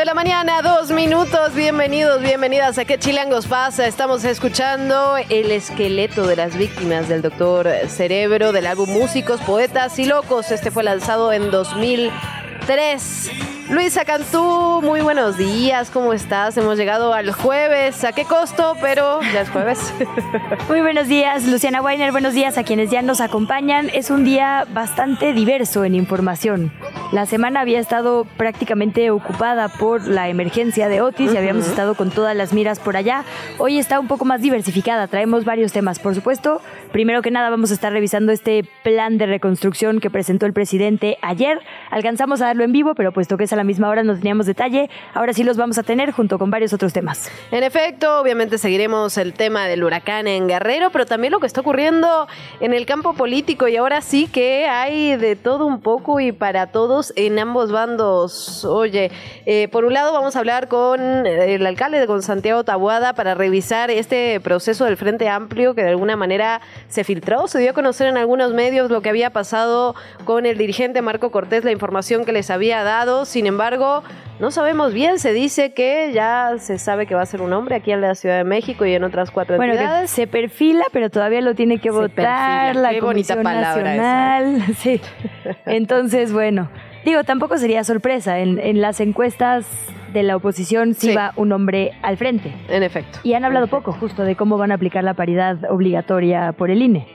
[0.00, 1.54] De la mañana, dos minutos.
[1.54, 3.86] Bienvenidos, bienvenidas a ¿Qué Chilangos pasa?
[3.86, 10.06] Estamos escuchando el esqueleto de las víctimas del doctor Cerebro del álbum Músicos, Poetas y
[10.06, 10.52] Locos.
[10.52, 13.59] Este fue lanzado en 2003.
[13.70, 16.56] Luisa Cantú, muy buenos días, ¿cómo estás?
[16.56, 18.74] Hemos llegado al jueves, ¿a qué costo?
[18.80, 19.94] Pero ya es jueves.
[20.68, 22.10] Muy buenos días, Luciana Weiner.
[22.10, 23.88] Buenos días a quienes ya nos acompañan.
[23.94, 26.72] Es un día bastante diverso en información.
[27.12, 32.10] La semana había estado prácticamente ocupada por la emergencia de Otis y habíamos estado con
[32.10, 33.24] todas las miras por allá.
[33.58, 35.06] Hoy está un poco más diversificada.
[35.06, 36.60] Traemos varios temas, por supuesto.
[36.92, 41.18] Primero que nada, vamos a estar revisando este plan de reconstrucción que presentó el presidente
[41.22, 41.60] ayer.
[41.90, 44.46] Alcanzamos a darlo en vivo, pero puesto que es a la misma hora no teníamos
[44.46, 47.30] detalle, ahora sí los vamos a tener junto con varios otros temas.
[47.50, 51.60] En efecto, obviamente seguiremos el tema del huracán en Guerrero, pero también lo que está
[51.60, 52.26] ocurriendo
[52.60, 56.68] en el campo político y ahora sí que hay de todo un poco y para
[56.68, 58.64] todos en ambos bandos.
[58.64, 59.10] Oye,
[59.44, 63.90] eh, por un lado vamos a hablar con el alcalde, con Santiago Tabuada, para revisar
[63.90, 68.06] este proceso del Frente Amplio que de alguna manera se filtró, se dio a conocer
[68.06, 69.94] en algunos medios lo que había pasado
[70.24, 73.26] con el dirigente Marco Cortés, la información que les había dado.
[73.26, 74.02] Sin embargo,
[74.40, 77.74] no sabemos bien, se dice que ya se sabe que va a ser un hombre
[77.76, 81.10] aquí en la Ciudad de México y en otras cuatro Bueno, que se perfila, pero
[81.10, 82.82] todavía lo tiene que Se votar perfila.
[82.82, 84.62] la Qué bonita Comisión palabra Nacional.
[84.78, 85.00] Sí.
[85.66, 86.70] Entonces, bueno,
[87.04, 88.38] digo, tampoco sería sorpresa.
[88.38, 89.66] En, en las encuestas
[90.14, 91.14] de la oposición sí, Sí.
[91.14, 92.52] va un hombre al frente.
[92.68, 93.18] En efecto.
[93.22, 96.82] Y han hablado poco justo de cómo van a aplicar la paridad obligatoria por el
[96.82, 97.06] INE.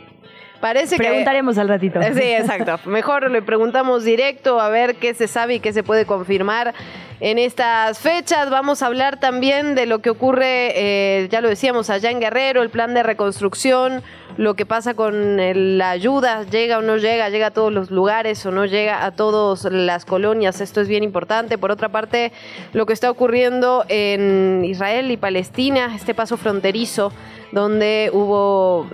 [0.60, 2.00] Parece que Preguntaremos al ratito.
[2.02, 2.80] Sí, exacto.
[2.90, 6.74] Mejor le preguntamos directo a ver qué se sabe y qué se puede confirmar
[7.20, 8.50] en estas fechas.
[8.50, 12.62] Vamos a hablar también de lo que ocurre, eh, ya lo decíamos, allá en Guerrero,
[12.62, 14.04] el plan de reconstrucción,
[14.38, 17.90] lo que pasa con el- la ayuda, llega o no llega, llega a todos los
[17.90, 20.60] lugares o no llega a todas las colonias.
[20.60, 21.58] Esto es bien importante.
[21.58, 22.34] Por otra parte,
[22.74, 27.14] lo que está ocurriendo en Israel y Palestina, este paso fronterizo
[27.52, 28.88] donde hubo,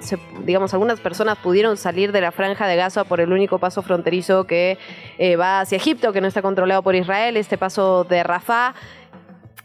[0.44, 4.44] digamos, algunas personas pudieron salir de la franja de Gaza por el único paso fronterizo
[4.44, 4.78] que
[5.18, 8.76] eh, va hacia Egipto, que no está controlado por Israel, este paso de Rafah.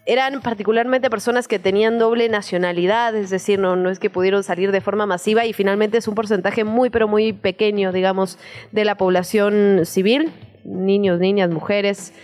[0.06, 4.72] Eran particularmente personas que tenían doble nacionalidad, es decir, no, no es que pudieron salir
[4.72, 8.38] de forma masiva y finalmente es un porcentaje muy, pero muy pequeño, digamos,
[8.72, 10.30] de la población civil,
[10.64, 12.14] niños, niñas, mujeres,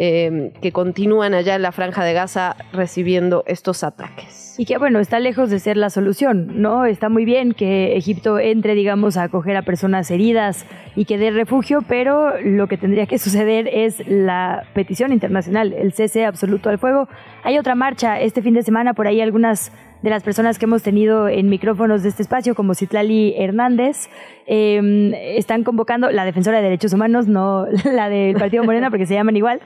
[0.00, 4.54] eh, que continúan allá en la franja de Gaza recibiendo estos ataques.
[4.56, 6.84] Y que bueno, está lejos de ser la solución, ¿no?
[6.84, 11.32] Está muy bien que Egipto entre, digamos, a acoger a personas heridas y que dé
[11.32, 16.78] refugio, pero lo que tendría que suceder es la petición internacional, el cese absoluto al
[16.78, 17.08] fuego.
[17.42, 19.72] Hay otra marcha este fin de semana, por ahí algunas
[20.02, 24.08] de las personas que hemos tenido en micrófonos de este espacio, como Citlali Hernández,
[24.46, 29.14] eh, están convocando, la defensora de derechos humanos, no la del Partido Morena, porque se
[29.14, 29.60] llaman igual,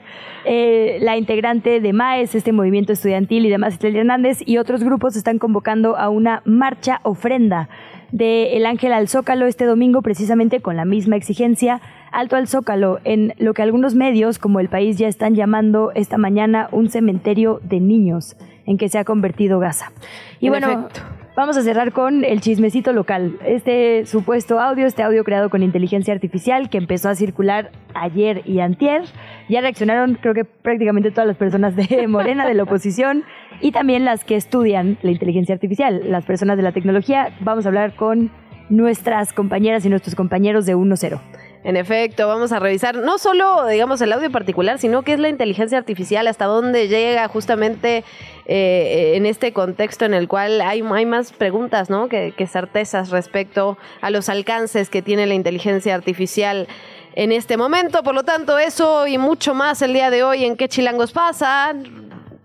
[0.45, 5.15] eh, la integrante de MAES, este movimiento estudiantil y demás, Citlali Hernández, y otros grupos
[5.15, 7.69] están convocando a una marcha ofrenda
[8.11, 12.99] de El Ángel al Zócalo este domingo, precisamente con la misma exigencia, alto al Zócalo,
[13.03, 17.59] en lo que algunos medios, como El País, ya están llamando esta mañana un cementerio
[17.63, 19.91] de niños en que se ha convertido Gaza.
[20.39, 21.01] Y En bueno, efecto.
[21.35, 23.39] Vamos a cerrar con el chismecito local.
[23.43, 28.59] Este supuesto audio, este audio creado con inteligencia artificial que empezó a circular ayer y
[28.59, 29.01] antier.
[29.49, 33.23] Ya reaccionaron creo que prácticamente todas las personas de Morena, de la oposición
[33.61, 37.35] y también las que estudian la inteligencia artificial, las personas de la tecnología.
[37.39, 38.29] Vamos a hablar con
[38.69, 41.19] nuestras compañeras y nuestros compañeros de 1-0.
[41.63, 45.29] En efecto, vamos a revisar no solo, digamos, el audio particular, sino qué es la
[45.29, 48.03] inteligencia artificial, hasta dónde llega justamente
[48.45, 52.09] eh, en este contexto en el cual hay, más preguntas, ¿no?
[52.09, 56.67] Que, certezas respecto a los alcances que tiene la inteligencia artificial
[57.15, 58.03] en este momento.
[58.03, 61.73] Por lo tanto, eso y mucho más el día de hoy en ¿Qué Chilangos pasa?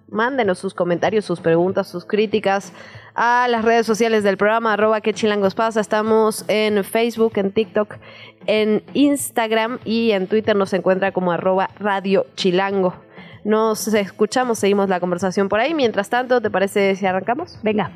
[0.09, 2.73] Mándenos sus comentarios, sus preguntas, sus críticas
[3.19, 5.81] a las redes sociales del programa, arroba que chilangos pasa.
[5.81, 7.97] Estamos en Facebook, en TikTok,
[8.49, 12.95] en Instagram y en Twitter nos encuentra como arroba radio chilango.
[13.45, 15.75] Nos escuchamos, seguimos la conversación por ahí.
[15.75, 17.61] Mientras tanto, ¿te parece si arrancamos?
[17.63, 17.93] Venga.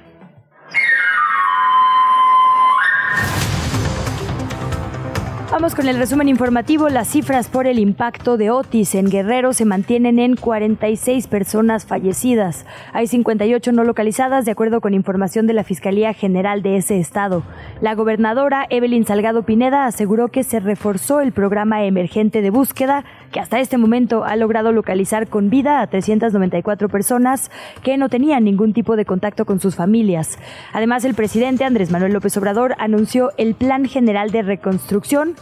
[5.53, 6.89] Vamos con el resumen informativo.
[6.89, 12.65] Las cifras por el impacto de Otis en Guerrero se mantienen en 46 personas fallecidas.
[12.95, 17.43] Hay 58 no localizadas, de acuerdo con información de la Fiscalía General de ese estado.
[17.83, 23.39] La gobernadora Evelyn Salgado Pineda aseguró que se reforzó el programa emergente de búsqueda, que
[23.39, 27.51] hasta este momento ha logrado localizar con vida a 394 personas
[27.83, 30.39] que no tenían ningún tipo de contacto con sus familias.
[30.73, 35.35] Además, el presidente Andrés Manuel López Obrador anunció el Plan General de Reconstrucción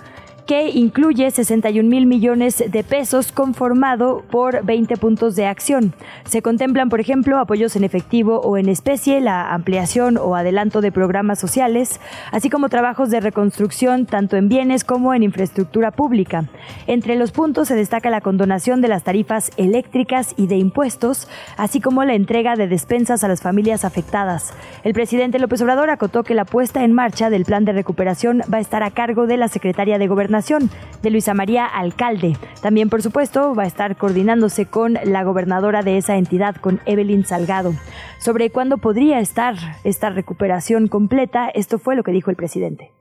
[0.46, 5.92] que incluye 61 mil millones de pesos conformado por 20 puntos de acción.
[6.24, 10.92] Se contemplan, por ejemplo, apoyos en efectivo o en especie, la ampliación o adelanto de
[10.92, 12.00] programas sociales,
[12.32, 16.44] así como trabajos de reconstrucción tanto en bienes como en infraestructura pública.
[16.86, 21.80] Entre los puntos se destaca la condonación de las tarifas eléctricas y de impuestos, así
[21.80, 24.52] como la entrega de despensas a las familias afectadas.
[24.84, 28.58] El presidente López Obrador acotó que la puesta en marcha del plan de recuperación va
[28.58, 32.36] a estar a cargo de la secretaria de Gobernación de Luisa María Alcalde.
[32.62, 37.24] También, por supuesto, va a estar coordinándose con la gobernadora de esa entidad, con Evelyn
[37.24, 37.72] Salgado.
[38.20, 42.92] Sobre cuándo podría estar esta recuperación completa, esto fue lo que dijo el presidente.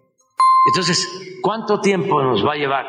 [0.73, 1.07] Entonces,
[1.43, 2.85] ¿cuánto tiempo nos va a llevar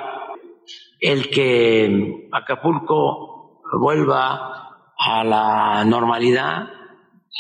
[1.01, 6.71] el que Acapulco vuelva a la normalidad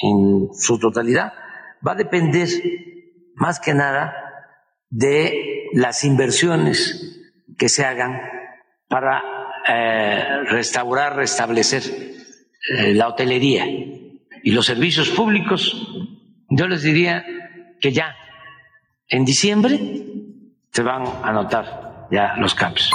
[0.02, 1.32] en su totalidad?
[1.86, 2.48] Va a depender
[3.36, 4.14] más que nada
[4.90, 7.20] de las inversiones
[7.58, 8.20] que se hagan
[8.88, 9.22] para
[9.68, 11.82] eh, restaurar, restablecer
[12.68, 15.86] eh, la hotelería y los servicios públicos.
[16.48, 17.24] Yo les diría
[17.80, 18.16] que ya
[19.08, 19.78] en diciembre
[20.72, 22.90] se van a notar ya los cambios.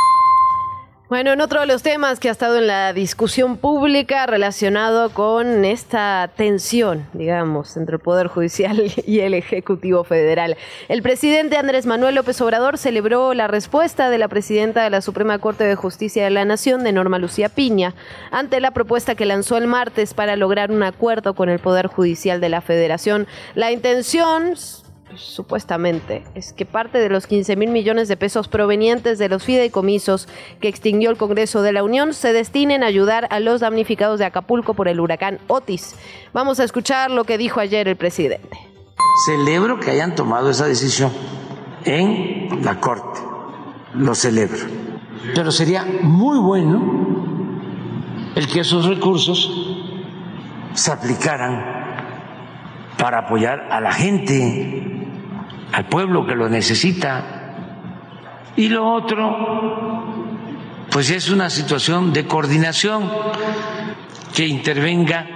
[1.07, 5.63] Bueno, en otro de los temas que ha estado en la discusión pública relacionado con
[5.63, 10.57] esta tensión, digamos, entre el Poder Judicial y el Ejecutivo Federal.
[10.87, 15.37] El presidente Andrés Manuel López Obrador celebró la respuesta de la presidenta de la Suprema
[15.37, 17.93] Corte de Justicia de la Nación, de Norma Lucía Piña,
[18.31, 22.41] ante la propuesta que lanzó el martes para lograr un acuerdo con el Poder Judicial
[22.41, 23.27] de la Federación.
[23.53, 24.55] La intención
[25.15, 30.27] supuestamente, es que parte de los 15 mil millones de pesos provenientes de los fideicomisos
[30.59, 34.25] que extinguió el Congreso de la Unión se destinen a ayudar a los damnificados de
[34.25, 35.95] Acapulco por el huracán Otis.
[36.33, 38.57] Vamos a escuchar lo que dijo ayer el presidente.
[39.25, 41.11] Celebro que hayan tomado esa decisión
[41.85, 43.19] en la Corte.
[43.93, 44.65] Lo celebro.
[45.33, 47.05] Pero sería muy bueno
[48.35, 49.49] el que esos recursos
[50.73, 51.84] se aplicaran
[52.97, 54.83] para apoyar a la gente
[55.71, 57.23] al pueblo que lo necesita.
[58.55, 60.05] Y lo otro,
[60.89, 63.09] pues es una situación de coordinación
[64.33, 65.27] que intervenga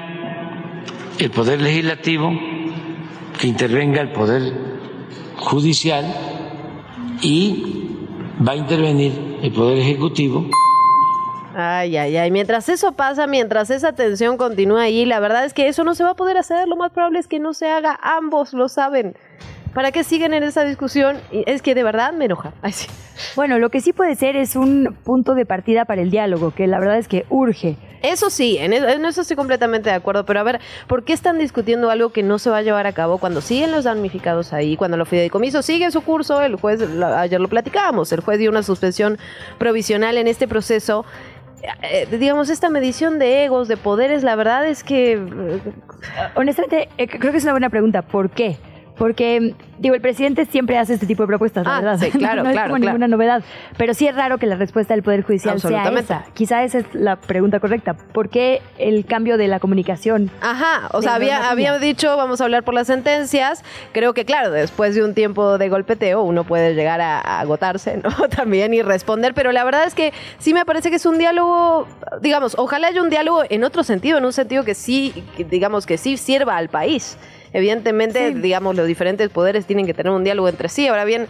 [1.18, 2.32] el Poder Legislativo,
[3.38, 4.54] que intervenga el Poder
[5.36, 6.06] Judicial
[7.22, 7.88] y
[8.46, 10.50] va a intervenir el Poder Ejecutivo.
[11.56, 12.32] Ay, ay, ay.
[12.32, 16.04] Mientras eso pasa, mientras esa tensión continúa ahí, la verdad es que eso no se
[16.04, 16.68] va a poder hacer.
[16.68, 18.00] Lo más probable es que no se haga.
[18.02, 19.16] Ambos lo saben.
[19.74, 21.20] ¿Para qué siguen en esa discusión?
[21.32, 22.54] Es que de verdad me enoja.
[23.36, 26.68] Bueno, lo que sí puede ser es un punto de partida para el diálogo, que
[26.68, 27.78] la verdad es que urge.
[28.02, 31.90] Eso sí, en eso, estoy completamente de acuerdo, pero a ver, ¿por qué están discutiendo
[31.92, 34.96] algo que no se va a llevar a cabo cuando siguen los damnificados ahí, cuando
[34.96, 36.42] los fideicomisos siguen su curso?
[36.42, 39.18] El juez, ayer lo platicábamos, el juez dio una suspensión
[39.58, 41.06] provisional en este proceso.
[41.82, 45.20] Eh, digamos, esta medición de egos, de poderes, la verdad es que...
[46.36, 48.02] Honestamente, eh, creo que es una buena pregunta.
[48.02, 48.58] ¿Por qué?
[49.00, 52.00] Porque, digo, el presidente siempre hace este tipo de propuestas, la Ah, verdad.
[52.00, 52.80] sí, claro, no claro, es como claro.
[52.80, 53.44] ninguna novedad.
[53.78, 56.26] Pero sí es raro que la respuesta del Poder Judicial sea esa.
[56.34, 57.94] Quizá esa es la pregunta correcta.
[57.96, 60.30] ¿Por qué el cambio de la comunicación?
[60.42, 63.64] Ajá, o sea, había, había dicho vamos a hablar por las sentencias.
[63.94, 67.98] Creo que, claro, después de un tiempo de golpeteo, uno puede llegar a, a agotarse,
[68.04, 68.10] ¿no?
[68.28, 71.88] También y responder, pero la verdad es que sí me parece que es un diálogo,
[72.22, 75.86] digamos, ojalá haya un diálogo en otro sentido, en un sentido que sí, que digamos,
[75.86, 77.18] que sí sirva al país.
[77.54, 80.88] Evidentemente, digamos, los diferentes poderes tienen que tener un diálogo entre sí.
[80.88, 81.28] Ahora bien,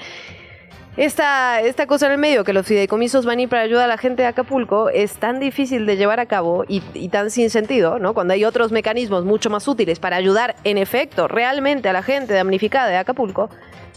[0.97, 3.87] esta, esta cosa en el medio, que los fideicomisos van a ir para ayudar a
[3.87, 7.49] la gente de Acapulco, es tan difícil de llevar a cabo y, y tan sin
[7.49, 8.13] sentido, ¿no?
[8.13, 12.33] Cuando hay otros mecanismos mucho más útiles para ayudar, en efecto, realmente a la gente
[12.33, 13.49] damnificada de Acapulco,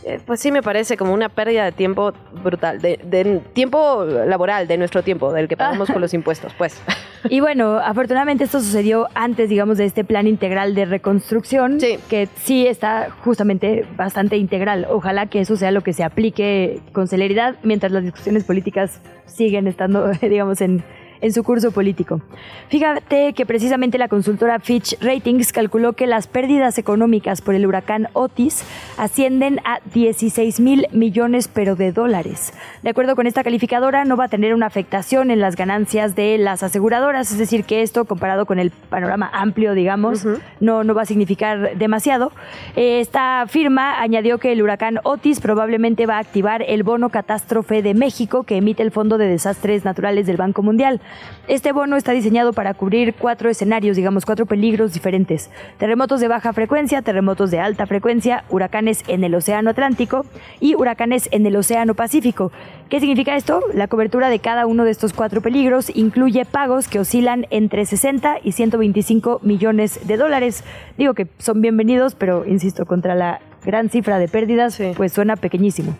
[0.04, 4.66] eh, pues sí me parece como una pérdida de tiempo brutal, de, de tiempo laboral,
[4.68, 6.80] de nuestro tiempo, del que pagamos con los impuestos, pues.
[7.28, 11.98] Y bueno, afortunadamente esto sucedió antes, digamos, de este plan integral de reconstrucción, Sí.
[12.10, 14.86] que sí está justamente bastante integral.
[14.90, 19.66] Ojalá que eso sea lo que se aplique con celeridad mientras las discusiones políticas siguen
[19.68, 20.82] estando, digamos, en,
[21.22, 22.20] en su curso político.
[22.68, 28.08] Fíjate que precisamente la consultora Fitch Ratings calculó que las pérdidas económicas por el huracán
[28.12, 28.64] Otis
[28.98, 32.52] ascienden a 16 mil millones pero de dólares.
[32.82, 36.36] De acuerdo con esta calificadora, no va a tener una afectación en las ganancias de
[36.38, 40.26] las aseguradoras, es decir, que esto comparado con el panorama amplio, digamos,
[40.58, 42.32] no, no va a significar demasiado.
[42.74, 47.94] Esta firma añadió que el huracán Otis probablemente va a activar el bono catástrofe de
[47.94, 51.00] México que emite el Fondo de Desastres Naturales del Banco Mundial.
[51.48, 55.50] Este bono está diseñado para cubrir cuatro escenarios, digamos, cuatro peligros diferentes.
[55.78, 60.24] Terremotos de baja frecuencia, terremotos de alta frecuencia, huracanes en el Océano Atlántico
[60.60, 62.52] y huracanes en el Océano Pacífico.
[62.88, 63.60] ¿Qué significa esto?
[63.74, 68.36] La cobertura de cada uno de estos cuatro peligros incluye pagos que oscilan entre 60
[68.44, 70.62] y 125 millones de dólares.
[70.96, 75.96] Digo que son bienvenidos, pero insisto, contra la gran cifra de pérdidas, pues suena pequeñísimo.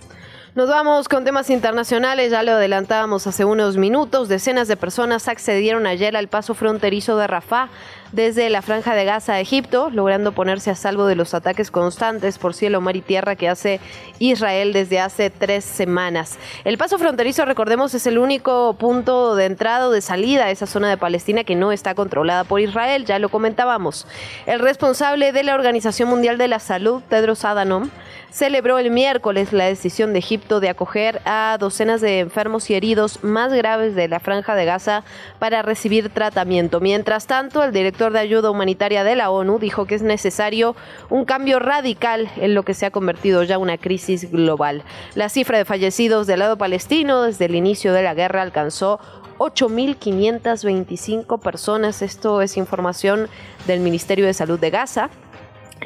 [0.54, 4.28] Nos vamos con temas internacionales, ya lo adelantábamos hace unos minutos.
[4.28, 7.70] Decenas de personas accedieron ayer al paso fronterizo de Rafah
[8.12, 12.38] desde la franja de Gaza a Egipto, logrando ponerse a salvo de los ataques constantes
[12.38, 13.80] por cielo, mar y tierra que hace
[14.18, 16.38] Israel desde hace tres semanas.
[16.64, 20.66] El paso fronterizo, recordemos, es el único punto de entrada o de salida a esa
[20.66, 24.06] zona de Palestina que no está controlada por Israel, ya lo comentábamos.
[24.46, 27.90] El responsable de la Organización Mundial de la Salud, Tedros Adhanom,
[28.32, 33.22] celebró el miércoles la decisión de Egipto de acoger a docenas de enfermos y heridos
[33.22, 35.04] más graves de la franja de Gaza
[35.38, 36.80] para recibir tratamiento.
[36.80, 40.74] Mientras tanto, el director de ayuda humanitaria de la ONU dijo que es necesario
[41.10, 44.82] un cambio radical en lo que se ha convertido ya una crisis global.
[45.14, 48.98] La cifra de fallecidos del lado palestino desde el inicio de la guerra alcanzó
[49.38, 52.02] 8.525 personas.
[52.02, 53.28] Esto es información
[53.66, 55.10] del Ministerio de Salud de Gaza.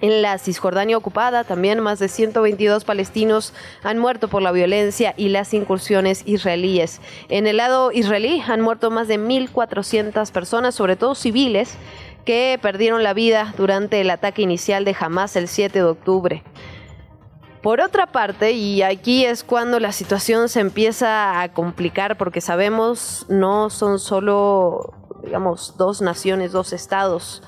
[0.02, 5.30] En la Cisjordania ocupada también más de 122 palestinos han muerto por la violencia y
[5.30, 7.00] las incursiones israelíes.
[7.30, 11.76] En el lado israelí han muerto más de 1.400 personas, sobre todo civiles,
[12.26, 16.42] que perdieron la vida durante el ataque inicial de Hamas el 7 de octubre.
[17.62, 23.24] Por otra parte, y aquí es cuando la situación se empieza a complicar porque sabemos
[23.28, 24.92] no son solo,
[25.24, 27.42] digamos, dos naciones, dos estados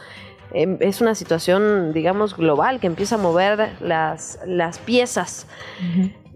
[0.52, 5.47] em, es una situación, digamos, global que empieza a mover las, las piezas.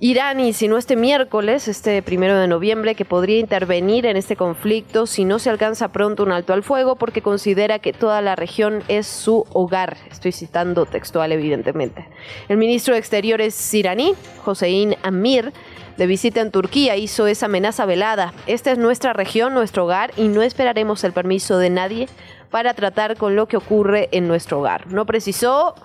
[0.05, 5.25] Irán insinuó este miércoles, este primero de noviembre, que podría intervenir en este conflicto si
[5.25, 9.07] no se alcanza pronto un alto al fuego, porque considera que toda la región es
[9.07, 9.97] su hogar.
[10.11, 12.09] Estoy citando textual, evidentemente.
[12.49, 15.53] El ministro de Exteriores iraní, Hossein Amir,
[15.97, 18.35] de visita en Turquía hizo esa amenaza velada.
[18.49, 22.09] Esta es nuestra región, nuestro hogar, y no esperaremos el permiso de nadie
[22.51, 24.89] para tratar con lo que ocurre en nuestro hogar.
[24.89, 25.77] No precisó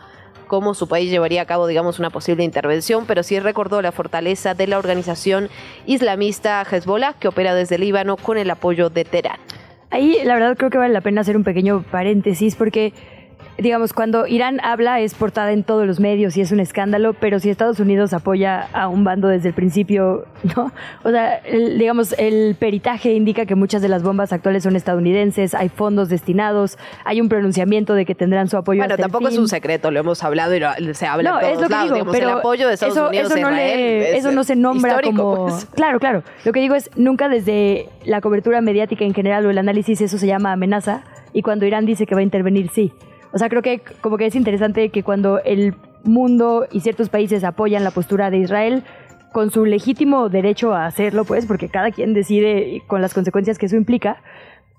[0.48, 4.54] cómo su país llevaría a cabo, digamos, una posible intervención, pero sí recordó la fortaleza
[4.54, 5.50] de la organización
[5.86, 9.40] islamista Hezbollah, que opera desde Líbano con el apoyo de Teherán.
[9.90, 12.94] Ahí la verdad creo que vale la pena hacer un pequeño paréntesis porque
[13.58, 17.40] digamos, cuando Irán habla es portada en todos los medios y es un escándalo, pero
[17.40, 20.72] si Estados Unidos apoya a un bando desde el principio, ¿no?
[21.04, 25.56] O sea, el- digamos, el peritaje indica que muchas de las bombas actuales son estadounidenses,
[25.56, 29.30] hay fondos destinados, hay un pronunciamiento de que tendrán su apoyo Bueno, hasta el tampoco
[29.32, 31.68] es un secreto, lo hemos hablado y lo- se habla No, en todos es lo
[31.68, 31.84] que lados.
[31.86, 34.44] digo, digamos, pero el apoyo de Estados eso, Unidos eso no Israel le- eso no
[34.44, 35.66] se nombra histórico, como pues.
[35.76, 36.24] claro, claro.
[36.46, 40.18] Lo que digo es nunca desde la cobertura mediática en general o el análisis eso
[40.18, 41.02] se llama amenaza
[41.34, 42.92] y cuando Irán dice que va a intervenir sí.
[43.34, 47.44] O sea, creo que como que es interesante que cuando el mundo y ciertos países
[47.44, 48.84] apoyan la postura de Israel
[49.34, 53.66] con su legítimo derecho a hacerlo, pues, porque cada quien decide con las consecuencias que
[53.68, 54.22] eso implica.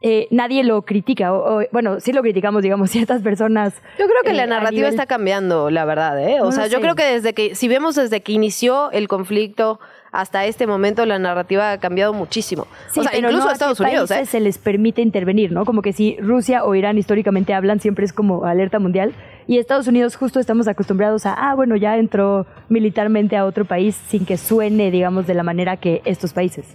[0.00, 3.74] eh, nadie lo critica, o, o- bueno, sí lo criticamos, digamos, ciertas personas.
[3.98, 6.40] Yo creo que eh, la a narrativa nivel- está cambiando, la verdad, ¿eh?
[6.40, 9.80] O No sea, yo creo que desde que, si vemos desde que inició el conflicto
[10.12, 12.66] hasta este momento, la narrativa ha cambiado muchísimo.
[12.90, 14.24] Sí, o sea, incluso no a Estados Unidos, ¿eh?
[14.26, 15.64] se les permite intervenir, ¿no?
[15.64, 19.12] Como que si Rusia o Irán históricamente hablan, siempre es como alerta mundial.
[19.46, 23.96] Y Estados Unidos justo estamos acostumbrados a, ah, bueno, ya entró militarmente a otro país
[24.08, 26.66] sin que suene, digamos, de la manera que estos países.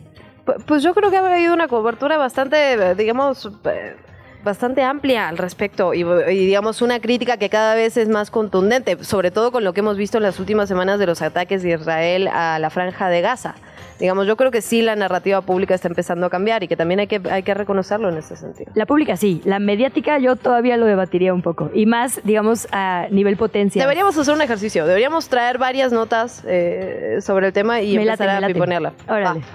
[0.46, 3.96] Pu- Pues yo creo que ha habido una cobertura bastante, eh, digamos, eh,
[4.44, 9.04] bastante amplia al respecto y, y, digamos una crítica que cada vez es más contundente,
[9.04, 11.72] sobre todo con lo que hemos visto en las últimas semanas de los ataques de
[11.72, 13.56] Israel a la franja de Gaza.
[14.00, 17.00] Digamos, yo creo que sí la narrativa pública está empezando a cambiar y que también
[17.00, 18.72] hay que, hay que reconocerlo en ese sentido.
[18.76, 21.70] La pública sí, la mediática yo todavía lo debatiría un poco.
[21.74, 23.82] Y más, digamos, a nivel potencia.
[23.82, 28.30] Deberíamos hacer un ejercicio, deberíamos traer varias notas eh, sobre el tema y Me empezar
[28.30, 28.60] a late.
[28.60, 29.40] Órale.
[29.40, 29.46] Va.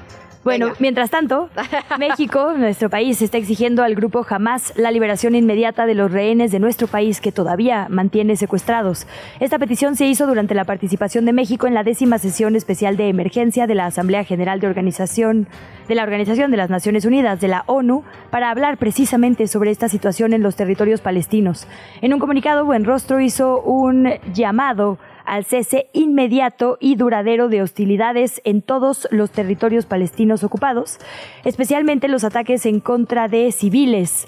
[0.48, 0.78] Bueno, Venga.
[0.80, 1.50] mientras tanto,
[1.98, 6.58] México, nuestro país, está exigiendo al grupo Hamas la liberación inmediata de los rehenes de
[6.58, 9.06] nuestro país que todavía mantiene secuestrados.
[9.40, 13.10] Esta petición se hizo durante la participación de México en la décima sesión especial de
[13.10, 15.48] emergencia de la Asamblea General de Organización
[15.86, 19.88] de la Organización de las Naciones Unidas, de la ONU, para hablar precisamente sobre esta
[19.88, 21.66] situación en los territorios palestinos.
[22.02, 24.98] En un comunicado, Buenrostro hizo un llamado
[25.28, 30.98] al cese inmediato y duradero de hostilidades en todos los territorios palestinos ocupados,
[31.44, 34.26] especialmente los ataques en contra de civiles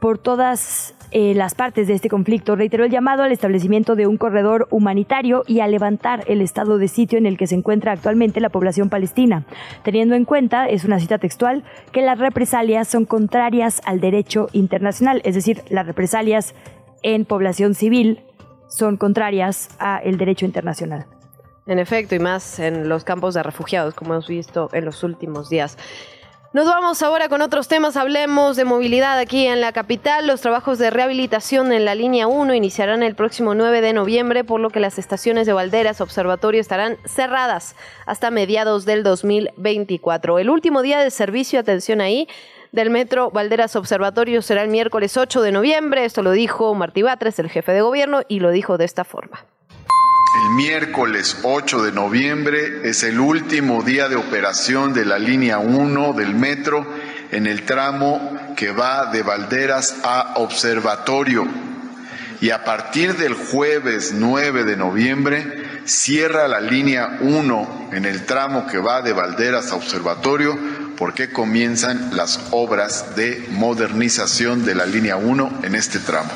[0.00, 2.56] por todas eh, las partes de este conflicto.
[2.56, 6.88] Reiteró el llamado al establecimiento de un corredor humanitario y a levantar el estado de
[6.88, 9.44] sitio en el que se encuentra actualmente la población palestina,
[9.82, 15.20] teniendo en cuenta, es una cita textual, que las represalias son contrarias al derecho internacional,
[15.24, 16.54] es decir, las represalias
[17.02, 18.20] en población civil
[18.70, 21.06] son contrarias al derecho internacional.
[21.66, 25.50] En efecto, y más en los campos de refugiados, como hemos visto en los últimos
[25.50, 25.76] días.
[26.52, 27.96] Nos vamos ahora con otros temas.
[27.96, 30.26] Hablemos de movilidad aquí en la capital.
[30.26, 34.58] Los trabajos de rehabilitación en la línea 1 iniciarán el próximo 9 de noviembre, por
[34.58, 40.40] lo que las estaciones de Valderas Observatorio estarán cerradas hasta mediados del 2024.
[40.40, 42.26] El último día de servicio, atención ahí,
[42.72, 46.04] del metro Valderas Observatorio será el miércoles 8 de noviembre.
[46.04, 49.44] Esto lo dijo Martí Batres, el jefe de gobierno, y lo dijo de esta forma.
[50.44, 56.12] El miércoles 8 de noviembre es el último día de operación de la línea 1
[56.12, 56.86] del metro
[57.32, 61.46] en el tramo que va de Valderas a Observatorio.
[62.40, 65.44] Y a partir del jueves 9 de noviembre
[65.84, 70.56] cierra la línea 1 en el tramo que va de Valderas a Observatorio
[71.00, 76.30] porque comienzan las obras de modernización de la línea 1 en este tramo.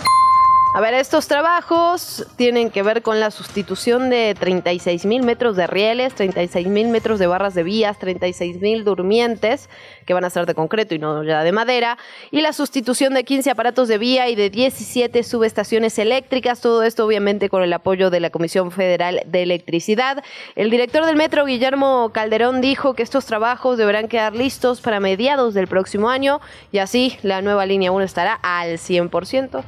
[0.77, 5.69] A ver, estos trabajos tienen que ver con la sustitución de 36 mil metros de
[5.69, 9.71] rieles, 36 mil metros de barras de vías, 36 mil durmientes,
[10.05, 11.97] que van a ser de concreto y no ya de madera,
[12.33, 17.07] y la sustitución de 15 aparatos de vía y de 17 subestaciones eléctricas, todo esto
[17.07, 20.25] obviamente con el apoyo de la Comisión Federal de Electricidad.
[20.57, 25.55] El director del metro, Guillermo Calderón, dijo que estos trabajos deberán quedar listos para mediados
[25.55, 26.41] del próximo año
[26.73, 29.63] y así la nueva línea 1 estará al 100%.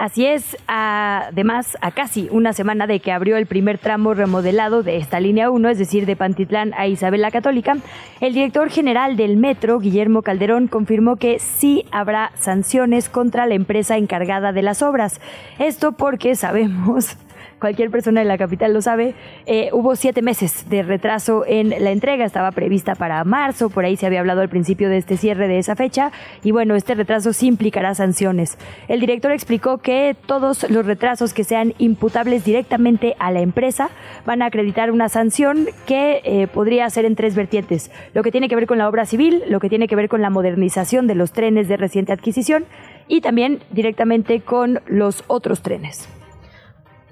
[0.00, 4.96] Así es, además, a casi una semana de que abrió el primer tramo remodelado de
[4.96, 7.76] esta línea 1, es decir, de Pantitlán a Isabel la Católica,
[8.22, 13.98] el director general del metro, Guillermo Calderón, confirmó que sí habrá sanciones contra la empresa
[13.98, 15.20] encargada de las obras.
[15.58, 17.18] Esto porque sabemos
[17.60, 19.14] cualquier persona de la capital lo sabe,
[19.46, 23.96] eh, hubo siete meses de retraso en la entrega, estaba prevista para marzo, por ahí
[23.96, 26.10] se había hablado al principio de este cierre de esa fecha,
[26.42, 28.58] y bueno, este retraso sí implicará sanciones.
[28.88, 33.90] El director explicó que todos los retrasos que sean imputables directamente a la empresa
[34.24, 38.48] van a acreditar una sanción que eh, podría ser en tres vertientes, lo que tiene
[38.48, 41.14] que ver con la obra civil, lo que tiene que ver con la modernización de
[41.14, 42.64] los trenes de reciente adquisición
[43.06, 46.08] y también directamente con los otros trenes.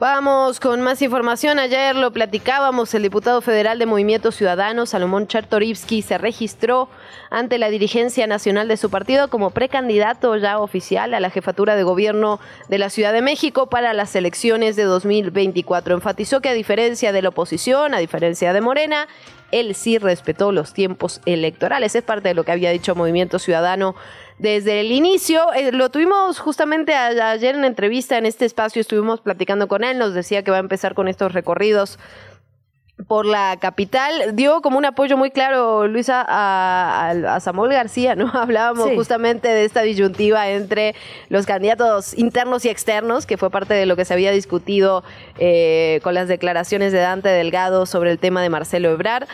[0.00, 1.58] Vamos con más información.
[1.58, 6.88] Ayer lo platicábamos, el diputado federal de Movimiento Ciudadano, Salomón Chartorivsky, se registró
[7.30, 11.82] ante la dirigencia nacional de su partido como precandidato ya oficial a la jefatura de
[11.82, 15.96] gobierno de la Ciudad de México para las elecciones de 2024.
[15.96, 19.08] Enfatizó que a diferencia de la oposición, a diferencia de Morena,
[19.50, 21.96] él sí respetó los tiempos electorales.
[21.96, 23.96] Es parte de lo que había dicho Movimiento Ciudadano
[24.38, 25.52] desde el inicio.
[25.54, 29.98] Eh, lo tuvimos justamente a- ayer en entrevista en este espacio, estuvimos platicando con él,
[29.98, 31.98] nos decía que va a empezar con estos recorridos
[33.06, 34.34] por la capital.
[34.34, 38.28] Dio como un apoyo muy claro, Luisa, a, a- a Samuel García, ¿no?
[38.34, 38.96] Hablábamos Sí.
[38.96, 40.96] justamente de esta disyuntiva entre
[41.28, 45.04] los candidatos internos y externos, que fue parte de lo que se había discutido
[45.38, 49.28] eh, con las declaraciones de Dante Delgado sobre el tema de Marcelo Ebrar.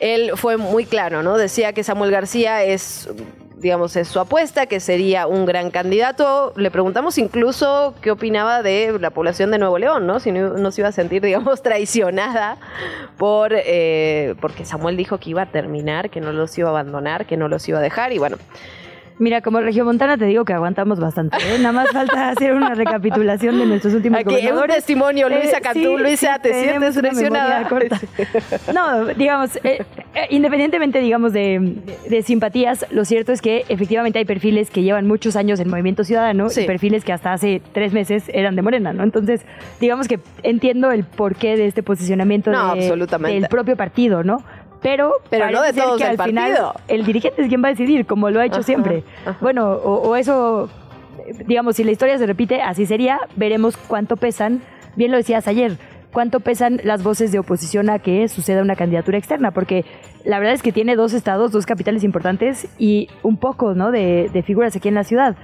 [0.00, 1.36] Él fue muy claro, ¿no?
[1.36, 3.08] Decía que Samuel García es,
[3.56, 6.52] digamos, es su apuesta, que sería un gran candidato.
[6.56, 10.20] Le preguntamos incluso qué opinaba de la población de Nuevo León, ¿no?
[10.20, 12.58] Si no, se iba a sentir, digamos, traicionada
[13.16, 17.26] por eh, porque Samuel dijo que iba a terminar, que no los iba a abandonar,
[17.26, 18.12] que no los iba a dejar.
[18.12, 18.36] Y bueno,
[19.18, 21.36] Mira, como regiomontana te digo que aguantamos bastante.
[21.38, 21.58] ¿eh?
[21.58, 24.76] Nada más falta hacer una recapitulación de nuestros últimos Aquí, un gobernadores.
[24.76, 25.98] testimonio, Luisa Cantú.
[25.98, 27.68] Luisa, ¿te tenemos sientes una memoria presionada?
[27.68, 28.72] corta.
[28.74, 31.76] No, digamos, eh, eh, independientemente, digamos, de,
[32.08, 36.04] de simpatías, lo cierto es que efectivamente hay perfiles que llevan muchos años en Movimiento
[36.04, 36.62] Ciudadano Sí.
[36.62, 39.02] y perfiles que hasta hace tres meses eran de Morena, ¿no?
[39.02, 39.44] Entonces,
[39.80, 43.40] digamos que entiendo el porqué de este posicionamiento No, de- absolutamente.
[43.40, 44.42] del propio partido, ¿no?
[44.82, 46.74] Pero, Pero no de ser todos que al final partido.
[46.88, 49.04] el dirigente es quien va a decidir, como lo ha hecho Ajá, siempre.
[49.26, 49.36] ajá.
[49.40, 50.68] Bueno, o, o eso,
[51.46, 53.18] digamos, si la historia se repite, así sería.
[53.36, 54.62] Veremos cuánto pesan.
[54.96, 55.76] Bien lo decías ayer.
[56.12, 59.84] cuánto pesan las voces de oposición a que suceda una candidatura externa, porque
[60.24, 63.90] la verdad es que tiene dos estados, dos capitales importantes y un poco ¿no?
[63.90, 65.36] de, de figuras aquí en la ciudad.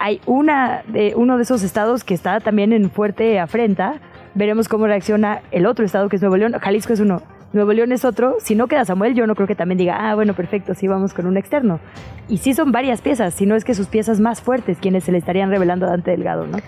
[0.00, 4.00] Hay una de, uno de esos estados que está también en fuerte afrenta.
[4.34, 6.52] Veremos cómo reacciona el otro estado que es Nuevo León.
[6.60, 7.22] Jalisco es uno.
[7.52, 8.36] Nuevo León es otro.
[8.40, 11.14] Si no queda Samuel, yo no creo que también diga, ah, bueno, perfecto, sí vamos
[11.14, 11.80] con un externo.
[12.28, 15.12] Y sí son varias piezas, si no es que sus piezas más fuertes quienes se
[15.12, 16.58] le estarían revelando a Dante Delgado, ¿no?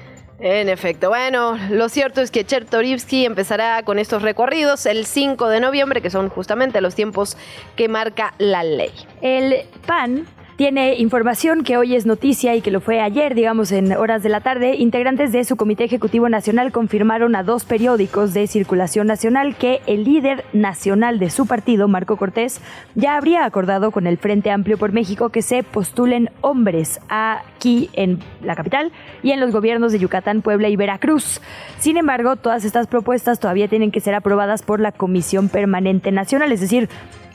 [0.43, 5.61] En efecto, bueno, lo cierto es que Chertorivsky empezará con estos recorridos el 5 de
[5.61, 7.37] noviembre, que son justamente los tiempos
[7.77, 8.91] que marca la ley.
[9.21, 10.27] El PAN
[10.61, 14.29] tiene información que hoy es noticia y que lo fue ayer, digamos, en horas de
[14.29, 14.77] la tarde.
[14.77, 20.05] Integrantes de su Comité Ejecutivo Nacional confirmaron a dos periódicos de circulación nacional que el
[20.05, 22.61] líder nacional de su partido, Marco Cortés,
[22.95, 28.19] ya habría acordado con el Frente Amplio por México que se postulen hombres aquí en
[28.43, 28.93] la capital
[29.23, 31.41] y en los gobiernos de Yucatán, Puebla y Veracruz.
[31.79, 36.53] Sin embargo, todas estas propuestas todavía tienen que ser aprobadas por la Comisión Permanente Nacional,
[36.53, 36.91] es decir,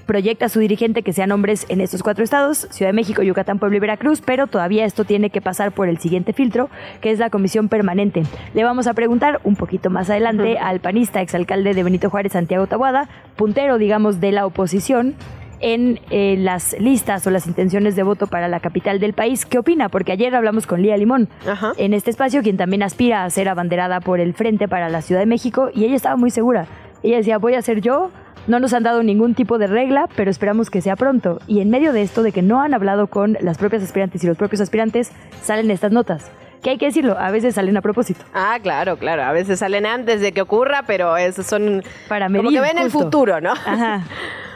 [0.05, 3.59] proyecta a su dirigente que sean hombres en estos cuatro estados, Ciudad de México, Yucatán,
[3.59, 6.69] Puebla y Veracruz, pero todavía esto tiene que pasar por el siguiente filtro,
[7.01, 8.23] que es la comisión permanente.
[8.53, 12.67] Le vamos a preguntar un poquito más adelante al panista, exalcalde de Benito Juárez, Santiago
[12.67, 15.15] Tabuada, puntero, digamos, de la oposición,
[15.59, 19.45] en eh, las listas o las intenciones de voto para la capital del país.
[19.45, 19.89] ¿Qué opina?
[19.89, 21.29] Porque ayer hablamos con Lía Limón
[21.77, 25.21] en este espacio, quien también aspira a ser abanderada por el Frente para la Ciudad
[25.21, 26.67] de México, y ella estaba muy segura.
[27.03, 28.12] Ella decía, voy a ser yo,
[28.47, 31.39] no nos han dado ningún tipo de regla, pero esperamos que sea pronto.
[31.47, 34.27] Y en medio de esto, de que no han hablado con las propias aspirantes y
[34.27, 36.31] los propios aspirantes, salen estas notas.
[36.62, 38.25] Que hay que decirlo, a veces salen a propósito.
[38.34, 39.23] Ah, claro, claro.
[39.23, 42.77] A veces salen antes de que ocurra, pero esos son Para como medir, que ven
[42.79, 43.51] el futuro, ¿no?
[43.51, 44.03] Ajá.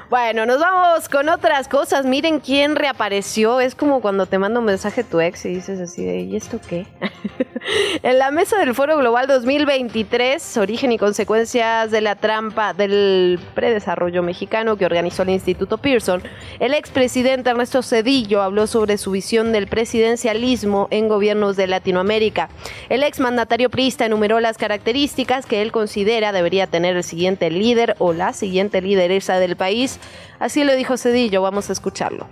[0.10, 2.04] Bueno, nos vamos con otras cosas.
[2.04, 3.60] Miren quién reapareció.
[3.60, 6.60] Es como cuando te manda un mensaje tu ex y dices así de, ¿y esto
[6.67, 6.88] qué?
[8.04, 14.24] en la mesa del Foro Global 2023, origen y consecuencias de la trampa del predesarrollo
[14.24, 16.24] mexicano que organizó el Instituto Pearson,
[16.60, 22.50] el expresidente Ernesto Cedillo habló sobre su visión del presidencialismo en gobiernos de Latinoamérica.
[22.89, 28.12] El exmandatario priista enumeró las características que él considera debería tener el siguiente líder o
[28.13, 29.98] la siguiente lideresa del país.
[30.39, 32.27] Así lo dijo Cedillo, vamos a escucharlo.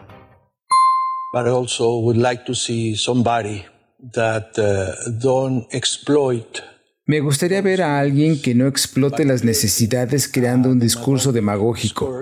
[1.34, 3.65] but I also would like to see somebody
[4.13, 6.63] that uh, don't exploit
[7.06, 12.21] Me gustaría ver a alguien que no explote las necesidades creando un discurso demagógico,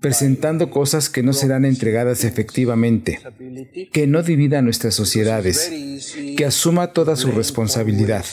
[0.00, 3.20] presentando cosas que no serán entregadas efectivamente,
[3.92, 5.70] que no divida nuestras sociedades,
[6.38, 8.24] que asuma toda su responsabilidad.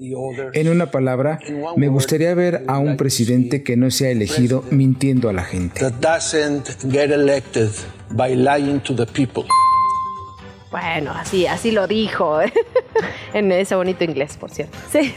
[0.00, 1.40] En una palabra,
[1.76, 5.80] me gustaría ver a un presidente que no sea elegido mintiendo a la gente.
[5.80, 7.70] that doesn't get elected
[8.10, 9.44] by lying to the people.
[10.70, 12.40] Bueno, así, así lo dijo.
[13.32, 14.78] en ese bonito inglés, por cierto.
[14.92, 15.12] Sí.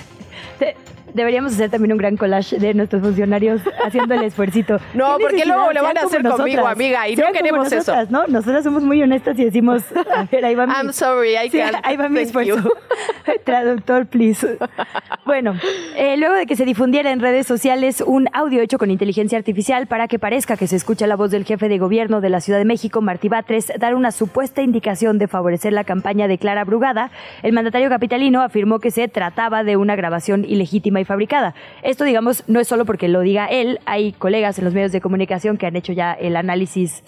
[1.13, 4.79] De- Deberíamos hacer también un gran collage de nuestros funcionarios haciendo el esfuercito.
[4.93, 7.93] No, ¿Qué porque luego lo van a hacer conmigo, amiga, y no queremos eso.
[8.09, 8.27] ¿no?
[8.27, 9.83] Nosotras somos muy honestas y decimos,
[10.15, 10.73] a ver, ahí va mi...
[10.73, 11.77] I'm sorry, I Sí, can't.
[11.83, 12.55] ahí va mi esfuerzo.
[13.45, 14.57] Traductor, please.
[15.25, 15.55] Bueno,
[15.95, 19.87] eh, luego de que se difundiera en redes sociales un audio hecho con inteligencia artificial
[19.87, 22.59] para que parezca que se escucha la voz del jefe de gobierno de la Ciudad
[22.59, 27.11] de México, Martí Batres, dar una supuesta indicación de favorecer la campaña de Clara Brugada,
[27.43, 31.53] el mandatario capitalino afirmó que se trataba de una grabación ilegítima fabricada.
[31.83, 35.01] Esto, digamos, no es solo porque lo diga él, hay colegas en los medios de
[35.01, 37.03] comunicación que han hecho ya el análisis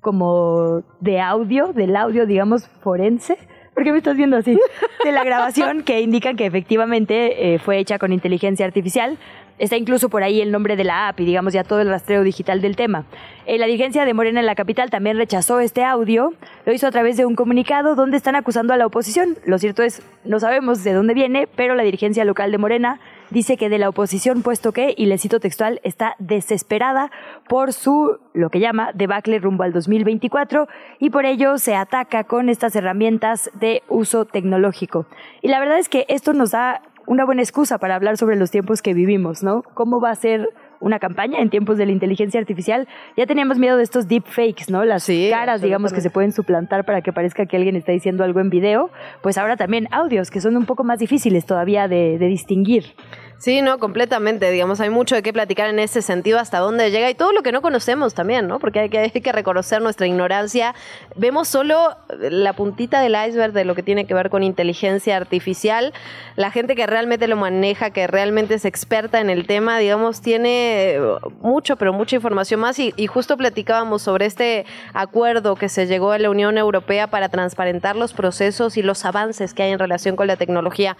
[0.00, 3.38] como de audio, del audio, digamos, forense.
[3.74, 4.58] ¿Por qué me estás viendo así?
[5.04, 9.16] De la grabación que indican que efectivamente eh, fue hecha con inteligencia artificial.
[9.58, 12.22] Está incluso por ahí el nombre de la app y digamos ya todo el rastreo
[12.22, 13.04] digital del tema.
[13.46, 16.34] Eh, la dirigencia de Morena en la capital también rechazó este audio.
[16.66, 19.38] Lo hizo a través de un comunicado donde están acusando a la oposición.
[19.46, 23.00] Lo cierto es, no sabemos de dónde viene, pero la dirigencia local de Morena
[23.32, 27.10] dice que de la oposición, puesto que, y le cito textual, está desesperada
[27.48, 30.68] por su, lo que llama, debacle rumbo al 2024
[30.98, 35.06] y por ello se ataca con estas herramientas de uso tecnológico.
[35.40, 38.50] Y la verdad es que esto nos da una buena excusa para hablar sobre los
[38.50, 39.62] tiempos que vivimos, ¿no?
[39.74, 40.48] ¿Cómo va a ser
[40.80, 42.88] una campaña en tiempos de la inteligencia artificial?
[43.16, 44.84] Ya teníamos miedo de estos deepfakes, ¿no?
[44.84, 48.24] Las Sí, caras, digamos, que se pueden suplantar para que parezca que alguien está diciendo
[48.24, 48.90] algo en video.
[49.22, 52.94] Pues ahora también audios, que son un poco más difíciles todavía de, de distinguir.
[53.42, 54.52] Sí, no, completamente.
[54.52, 57.42] Digamos, hay mucho de qué platicar en ese sentido, hasta dónde llega y todo lo
[57.42, 58.60] que no conocemos también, ¿no?
[58.60, 60.76] Porque hay que, reconocer nuestra ignorancia.
[61.16, 65.92] Vemos solo la puntita del iceberg de lo que tiene que ver con inteligencia artificial.
[66.36, 71.00] La gente que realmente lo maneja, que realmente es experta en el tema, digamos, tiene
[71.40, 72.78] mucho, pero mucha información más.
[72.78, 77.28] Y, y justo platicábamos sobre este acuerdo que se llegó a la Unión Europea para
[77.28, 80.96] transparentar los procesos y los avances que hay en relación con la tecnología.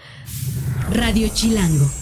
[0.91, 2.02] Radio Chilango.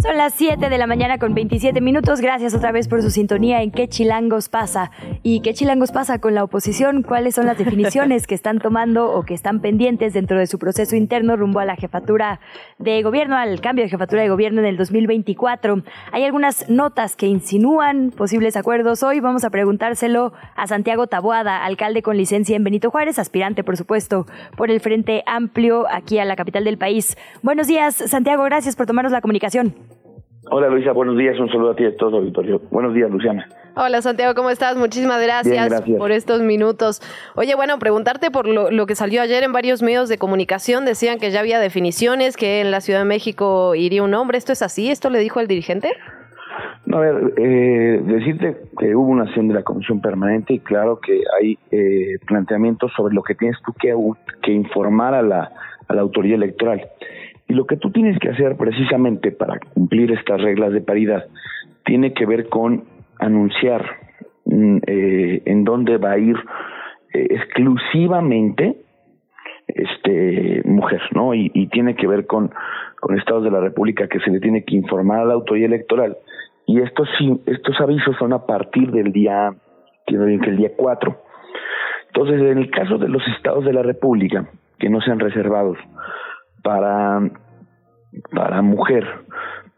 [0.00, 2.20] Son las 7 de la mañana con 27 minutos.
[2.20, 4.92] Gracias otra vez por su sintonía en qué chilangos pasa.
[5.24, 7.02] ¿Y qué chilangos pasa con la oposición?
[7.02, 10.94] ¿Cuáles son las definiciones que están tomando o que están pendientes dentro de su proceso
[10.94, 12.38] interno rumbo a la jefatura
[12.78, 15.82] de gobierno, al cambio de jefatura de gobierno en el 2024?
[16.12, 19.02] Hay algunas notas que insinúan posibles acuerdos.
[19.02, 23.76] Hoy vamos a preguntárselo a Santiago Taboada, alcalde con licencia en Benito Juárez, aspirante, por
[23.76, 27.18] supuesto, por el Frente Amplio aquí a la capital del país.
[27.42, 28.44] Buenos días, Santiago.
[28.44, 29.87] Gracias por tomarnos la comunicación.
[30.50, 32.60] Hola Luisa, buenos días, un saludo a ti a todo el auditorio.
[32.70, 33.46] Buenos días, Luciana.
[33.76, 34.76] Hola Santiago, ¿cómo estás?
[34.76, 35.98] Muchísimas gracias, Bien, gracias.
[35.98, 37.00] por estos minutos.
[37.36, 40.84] Oye, bueno, preguntarte por lo, lo que salió ayer en varios medios de comunicación.
[40.84, 44.38] Decían que ya había definiciones, que en la Ciudad de México iría un hombre.
[44.38, 44.90] ¿Esto es así?
[44.90, 45.92] ¿Esto le dijo el dirigente?
[46.86, 50.98] No, a ver, eh, decirte que hubo una acción de la Comisión Permanente y claro
[51.00, 53.94] que hay eh, planteamientos sobre lo que tienes tú que,
[54.42, 55.52] que informar a la,
[55.86, 56.88] a la autoridad electoral.
[57.48, 61.24] Y lo que tú tienes que hacer precisamente para cumplir estas reglas de paridad
[61.84, 62.84] tiene que ver con
[63.18, 63.84] anunciar
[64.44, 66.36] mm, eh, en dónde va a ir
[67.14, 68.76] eh, exclusivamente
[69.66, 71.34] este mujer, ¿no?
[71.34, 72.50] Y, y tiene que ver con,
[73.16, 76.16] estados de la República que se le tiene que informar a la autoridad electoral.
[76.66, 77.08] Y estos
[77.46, 79.54] estos avisos son a partir del día,
[80.06, 81.16] quiero bien que el día 4.
[82.08, 84.46] Entonces, en el caso de los estados de la República
[84.78, 85.78] que no sean reservados
[86.68, 87.20] para
[88.30, 89.06] para mujer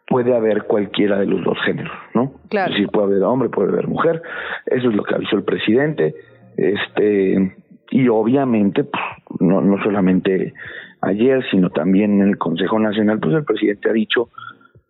[0.08, 2.32] puede haber cualquiera de los dos géneros, ¿no?
[2.48, 2.72] Claro.
[2.72, 4.22] Es decir, puede haber hombre, puede haber mujer.
[4.66, 6.16] Eso es lo que avisó el presidente.
[6.56, 7.56] Este
[7.92, 10.52] y obviamente pues, no no solamente
[11.00, 14.30] ayer, sino también en el Consejo Nacional, pues el presidente ha dicho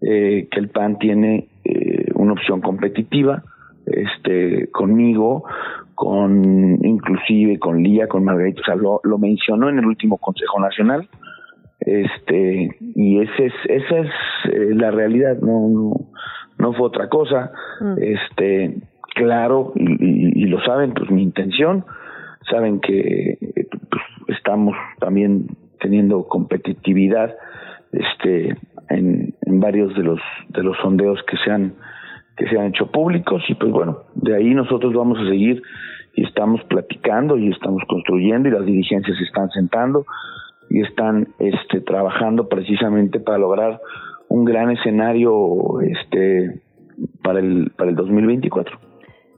[0.00, 3.42] eh, que el PAN tiene eh, una opción competitiva,
[3.86, 5.44] este, conmigo,
[5.94, 10.58] con inclusive con Lía, con Margarita, o sea, lo, lo mencionó en el último Consejo
[10.58, 11.06] Nacional,
[11.80, 14.10] este, y ese es, esa es
[14.52, 15.92] eh, la realidad, no, no,
[16.58, 17.52] no fue otra cosa,
[17.98, 18.76] este,
[19.14, 21.84] claro, y, y, y lo saben, pues mi intención,
[22.50, 25.46] saben que eh, pues, estamos también
[25.80, 27.34] teniendo competitividad,
[27.92, 28.56] este,
[28.90, 31.74] en, en varios de los de los sondeos que se han
[32.36, 33.42] que se han hecho públicos.
[33.48, 35.62] Y pues bueno de ahí nosotros vamos a seguir
[36.14, 40.04] y estamos platicando y estamos construyendo y las dirigencias se están sentando
[40.70, 43.80] y están este trabajando precisamente para lograr
[44.28, 46.62] un gran escenario este
[47.22, 48.78] para el para el 2024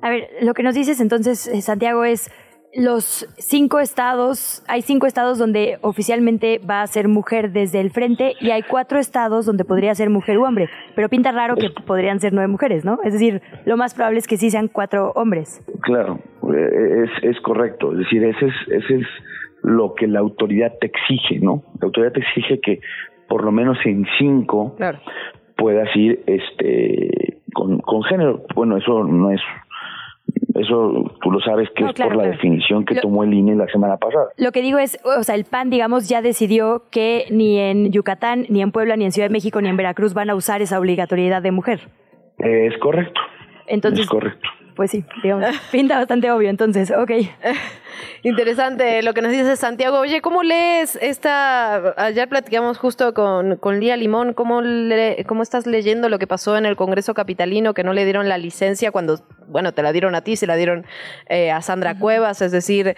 [0.02, 2.30] A ver, lo que nos dices entonces, eh, Santiago, es
[2.74, 8.34] los cinco estados, hay cinco estados donde oficialmente va a ser mujer desde el frente
[8.40, 12.18] y hay cuatro estados donde podría ser mujer u hombre, pero pinta raro que podrían
[12.20, 12.98] ser nueve mujeres, ¿no?
[13.04, 15.62] Es decir, lo más probable es que sí sean cuatro hombres.
[15.82, 16.18] Claro,
[16.54, 17.92] eh, es, es correcto.
[17.92, 19.06] Es decir, ese es, ese es
[19.62, 21.62] lo que la autoridad te exige, ¿no?
[21.80, 22.80] La autoridad te exige que
[23.28, 24.98] por lo menos en cinco Claro.
[25.56, 28.44] puedas ir este con, con género.
[28.54, 29.40] Bueno, eso no es
[30.54, 32.36] eso tú lo sabes que No, es claro, por la claro.
[32.36, 34.26] definición que Lo- tomó el INE la semana pasada.
[34.36, 38.46] Lo que digo es, o sea, el PAN, digamos, ya decidió que ni en Yucatán,
[38.48, 40.78] ni en Puebla, ni en Ciudad de México, ni en Veracruz van a usar esa
[40.78, 41.80] obligatoriedad de mujer.
[42.38, 43.20] Es correcto.
[43.66, 44.48] Entonces, es correcto.
[44.74, 47.10] Pues sí, digamos, pinta bastante obvio, entonces, ok.
[48.22, 49.98] Interesante lo que nos dice Santiago.
[49.98, 51.94] Oye, ¿cómo lees esta?
[51.96, 54.32] Ayer platicamos justo con, con Lía Limón.
[54.32, 58.04] ¿Cómo, le- ¿Cómo estás leyendo lo que pasó en el Congreso Capitalino que no le
[58.04, 59.16] dieron la licencia cuando,
[59.48, 60.84] bueno, te la dieron a ti, se la dieron
[61.28, 62.42] eh, a Sandra Cuevas?
[62.42, 62.96] Es decir, eh,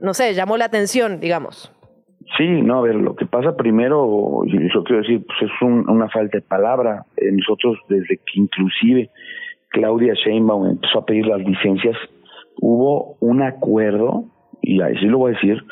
[0.00, 1.72] no sé, llamó la atención, digamos.
[2.36, 5.88] Sí, no, a ver, lo que pasa primero, y yo quiero decir, pues es un-
[5.88, 7.04] una falta de palabra.
[7.16, 9.10] Eh, nosotros, desde que inclusive
[9.70, 11.96] Claudia Sheinbaum empezó a pedir las licencias,
[12.60, 14.24] hubo un acuerdo,
[14.62, 15.62] y así lo voy a decir,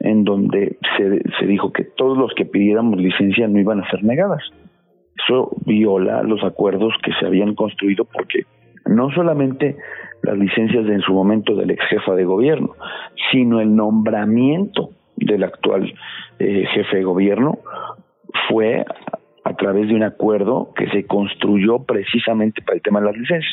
[0.00, 4.02] en donde se, se dijo que todos los que pidiéramos licencia no iban a ser
[4.02, 4.42] negadas.
[5.24, 8.44] Eso viola los acuerdos que se habían construido porque
[8.86, 9.76] no solamente
[10.22, 12.74] las licencias de en su momento del ex jefa de gobierno,
[13.30, 15.92] sino el nombramiento del actual
[16.38, 17.58] eh, jefe de gobierno
[18.48, 18.84] fue
[19.44, 23.52] a, través de un acuerdo que se construyó precisamente para el tema de las licencias.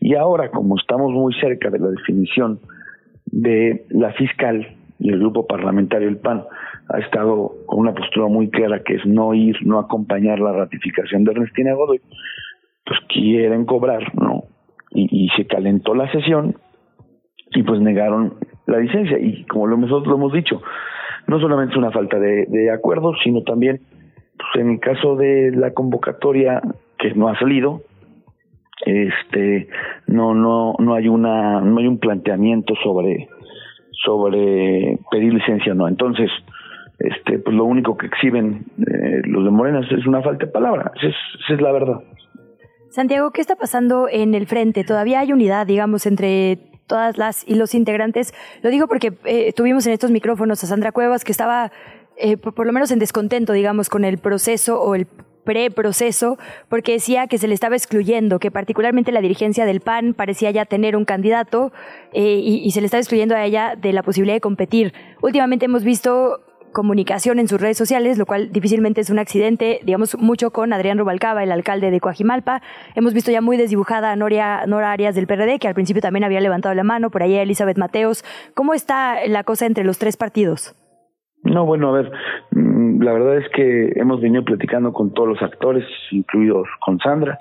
[0.00, 2.60] Y ahora, como estamos muy cerca de la definición
[3.26, 6.44] de la fiscal y el grupo parlamentario del PAN
[6.88, 11.24] ha estado con una postura muy clara que es no ir, no acompañar la ratificación
[11.24, 12.00] de Ernestina Godoy,
[12.84, 14.44] pues quieren cobrar, ¿no?
[14.92, 16.56] Y, se calentó la sesión
[17.50, 18.34] y pues negaron
[18.66, 19.18] la licencia.
[19.18, 20.62] Y como nosotros lo hemos dicho,
[21.26, 23.80] no solamente es una falta de, de acuerdo, sino también,
[24.36, 26.62] pues en el caso de la convocatoria
[26.98, 27.82] que no ha salido,
[28.84, 29.68] este
[30.06, 33.28] no no no hay una no hay un planteamiento sobre
[34.04, 36.30] sobre pedir licencia no entonces
[36.98, 40.92] este, pues lo único que exhiben eh, los de Morena es una falta de palabra,
[40.96, 42.00] esa es, esa es la verdad.
[42.90, 44.82] Santiago, ¿qué está pasando en el frente?
[44.82, 48.32] ¿Todavía hay unidad, digamos, entre todas las y los integrantes?
[48.62, 51.70] Lo digo porque eh, tuvimos en estos micrófonos a Sandra Cuevas que estaba
[52.16, 55.06] eh, por, lo menos en descontento, digamos, con el proceso o el
[55.44, 60.50] preproceso, porque decía que se le estaba excluyendo, que particularmente la dirigencia del PAN parecía
[60.50, 61.72] ya tener un candidato
[62.12, 64.92] eh, y, y se le estaba excluyendo a ella de la posibilidad de competir.
[65.22, 66.40] Últimamente hemos visto
[66.76, 70.98] comunicación en sus redes sociales, lo cual difícilmente es un accidente, digamos, mucho con Adrián
[70.98, 72.60] Rubalcaba, el alcalde de Coajimalpa.
[72.94, 76.24] Hemos visto ya muy desdibujada a Noria, Nora Arias del PRD, que al principio también
[76.24, 78.24] había levantado la mano, por ahí a Elizabeth Mateos.
[78.52, 80.74] ¿Cómo está la cosa entre los tres partidos?
[81.46, 82.12] No, bueno, a ver,
[82.52, 87.38] mm, la verdad es que hemos venido platicando con todos los actores, incluidos con Sandra.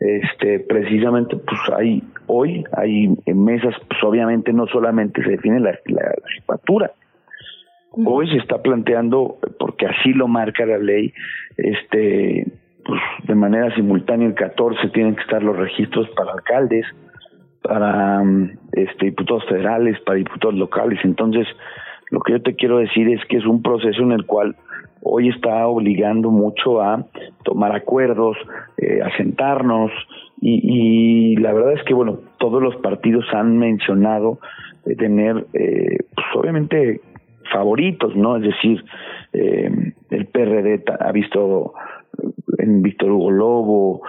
[0.00, 5.70] Este, precisamente, pues hay hoy hay en mesas, pues obviamente no solamente se define la,
[5.86, 6.90] la, la jefatura,
[7.94, 11.12] Hoy se está planteando, porque así lo marca la ley,
[11.58, 12.46] este,
[12.86, 16.86] pues de manera simultánea el 14 tienen que estar los registros para alcaldes,
[17.62, 21.00] para mm, este, diputados federales, para diputados locales.
[21.04, 21.46] Entonces,
[22.12, 24.54] lo que yo te quiero decir es que es un proceso en el cual
[25.02, 27.06] hoy está obligando mucho a
[27.42, 28.36] tomar acuerdos,
[28.76, 29.90] eh, a sentarnos
[30.40, 34.38] y, y, la verdad es que bueno todos los partidos han mencionado
[34.84, 37.00] de tener eh, pues obviamente
[37.50, 38.36] favoritos, ¿no?
[38.36, 38.84] Es decir,
[39.32, 39.70] eh,
[40.10, 41.72] el PRD ha visto
[42.58, 44.02] en Víctor Hugo Lobo,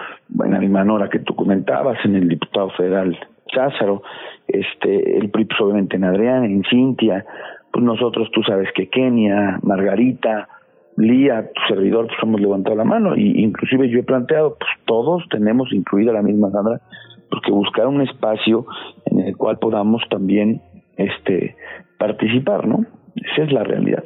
[0.44, 4.02] en la misma que tú comentabas, en el diputado federal Cházaro,
[4.46, 7.24] este, el PRI pues, obviamente en Adrián, en Cintia,
[7.74, 10.48] pues nosotros tú sabes que Kenia, Margarita,
[10.96, 15.24] Lía, tu servidor, pues hemos levantado la mano y inclusive yo he planteado, pues todos
[15.28, 16.80] tenemos incluida la misma Sandra,
[17.28, 18.64] porque buscar un espacio
[19.06, 20.62] en el cual podamos también
[20.96, 21.56] este
[21.98, 22.86] participar, ¿no?
[23.16, 24.04] Esa es la realidad.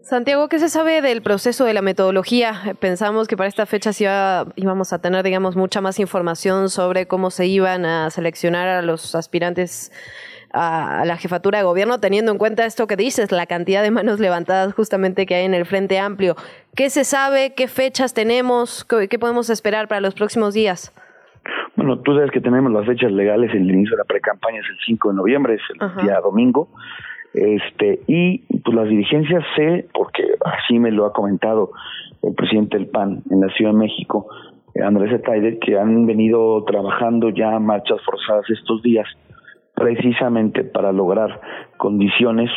[0.00, 2.54] Santiago, ¿qué se sabe del proceso de la metodología?
[2.80, 7.06] Pensamos que para esta fecha sí iba, íbamos a tener, digamos, mucha más información sobre
[7.06, 9.92] cómo se iban a seleccionar a los aspirantes
[10.52, 14.20] a, la jefatura de gobierno, teniendo en cuenta esto que dices, la cantidad de manos
[14.20, 16.34] levantadas justamente que hay en el Frente Amplio.
[16.74, 17.54] ¿Qué se sabe?
[17.54, 18.84] ¿Qué fechas tenemos?
[18.84, 20.94] ¿Qué, qué podemos esperar para los próximos días?
[21.76, 24.76] Bueno, tú sabes que tenemos las fechas legales, el inicio de la pre-campaña es el
[24.86, 26.02] 5 de noviembre, es el Ajá.
[26.02, 26.68] día domingo.
[27.32, 31.70] Este, y pues las dirigencias sé, porque así me lo ha comentado
[32.22, 34.28] el presidente del PAN en la Ciudad de México,
[34.74, 39.06] eh, Andrés Etaider, que han venido trabajando ya marchas forzadas estos días,
[39.80, 41.40] precisamente para lograr
[41.78, 42.50] condiciones,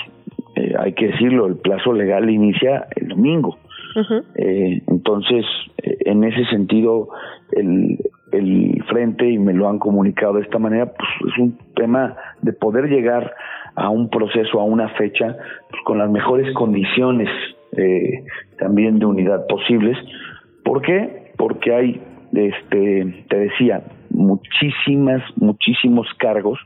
[0.58, 3.58] eh, hay que decirlo, el plazo legal inicia el domingo.
[3.96, 4.24] Uh -huh.
[4.36, 5.46] eh, entonces,
[5.78, 7.08] en ese sentido,
[7.54, 7.98] el,
[8.34, 12.52] el frente, y me lo han comunicado de esta manera, pues es un tema de
[12.52, 13.32] poder llegar
[13.76, 15.38] a un proceso, a una fecha,
[15.70, 17.30] pues, con las mejores condiciones
[17.78, 18.26] eh,
[18.60, 19.98] también de unidad posibles.
[20.66, 21.32] ¿Por qué?
[21.38, 22.02] Porque hay,
[22.34, 23.82] este, te decía,
[24.14, 26.60] muchísimas, muchísimos cargos,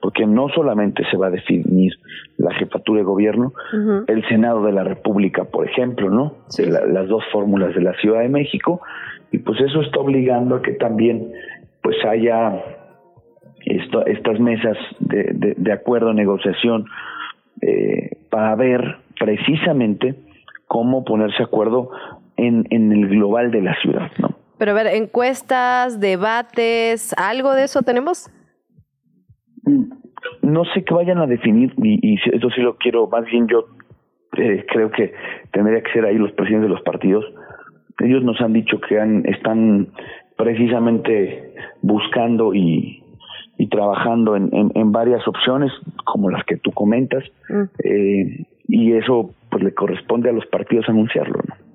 [0.00, 1.92] porque no solamente se va a definir
[2.36, 4.04] la jefatura de gobierno, uh -huh.
[4.08, 6.34] el Senado de la República, por ejemplo, ¿no?
[6.48, 6.64] Sí.
[6.66, 8.80] La, las dos fórmulas de la Ciudad de México,
[9.32, 11.32] y pues eso está obligando a que también
[11.82, 12.62] pues haya
[13.64, 16.86] esto, estas mesas de, de, de, acuerdo, negociación,
[17.60, 20.14] eh, para ver precisamente
[20.66, 21.90] cómo ponerse acuerdo
[22.36, 24.37] en, en el global de la ciudad, ¿no?
[24.58, 28.30] Pero a ver, encuestas, debates, ¿algo de eso tenemos?
[30.42, 33.66] No sé qué vayan a definir, y, y eso sí lo quiero, más bien yo
[34.36, 35.12] eh, creo que
[35.52, 37.24] tendría que ser ahí los presidentes de los partidos.
[38.00, 39.88] Ellos nos han dicho que han, están
[40.36, 43.02] precisamente buscando y,
[43.58, 45.72] y trabajando en, en, en, varias opciones,
[46.04, 47.62] como las que tú comentas, mm.
[47.84, 51.67] eh, y eso pues le corresponde a los partidos anunciarlo, ¿no?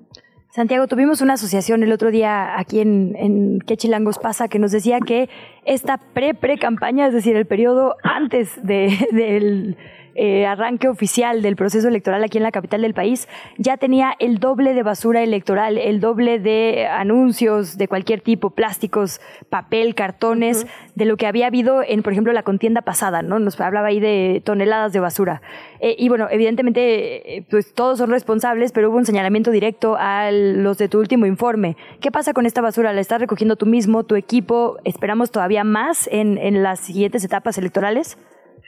[0.54, 4.46] Santiago, tuvimos una asociación el otro día aquí en, en ¿Qué Chilangos pasa?
[4.46, 5.28] que nos decía que
[5.64, 9.76] esta pre-pre-campaña, es decir, el periodo antes de, del
[10.14, 14.38] eh, arranque oficial del proceso electoral aquí en la capital del país, ya tenía el
[14.38, 20.66] doble de basura electoral, el doble de anuncios de cualquier tipo, plásticos, papel, cartones, uh
[20.66, 20.92] -huh.
[20.94, 23.38] de lo que había habido en, por ejemplo, la contienda pasada, ¿no?
[23.38, 25.42] Nos hablaba ahí de toneladas de basura.
[25.80, 30.30] Eh, y bueno, evidentemente, eh, pues todos son responsables, pero hubo un señalamiento directo a
[30.30, 31.76] los de tu último informe.
[32.00, 32.92] ¿Qué pasa con esta basura?
[32.92, 34.78] ¿La estás recogiendo tú mismo, tu equipo?
[34.84, 38.16] ¿Esperamos todavía más en, en las siguientes etapas electorales?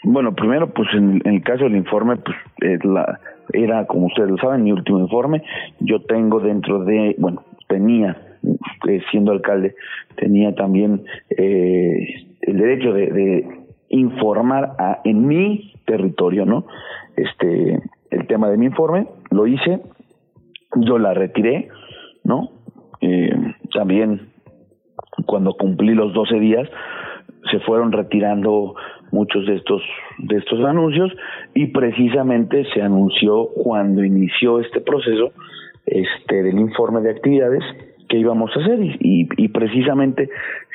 [0.09, 2.37] Bueno, primero, pues en, en el caso del informe, pues
[2.85, 3.19] la,
[3.53, 5.43] era, como ustedes lo saben, mi último informe.
[5.81, 8.17] Yo tengo dentro de, bueno, tenía,
[8.89, 9.75] eh, siendo alcalde,
[10.15, 13.49] tenía también eh, el derecho de, de
[13.89, 16.67] informar a, en mi territorio, ¿no?
[17.17, 17.81] Este,
[18.13, 19.81] el tema de mi informe, lo hice,
[20.77, 21.67] yo la retiré,
[22.23, 22.51] ¿no?
[23.01, 23.35] Eh,
[23.75, 24.29] también
[25.27, 26.69] cuando cumplí los 12 días
[27.51, 28.75] se fueron retirando
[29.17, 29.83] muchos de estos
[30.19, 31.11] de estos anuncios
[31.55, 35.33] y precisamente se anunció cuando inició este proceso
[35.87, 37.65] este del informe de actividades
[38.09, 40.29] que íbamos a hacer y, y, precisamente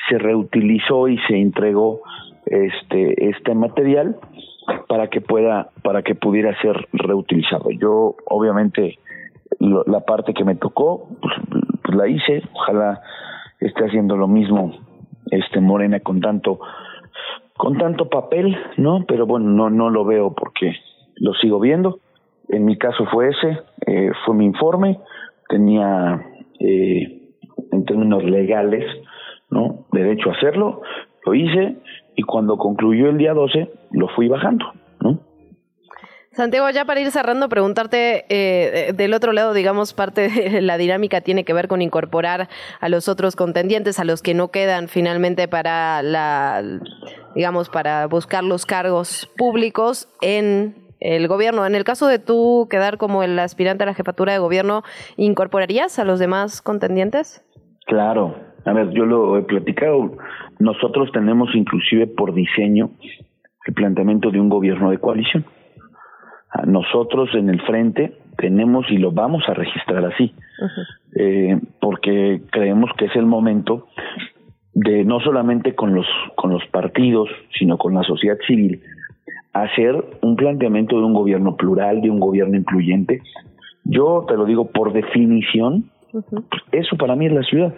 [0.09, 2.01] se reutilizó y se entregó
[2.45, 4.17] este este material
[4.87, 7.69] para que pueda para que pudiera ser reutilizado.
[7.71, 8.97] Yo obviamente
[9.59, 11.35] la parte que me tocó pues,
[11.83, 13.01] pues la hice ojalá
[13.59, 14.73] esté haciendo lo mismo
[15.29, 16.59] este Morena con tanto
[17.61, 19.05] con tanto papel, ¿no?
[19.07, 20.73] Pero bueno, no no lo veo porque
[21.17, 21.99] lo sigo viendo.
[22.49, 24.97] En mi caso fue ese, eh, fue mi informe,
[25.47, 26.25] tenía
[26.59, 27.21] eh,
[27.71, 28.83] en términos legales,
[29.51, 29.85] ¿no?
[29.91, 30.81] Derecho a hacerlo,
[31.23, 31.75] lo hice
[32.15, 34.65] y cuando concluyó el día 12 lo fui bajando.
[36.33, 41.19] Santiago, ya para ir cerrando, preguntarte eh, del otro lado, digamos, parte de la dinámica
[41.19, 42.47] tiene que ver con incorporar
[42.79, 46.63] a los otros contendientes, a los que no quedan finalmente para la,
[47.35, 51.65] digamos, para buscar los cargos públicos en el gobierno.
[51.65, 54.83] En el caso de tú quedar como el aspirante a la jefatura de gobierno,
[55.17, 57.43] ¿incorporarías a los demás contendientes?
[57.87, 58.37] Claro.
[58.63, 60.15] A ver, yo lo he platicado.
[60.59, 62.91] Nosotros tenemos inclusive por diseño
[63.65, 65.43] el planteamiento de un gobierno de coalición
[66.65, 70.33] nosotros en el frente tenemos y lo vamos a registrar así,
[71.15, 73.87] eh, porque creemos que es el momento
[74.73, 78.81] de no solamente con los con los partidos, sino con la sociedad civil,
[79.53, 83.21] hacer un planteamiento de un gobierno plural, de un gobierno incluyente.
[83.83, 85.91] Yo te lo digo por definición,
[86.71, 87.73] eso para mí es la ciudad.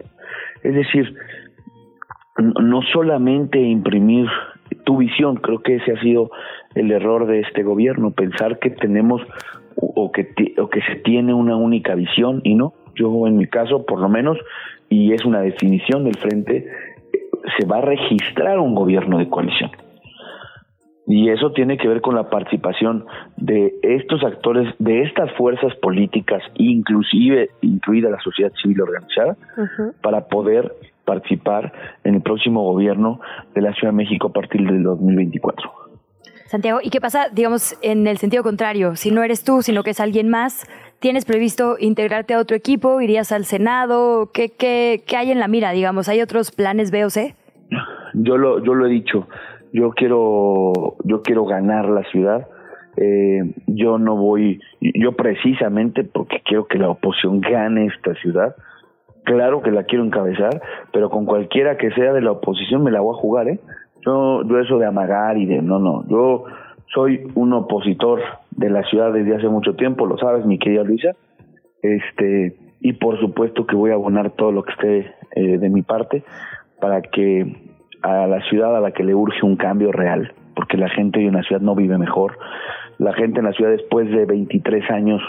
[0.63, 1.15] Es decir,
[2.37, 4.27] no solamente imprimir
[4.85, 6.29] tu visión, creo que ese ha sido
[6.75, 9.21] el error de este gobierno, pensar que tenemos
[9.75, 12.73] o que, o que se tiene una única visión y no.
[12.95, 14.37] Yo en mi caso, por lo menos,
[14.89, 16.67] y es una definición del frente,
[17.57, 19.71] se va a registrar un gobierno de coalición.
[21.05, 23.05] Y eso tiene que ver con la participación
[23.35, 29.35] de estos actores, de estas fuerzas políticas, inclusive incluida la sociedad civil organizada,
[30.01, 31.73] para poder participar
[32.05, 33.19] en el próximo gobierno
[33.53, 35.82] de la Ciudad de México a partir del 2024.
[36.53, 38.95] Santiago, ¿y qué pasa, digamos, en el sentido contrario?
[38.95, 43.01] Si no eres tú, sino que es alguien más, ¿tienes previsto integrarte a otro equipo?
[43.01, 44.29] ¿Irías al Senado?
[44.31, 46.09] ¿Qué, qué, qué hay en la mira, digamos?
[46.09, 47.33] ¿Hay otros planes B o C?
[48.13, 49.27] Yo lo, yo lo he dicho,
[49.71, 52.47] yo quiero, yo quiero ganar la ciudad.
[52.97, 58.55] Eh, yo no voy, yo precisamente porque quiero que la oposición gane esta ciudad,
[59.23, 62.99] claro que la quiero encabezar, pero con cualquiera que sea de la oposición me la
[62.99, 63.59] voy a jugar, ¿eh?
[64.05, 66.45] Yo, yo eso de amagar y de no, no, yo
[66.93, 68.19] soy un opositor
[68.51, 71.11] de la ciudad desde hace mucho tiempo, lo sabes, mi querida Luisa,
[71.81, 75.81] este, y por supuesto que voy a abonar todo lo que esté eh, de mi
[75.81, 76.23] parte
[76.79, 77.55] para que
[78.01, 81.29] a la ciudad a la que le urge un cambio real, porque la gente de
[81.29, 82.37] una ciudad no vive mejor,
[82.97, 85.21] la gente en la ciudad después de 23 años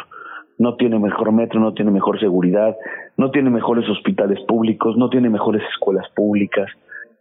[0.58, 2.76] no tiene mejor metro, no tiene mejor seguridad,
[3.16, 6.68] no tiene mejores hospitales públicos, no tiene mejores escuelas públicas,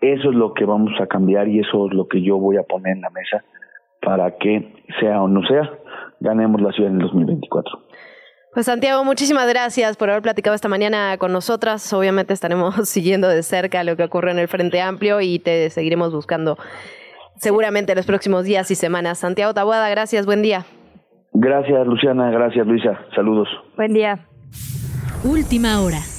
[0.03, 2.63] eso es lo que vamos a cambiar y eso es lo que yo voy a
[2.63, 3.43] poner en la mesa
[4.01, 5.71] para que sea o no sea,
[6.19, 7.79] ganemos la ciudad en el 2024.
[8.53, 11.91] Pues Santiago, muchísimas gracias por haber platicado esta mañana con nosotras.
[11.93, 16.13] Obviamente estaremos siguiendo de cerca lo que ocurre en el Frente Amplio y te seguiremos
[16.13, 16.57] buscando
[17.37, 19.19] seguramente en los próximos días y semanas.
[19.19, 20.65] Santiago Tabuada, gracias, buen día.
[21.33, 23.47] Gracias Luciana, gracias Luisa, saludos.
[23.75, 24.19] Buen día.
[25.23, 26.12] Última hora.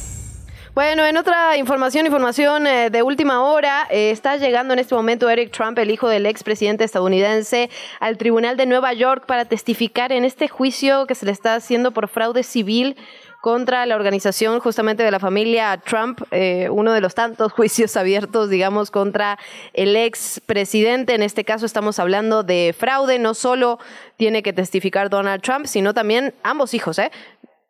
[0.75, 5.31] Bueno, en otra información, información eh, de última hora, eh, está llegando en este momento
[5.31, 7.71] Eric Trump, el hijo del expresidente estadounidense,
[8.01, 11.93] al Tribunal de Nueva York para testificar en este juicio que se le está haciendo
[11.93, 12.97] por fraude civil
[13.41, 18.51] contra la organización justamente de la familia Trump, eh, uno de los tantos juicios abiertos,
[18.51, 19.39] digamos, contra
[19.75, 21.15] el expresidente.
[21.15, 23.79] En este caso estamos hablando de fraude, no solo
[24.17, 27.13] tiene que testificar Donald Trump, sino también ambos hijos, ¿eh?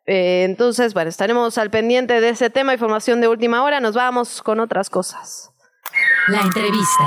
[0.05, 3.79] Eh, entonces, bueno, estaremos al pendiente de ese tema, información de última hora.
[3.79, 5.51] Nos vamos con otras cosas.
[6.27, 7.03] La entrevista.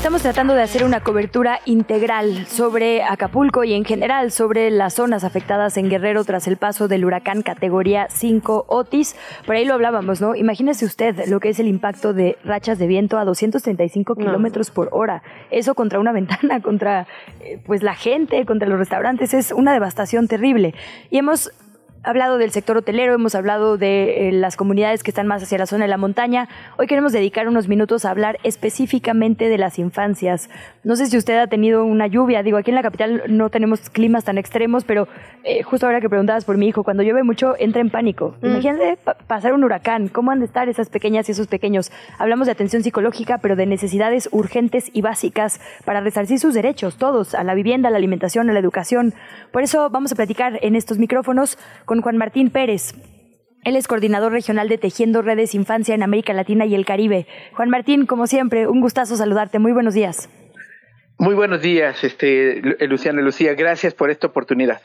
[0.00, 5.24] Estamos tratando de hacer una cobertura integral sobre Acapulco y en general sobre las zonas
[5.24, 9.14] afectadas en Guerrero tras el paso del huracán categoría 5 Otis.
[9.44, 10.34] Por ahí lo hablábamos, ¿no?
[10.34, 14.88] Imagínese usted lo que es el impacto de rachas de viento a 235 kilómetros por
[14.92, 15.22] hora.
[15.50, 17.06] Eso contra una ventana, contra
[17.42, 20.74] eh, pues la gente, contra los restaurantes, es una devastación terrible.
[21.10, 21.52] Y hemos
[22.02, 25.66] hablado del sector hotelero, hemos hablado de eh, las comunidades que están más hacia la
[25.66, 26.48] zona de la montaña.
[26.78, 30.48] Hoy queremos dedicar unos minutos a hablar específicamente de las infancias.
[30.82, 33.90] No sé si usted ha tenido una lluvia, digo, aquí en la capital no tenemos
[33.90, 35.08] climas tan extremos, pero
[35.44, 38.34] eh, justo ahora que preguntabas por mi hijo, cuando llueve mucho entra en pánico.
[38.40, 38.46] Mm.
[38.46, 41.92] Imagínate pasar un huracán, ¿cómo han de estar esas pequeñas y esos pequeños?
[42.18, 47.34] Hablamos de atención psicológica, pero de necesidades urgentes y básicas para resarcir sus derechos, todos,
[47.34, 49.12] a la vivienda, a la alimentación, a la educación.
[49.52, 51.58] Por eso vamos a platicar en estos micrófonos
[51.90, 52.94] con Juan Martín Pérez.
[53.64, 57.26] Él es coordinador regional de Tejiendo Redes Infancia en América Latina y el Caribe.
[57.52, 59.58] Juan Martín, como siempre, un gustazo saludarte.
[59.58, 60.28] Muy buenos días.
[61.20, 63.52] Muy buenos días, este, Luciana Lucía.
[63.52, 64.80] Gracias por esta oportunidad.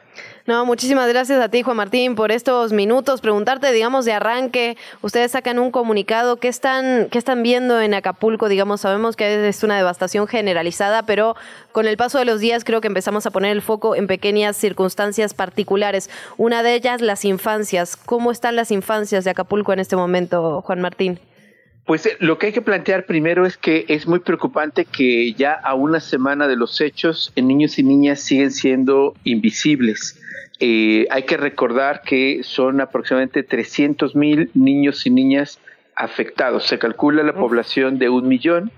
[0.46, 3.22] No, muchísimas gracias a ti, Juan Martín, por estos minutos.
[3.22, 8.50] Preguntarte, digamos, de arranque, ustedes sacan un comunicado, ¿qué están, qué están viendo en Acapulco?
[8.50, 11.38] Digamos, sabemos que es una devastación generalizada, pero
[11.72, 14.58] con el paso de los días creo que empezamos a poner el foco en pequeñas
[14.58, 16.10] circunstancias particulares.
[16.36, 17.96] Una de ellas, las infancias.
[17.96, 21.18] ¿Cómo están las infancias de Acapulco en este momento, Juan Martín?
[21.86, 25.54] Pues eh, lo que hay que plantear primero es que es muy preocupante que ya
[25.54, 30.20] a una semana de los hechos, niños y niñas siguen siendo invisibles.
[30.60, 35.60] Eh, hay que recordar que son aproximadamente 300 mil niños y niñas
[35.96, 36.66] afectados.
[36.66, 38.72] Se calcula la población de un millón.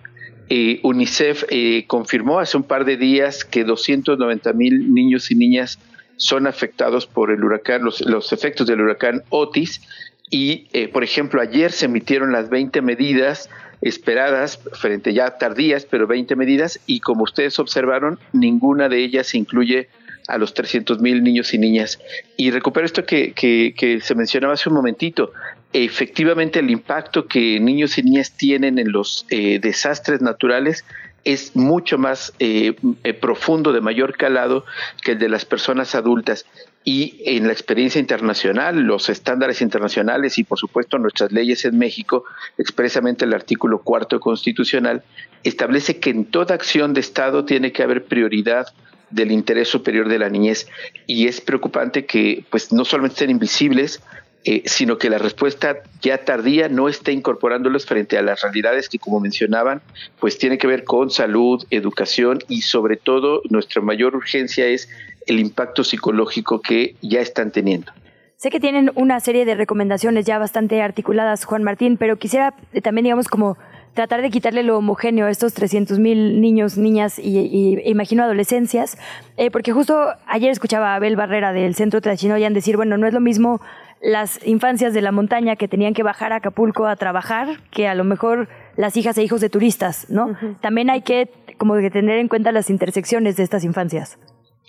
[0.50, 5.78] Eh, UNICEF eh, confirmó hace un par de días que 290 mil niños y niñas
[6.16, 9.82] son afectados por el huracán, los, los efectos del huracán Otis.
[10.30, 13.50] Y, por ejemplo, ayer se emitieron las 20 medidas
[13.82, 19.88] esperadas, frente ya tardías, pero 20 medidas, y como ustedes observaron, ninguna de ellas incluye
[20.28, 22.00] a los 300 mil niños y niñas.
[22.36, 25.32] Y recupero esto que, que, se mencionaba hace un momentito.
[25.74, 30.86] Efectivamente, el impacto que niños y niñas tienen en los eh, desastres naturales
[31.24, 34.66] es mucho más eh, eh, profundo, de mayor calado
[35.04, 36.46] que el de las personas adultas.
[36.90, 42.24] Y en la experiencia internacional, los estándares internacionales y por supuesto nuestras leyes en México,
[42.58, 45.04] expresamente el artículo cuarto constitucional,
[45.44, 48.68] establece que en toda acción de Estado tiene que haber prioridad
[49.10, 50.70] del interés superior de la niñez.
[51.08, 54.02] Y es preocupante que pues no solamente estén invisibles,
[54.46, 58.98] eh, sino que la respuesta ya tardía no esté incorporándolos frente a las realidades que,
[58.98, 59.82] como mencionaban,
[60.22, 64.88] pues tiene que ver con salud, educación y sobre todo nuestra mayor urgencia es
[65.28, 67.92] el impacto psicológico que ya están teniendo.
[68.38, 72.82] Sé que tienen una serie de recomendaciones ya bastante articuladas, Juan Martín, pero quisiera eh,
[72.82, 73.58] también, digamos, como
[73.96, 78.96] tratar de quitarle lo homogéneo a estos 300 mil niños, niñas y, imagino adolescencias,
[79.38, 83.14] eh, porque justo ayer escuchaba a Abel Barrera del Centro Tlachinoyan decir, bueno, no es
[83.16, 83.60] lo mismo
[84.04, 87.96] las infancias de la montaña que tenían que bajar a Acapulco a trabajar que a
[87.96, 90.38] lo mejor las hijas e hijos de turistas, ¿no?
[90.62, 94.20] También hay que como que tener en cuenta las intersecciones de estas infancias.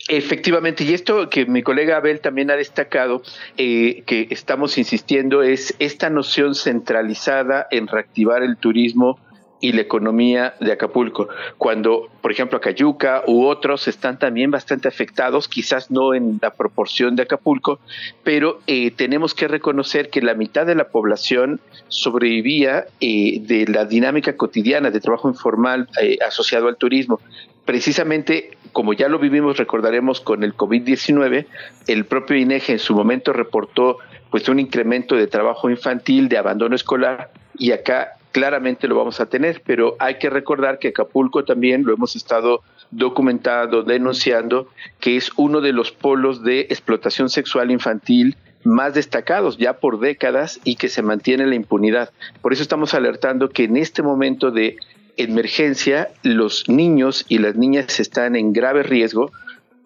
[0.06, 3.22] Efectivamente, y esto que mi colega Abel también ha destacado,
[3.56, 9.18] eh, que estamos insistiendo, es esta noción centralizada en reactivar el turismo
[9.60, 11.28] y la economía de Acapulco.
[11.56, 17.16] Cuando, por ejemplo, Acayuca u otros están también bastante afectados, quizás no en la proporción
[17.16, 17.80] de Acapulco,
[18.22, 23.84] pero eh, tenemos que reconocer que la mitad de la población sobrevivía eh, de la
[23.84, 25.88] dinámica cotidiana de trabajo informal
[26.26, 27.20] asociado al turismo.
[27.64, 31.46] Precisamente como ya lo vivimos, recordaremos con el COVID-19,
[31.86, 33.98] el propio INEGE en su momento reportó
[34.30, 39.26] pues un incremento de trabajo infantil, de abandono escolar, y acá claramente lo vamos a
[39.26, 44.68] tener, pero hay que recordar que Acapulco también lo hemos estado documentando, denunciando,
[45.00, 50.60] que es uno de los polos de explotación sexual infantil más destacados ya por décadas
[50.64, 52.10] y que se mantiene la impunidad.
[52.42, 54.76] Por eso estamos alertando que en este momento de
[55.16, 59.32] emergencia los niños y las niñas están en grave riesgo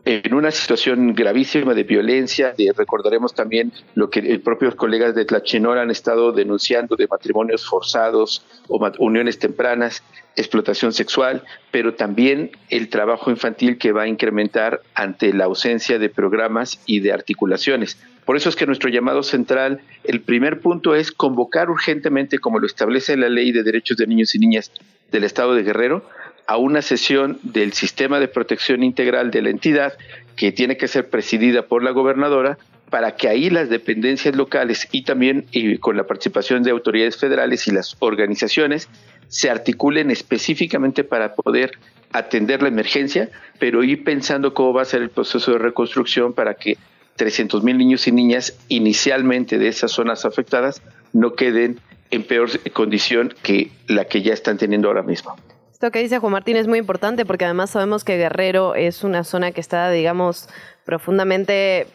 [0.04, 5.90] en una situación gravísima de violencia, recordaremos también lo que propios colegas de Tlachinor han
[5.90, 10.02] estado denunciando de matrimonios forzados o uniones tempranas,
[10.34, 16.08] explotación sexual, pero también el trabajo infantil que va a incrementar ante la ausencia de
[16.08, 17.96] programas y de articulaciones.
[18.24, 22.66] Por eso es que nuestro llamado central, el primer punto es convocar urgentemente, como lo
[22.66, 24.72] establece la Ley de Derechos de Niños y Niñas
[25.10, 26.04] del Estado de Guerrero,
[26.46, 29.94] a una sesión del sistema de protección integral de la entidad
[30.36, 32.58] que tiene que ser presidida por la gobernadora
[32.90, 35.46] para que ahí las dependencias locales y también
[35.80, 38.88] con la participación de autoridades federales y las organizaciones
[39.28, 41.72] se articulen específicamente para poder
[42.12, 46.54] atender la emergencia, pero ir pensando cómo va a ser el proceso de reconstrucción para
[46.54, 46.76] que
[47.16, 50.82] 300 mil niños y niñas inicialmente de esas zonas afectadas
[51.14, 51.80] no queden
[52.10, 55.34] en peor condición que la que ya están teniendo ahora mismo.
[55.82, 59.24] Esto que dice Juan Martín es muy importante porque además sabemos que Guerrero es una
[59.24, 60.48] zona que está, digamos,
[60.84, 61.88] profundamente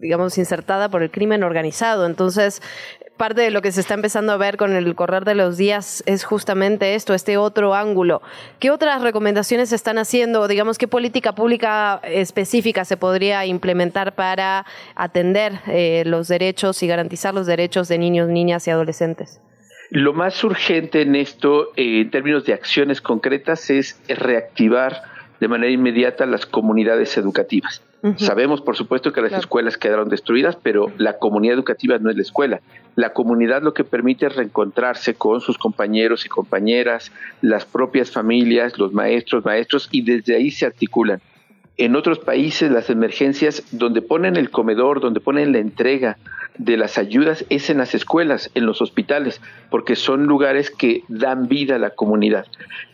[0.00, 2.04] digamos, insertada por el crimen organizado.
[2.04, 2.60] Entonces,
[3.16, 6.02] parte de lo que se está empezando a ver con el correr de los días
[6.04, 8.20] es justamente esto, este otro ángulo.
[8.58, 10.46] ¿Qué otras recomendaciones se están haciendo?
[10.46, 17.32] Digamos, ¿qué política pública específica se podría implementar para atender eh, los derechos y garantizar
[17.32, 19.40] los derechos de niños, niñas y adolescentes?
[19.94, 25.02] Lo más urgente en esto, eh, en términos de acciones concretas, es reactivar
[25.38, 27.82] de manera inmediata las comunidades educativas.
[28.16, 32.22] Sabemos, por supuesto, que las escuelas quedaron destruidas, pero la comunidad educativa no es la
[32.22, 32.62] escuela.
[32.96, 37.12] La comunidad lo que permite es reencontrarse con sus compañeros y compañeras,
[37.42, 41.20] las propias familias, los maestros, maestros, y desde ahí se articulan.
[41.76, 46.16] En otros países las emergencias donde ponen el comedor, donde ponen la entrega
[46.58, 49.40] de las ayudas es en las escuelas, en los hospitales,
[49.70, 52.46] porque son lugares que dan vida a la comunidad.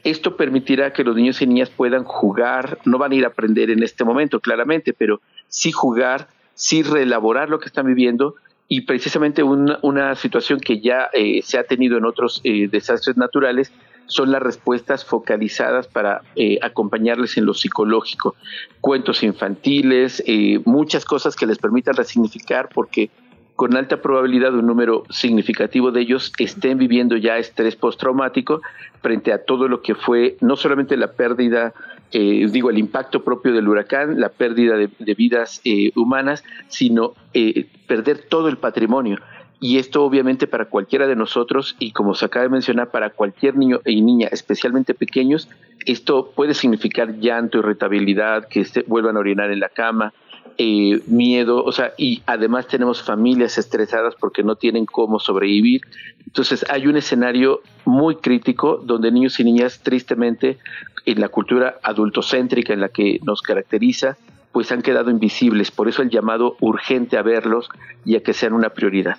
[0.04, 3.70] Esto permitirá que los niños y niñas puedan jugar, no van a ir a aprender
[3.70, 8.36] en este momento, claramente, pero sí jugar, sí reelaborar lo que están viviendo
[8.68, 13.72] y precisamente una, situación que ya eh, se ha tenido en otros eh, desastres naturales
[14.06, 18.36] son las respuestas focalizadas para eh, acompañarles en lo psicológico,
[18.80, 20.22] cuentos infantiles,
[20.64, 23.10] muchas cosas que les permitan resignificar porque
[23.58, 28.62] con alta probabilidad un número significativo de ellos estén viviendo ya estrés postraumático
[29.02, 31.74] frente a todo lo que fue no solamente la pérdida,
[32.12, 37.66] eh, digo, el impacto propio del huracán, la pérdida de, vidas eh, humanas, sino eh,
[37.88, 39.18] perder todo el patrimonio.
[39.58, 43.56] Y esto obviamente para cualquiera de nosotros y como se acaba de mencionar, para cualquier
[43.56, 45.48] niño y niña, especialmente pequeños,
[45.84, 50.12] esto puede significar llanto, irritabilidad, que se vuelvan a orinar en la cama,
[50.56, 55.82] eh, miedo, o sea, y además tenemos familias estresadas porque no tienen cómo sobrevivir.
[56.26, 60.58] Entonces hay un escenario muy crítico donde niños y niñas, tristemente,
[61.06, 64.16] en la cultura adultocéntrica en la que nos caracteriza,
[64.52, 65.70] pues han quedado invisibles.
[65.70, 67.68] Por eso el llamado urgente a verlos
[68.04, 69.16] y a que sean una prioridad.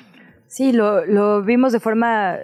[0.50, 2.38] Sí, lo, lo, vimos de forma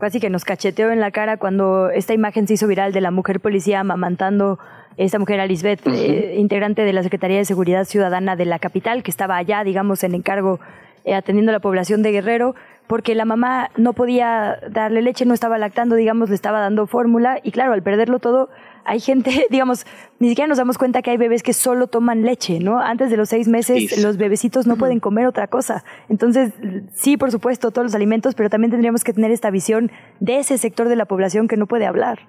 [0.00, 3.12] casi que nos cacheteó en la cara cuando esta imagen se hizo viral de la
[3.12, 4.58] mujer policía amamantando
[4.96, 9.12] esta mujer, Alisbeth, eh, integrante de la Secretaría de Seguridad Ciudadana de la capital, que
[9.12, 10.58] estaba allá, digamos, en encargo
[11.04, 12.56] eh, atendiendo a la población de Guerrero,
[12.88, 17.38] porque la mamá no podía darle leche, no estaba lactando, digamos, le estaba dando fórmula,
[17.44, 18.50] y claro, al perderlo todo,
[18.84, 19.86] hay gente, digamos,
[20.18, 22.80] ni siquiera nos damos cuenta que hay bebés que solo toman leche, ¿no?
[22.80, 25.84] Antes de los seis meses los bebecitos no pueden comer otra cosa.
[26.08, 26.52] Entonces,
[26.92, 30.58] sí, por supuesto, todos los alimentos, pero también tendríamos que tener esta visión de ese
[30.58, 32.20] sector de la población que no puede hablar.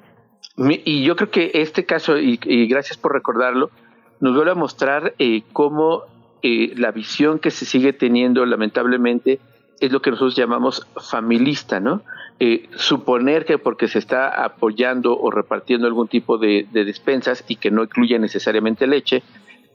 [0.58, 2.38] Y yo creo que este caso, y,
[2.68, 3.72] gracias por recordarlo,
[4.20, 6.04] nos vuelve a mostrar eh, cómo
[6.44, 9.40] eh, la visión que se sigue teniendo, lamentablemente,
[9.80, 12.04] es lo que nosotros llamamos familista, ¿no?
[12.40, 17.72] Eh, suponer que porque se está apoyando o repartiendo algún tipo de, despensas y que
[17.72, 19.24] no incluye necesariamente leche,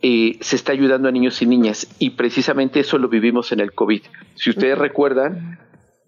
[0.01, 1.89] se está ayudando a niños y niñas.
[1.99, 4.03] Y precisamente eso lo vivimos en el COVID.
[4.35, 5.59] Si ustedes recuerdan,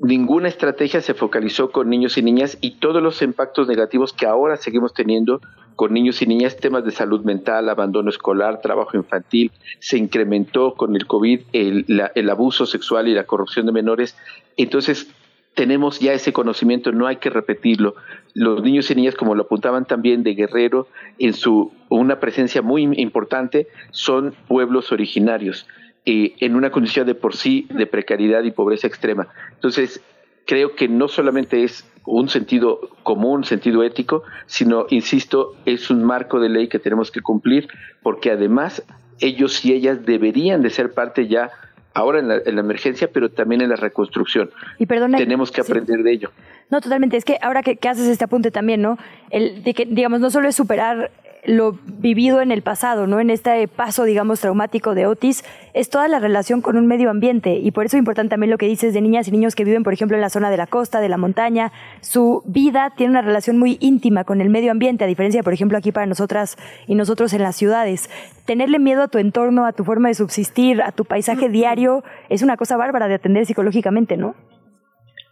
[0.00, 4.56] ninguna estrategia se focalizó con niños y niñas y todos los impactos negativos que ahora
[4.56, 5.40] seguimos teniendo
[5.76, 10.94] con niños y niñas, temas de salud mental, abandono escolar, trabajo infantil, se incrementó con
[10.96, 14.16] el COVID el, abuso sexual y la corrupción de menores.
[14.56, 15.10] Entonces,
[15.54, 17.94] tenemos ya ese conocimiento, no hay que repetirlo.
[18.34, 20.88] Los niños y niñas, como lo apuntaban también de Guerrero,
[21.18, 25.66] en su una presencia muy importante, son pueblos originarios
[26.06, 29.28] eh, en una condición de por sí de precariedad y pobreza extrema.
[29.54, 30.00] Entonces,
[30.46, 36.40] creo que no solamente es un sentido común, sentido ético, sino, insisto, es un marco
[36.40, 37.68] de ley que tenemos que cumplir,
[38.02, 38.82] porque además
[39.20, 41.50] ellos y ellas deberían de ser parte ya
[41.94, 44.50] ahora en la, emergencia, pero también en la reconstrucción.
[44.78, 46.30] Y tenemos que aprender de ello.
[46.70, 47.16] No, totalmente.
[47.16, 48.98] Es que ahora que, que, haces este apunte también, ¿no?
[49.30, 51.10] El de que, digamos, no solo es superar
[51.44, 53.20] lo vivido en el pasado, ¿no?
[53.20, 57.54] En este paso, digamos, traumático de Otis, es toda la relación con un medio ambiente.
[57.56, 59.82] Y por eso es importante también lo que dices de niñas y niños que viven,
[59.82, 61.72] por ejemplo, en la zona de la costa, de la montaña.
[62.00, 65.78] Su vida tiene una relación muy íntima con el medio ambiente, a diferencia, por ejemplo,
[65.78, 68.10] aquí para nosotras y nosotros en las ciudades.
[68.44, 72.42] Tenerle miedo a tu entorno, a tu forma de subsistir, a tu paisaje diario, es
[72.42, 74.34] una cosa bárbara de atender psicológicamente, ¿no?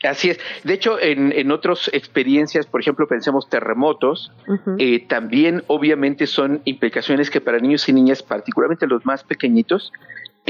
[0.03, 0.38] Así es.
[0.62, 4.30] De hecho, en, en otras experiencias, por ejemplo, pensemos terremotos,
[4.78, 9.92] eh, también obviamente son implicaciones que para niños y niñas, particularmente los más pequeñitos,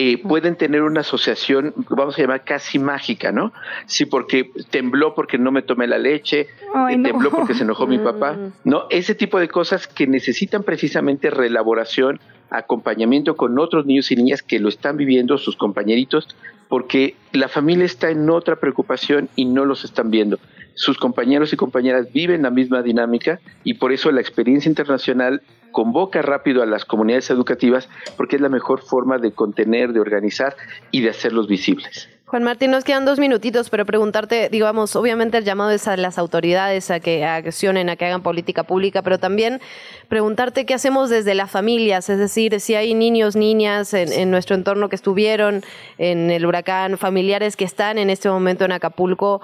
[0.00, 3.52] eh, pueden tener una asociación, vamos a llamar casi mágica, ¿no?
[3.86, 7.98] Sí, porque tembló porque no me tomé la leche, eh, tembló porque se enojó mi
[7.98, 8.52] papá, mm.
[8.62, 8.84] ¿no?
[8.90, 12.20] Ese tipo de cosas que necesitan precisamente reelaboración,
[12.50, 16.28] acompañamiento con otros niños y niñas que lo están viviendo, sus compañeritos,
[16.68, 20.38] porque la familia está en otra preocupación y no los están viendo.
[20.74, 25.42] Sus compañeros y compañeras viven la misma dinámica y por eso la experiencia internacional
[25.72, 30.56] convoca rápido a las comunidades educativas porque es la mejor forma de contener, de organizar
[30.90, 32.08] y de hacerlos visibles.
[32.28, 36.18] Juan Martín, nos quedan dos minutitos, pero preguntarte, digamos, obviamente el llamado es a las
[36.18, 39.62] autoridades a que accionen, a que hagan política pública, pero también
[40.08, 44.56] preguntarte qué hacemos desde las familias, es decir, si hay niños, niñas en, en nuestro
[44.56, 45.64] entorno que estuvieron
[45.96, 49.40] en el huracán, familiares que están en este momento en Acapulco,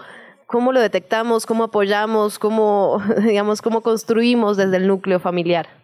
[0.46, 5.83] ¿cómo lo detectamos, cómo apoyamos, cómo, digamos, cómo construimos desde el núcleo familiar?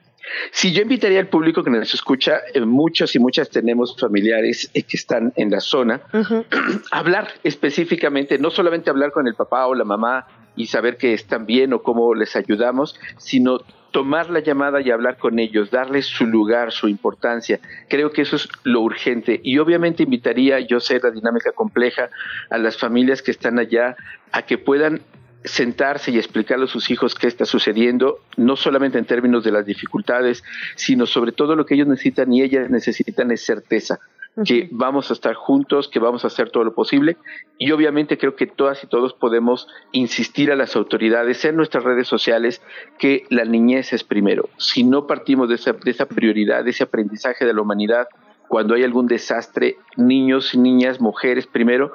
[0.51, 4.83] Sí, yo invitaría al público que nos escucha, eh, muchos y muchas tenemos familiares eh,
[4.83, 6.03] que están en la zona,
[6.91, 10.27] hablar específicamente, no solamente hablar con el papá o la mamá
[10.57, 13.61] y saber que están bien o cómo les ayudamos, sino
[13.91, 17.61] tomar la llamada y hablar con ellos, darles su lugar, su importancia.
[17.89, 19.41] Creo que eso es lo urgente.
[19.43, 22.11] Y obviamente invitaría, yo sé la dinámica compleja,
[22.51, 23.97] a las familias que están allá
[24.33, 25.01] a que puedan
[25.45, 29.65] sentarse y explicarle a sus hijos qué está sucediendo, no solamente en términos de las
[29.65, 30.45] dificultades,
[30.77, 34.01] sino sobre todo lo que ellos necesitan y ellas necesitan es certeza,
[34.45, 37.17] que vamos a estar juntos, que vamos a hacer todo lo posible.
[37.59, 42.07] Y obviamente creo que todas y todos podemos insistir a las autoridades en nuestras redes
[42.07, 42.63] sociales
[42.99, 44.49] que la niñez es primero.
[44.57, 48.09] Si no partimos de esa, de esa prioridad, de ese aprendizaje de la humanidad,
[48.49, 51.93] cuando hay algún desastre, niños, niñas, mujeres primero,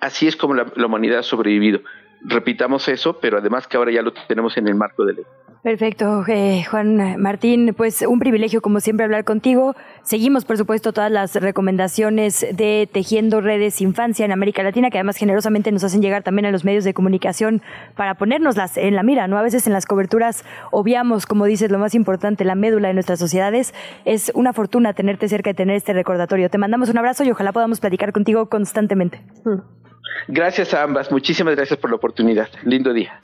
[0.00, 1.80] así es como la, la humanidad ha sobrevivido
[2.22, 5.26] repitamos eso, pero además que ahora ya lo tenemos en el marco de ley.
[5.62, 9.74] Perfecto, eh, Juan Martín, pues un privilegio como siempre hablar contigo.
[10.02, 15.16] Seguimos, por supuesto, todas las recomendaciones de Tejiendo Redes Infancia en América Latina, que además
[15.16, 17.60] generosamente nos hacen llegar también a los medios de comunicación
[17.96, 19.36] para ponernoslas en la mira, ¿no?
[19.36, 23.18] A veces en las coberturas obviamos, como dices, lo más importante, la médula de nuestras
[23.18, 23.74] sociedades.
[24.04, 26.50] Es una fortuna tenerte cerca y tener este recordatorio.
[26.50, 29.20] Te mandamos un abrazo y ojalá podamos platicar contigo constantemente.
[30.28, 32.48] Gracias a ambas, muchísimas gracias por la oportunidad.
[32.62, 33.20] Lindo día.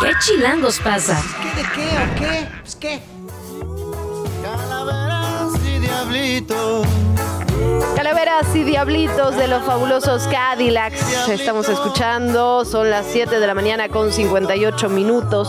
[0.00, 1.20] ¿Qué chilangos pasa?
[1.42, 2.48] ¿Qué de qué o qué?
[2.60, 3.00] Pues qué.
[4.42, 6.86] Calaveras y diablitos.
[7.96, 11.28] Calaveras y diablitos de los fabulosos Cadillacs.
[11.28, 15.48] Estamos escuchando, son las 7 de la mañana con 58 minutos.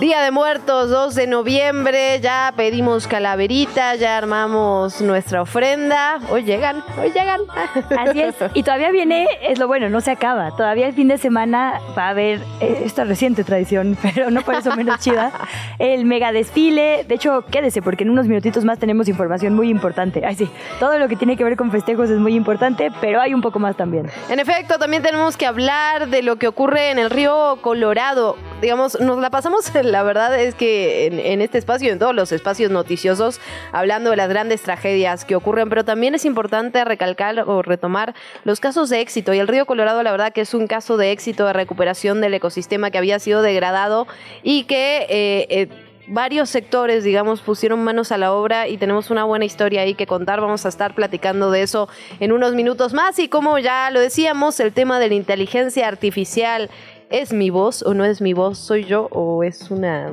[0.00, 6.20] Día de Muertos, 2 de noviembre, ya pedimos calaverita, ya armamos nuestra ofrenda.
[6.30, 7.40] Hoy llegan, hoy llegan.
[7.98, 8.36] Así es.
[8.54, 10.52] Y todavía viene, es lo bueno, no se acaba.
[10.52, 14.54] Todavía el fin de semana va a haber eh, esta reciente tradición, pero no por
[14.54, 15.32] eso menos chida,
[15.80, 17.04] el mega desfile.
[17.08, 20.24] De hecho, quédese porque en unos minutitos más tenemos información muy importante.
[20.24, 23.34] Ay, sí, todo lo que tiene que ver con festejos es muy importante, pero hay
[23.34, 24.08] un poco más también.
[24.28, 28.36] En efecto, también tenemos que hablar de lo que ocurre en el río Colorado.
[28.60, 32.70] Digamos, nos la pasamos, la verdad es que en, este espacio, en todos los espacios
[32.70, 33.40] noticiosos,
[33.72, 38.14] hablando de las grandes tragedias que ocurren, pero también es importante recalcar o retomar
[38.44, 39.34] los casos de éxito.
[39.34, 42.34] Y el río Colorado, la verdad que es un caso de éxito de recuperación del
[42.34, 44.06] ecosistema que había sido degradado
[44.42, 45.06] y que...
[45.08, 45.68] eh, eh,
[46.08, 50.06] varios sectores, digamos, pusieron manos a la obra y tenemos una buena historia ahí que
[50.06, 50.40] contar.
[50.40, 51.88] Vamos a estar platicando de eso
[52.20, 53.18] en unos minutos más.
[53.18, 56.70] Y como ya lo decíamos, el tema de la inteligencia artificial.
[57.10, 58.58] ¿Es mi voz o no es mi voz?
[58.58, 60.12] ¿Soy yo o es una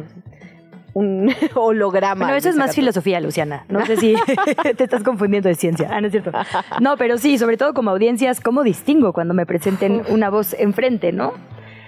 [0.93, 2.25] un holograma?
[2.25, 3.65] Bueno, eso es más filosofía, Luciana.
[3.67, 4.15] No sé si
[4.77, 5.89] te estás confundiendo de ciencia.
[5.91, 6.31] Ah, no es cierto.
[6.79, 11.11] No, pero sí, sobre todo como audiencias, ¿cómo distingo cuando me presenten una voz enfrente,
[11.11, 11.33] no?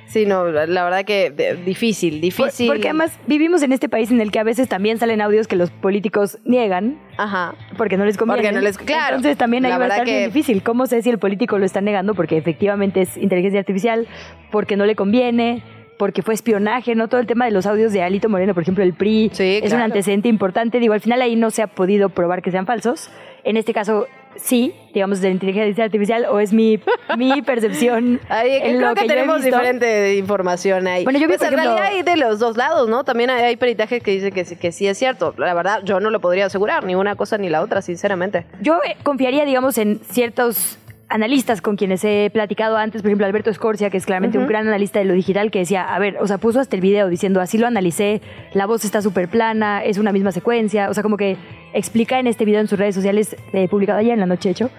[0.08, 2.68] Sí, no, la verdad que de- difícil, Por- difícil.
[2.68, 5.56] porque además vivimos en este país en el que a veces también salen audios que
[5.58, 7.56] los políticos niegan Ajá.
[7.78, 8.42] porque no les conviene.
[8.42, 9.18] Porque no les- claro.
[9.18, 10.64] Entonces también ahí va a estar bien que- difícil.
[10.64, 14.08] ¿Cómo sé si el político lo está negando porque efectivamente es inteligencia artificial,
[14.52, 15.62] porque no le conviene?
[16.00, 17.08] porque fue espionaje, ¿no?
[17.08, 19.82] Todo el tema de los audios de Alito Moreno, por ejemplo, el PRI, es un
[19.82, 20.80] antecedente importante.
[20.80, 23.10] Digo, al final ahí no se ha podido probar que sean falsos.
[23.44, 24.06] En este caso,
[24.40, 26.80] sí, digamos, de la inteligencia artificial, o es mi,
[27.18, 31.04] mi percepción Ahí, en creo lo que, tenemos diferente información ahí.
[31.04, 33.04] Bueno, yo vi, Pues por en ejemplo- realidad hay de los dos lados, ¿no?
[33.04, 35.34] También hay, hay peritajes que dicen que, sí- que sí es cierto.
[35.38, 38.46] La verdad, yo no lo podría asegurar, ni una cosa ni la otra, sinceramente.
[38.62, 40.78] Yo eh, confiaría, digamos, en ciertos
[41.10, 44.68] analistas con quienes he platicado antes, por ejemplo, Alberto Escorcia, que es claramente un gran
[44.68, 47.40] analista de lo digital, que decía, a ver, o sea, puso hasta el video diciendo,
[47.40, 48.22] así lo analicé,
[48.52, 51.38] la voz está súper plana, es una misma secuencia, o sea, como que
[51.74, 54.70] explica en este video en sus redes sociales, eh, publicado ayer en la noche, hecho,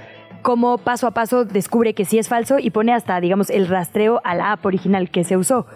[0.43, 4.21] cómo paso a paso descubre que sí es falso y pone hasta, digamos, el rastreo
[4.25, 5.67] a la app original que se usó.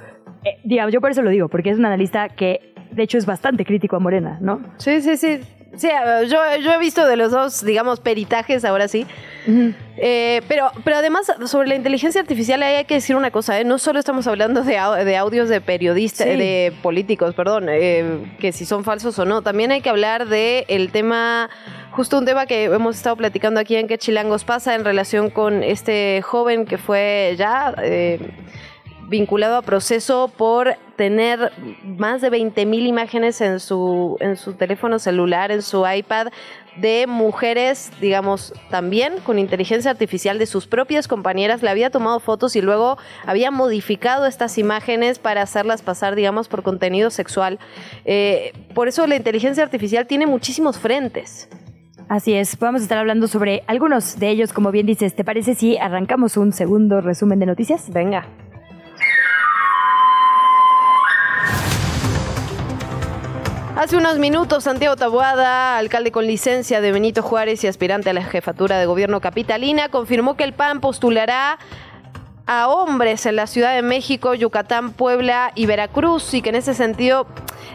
[0.45, 3.27] Eh, digamos, yo por eso lo digo, porque es un analista que, de hecho, es
[3.27, 4.61] bastante crítico a Morena, ¿no?
[4.79, 5.41] Sí, sí, sí.
[5.77, 5.89] Sí,
[6.29, 9.07] yo, yo he visto de los dos, digamos, peritajes, ahora sí.
[9.97, 13.65] Eh, pero, pero además, sobre la inteligencia artificial, ahí hay que decir una cosa, ¿eh?
[13.65, 16.37] No solo estamos hablando de, au- de audios de periodistas, Sí.
[16.37, 19.41] de políticos, perdón, eh, que si son falsos o no.
[19.43, 21.49] También hay que hablar de el tema,
[21.91, 25.63] justo un tema que hemos estado platicando aquí en Que Chilangos pasa en relación con
[25.63, 27.75] este joven que fue ya...
[29.13, 31.53] vinculado a proceso por tener
[31.85, 36.29] más de 20 mil imágenes en su, en su teléfono celular, en su iPad,
[36.77, 41.63] de mujeres, digamos, también con inteligencia artificial de sus propias compañeras.
[41.63, 42.97] Le había tomado fotos y luego
[43.27, 47.59] había modificado estas imágenes para hacerlas pasar, digamos, por contenido sexual.
[48.07, 51.51] Eh, por eso la inteligencia artificial tiene muchísimos frentes.
[52.09, 55.15] Así es, vamos a estar hablando sobre algunos de ellos, como bien dices.
[55.15, 57.91] ¿Te parece si arrancamos un segundo resumen de noticias?
[57.93, 58.27] Venga.
[63.83, 68.23] Hace unos minutos, Santiago Tabuada, alcalde con licencia de Benito Juárez y aspirante a la
[68.23, 71.59] jefatura de gobierno capitalina, confirmó que el PAN postulará
[72.53, 76.75] a hombres en la Ciudad de México, Yucatán, Puebla y Veracruz y que en ese
[76.75, 77.27] sentido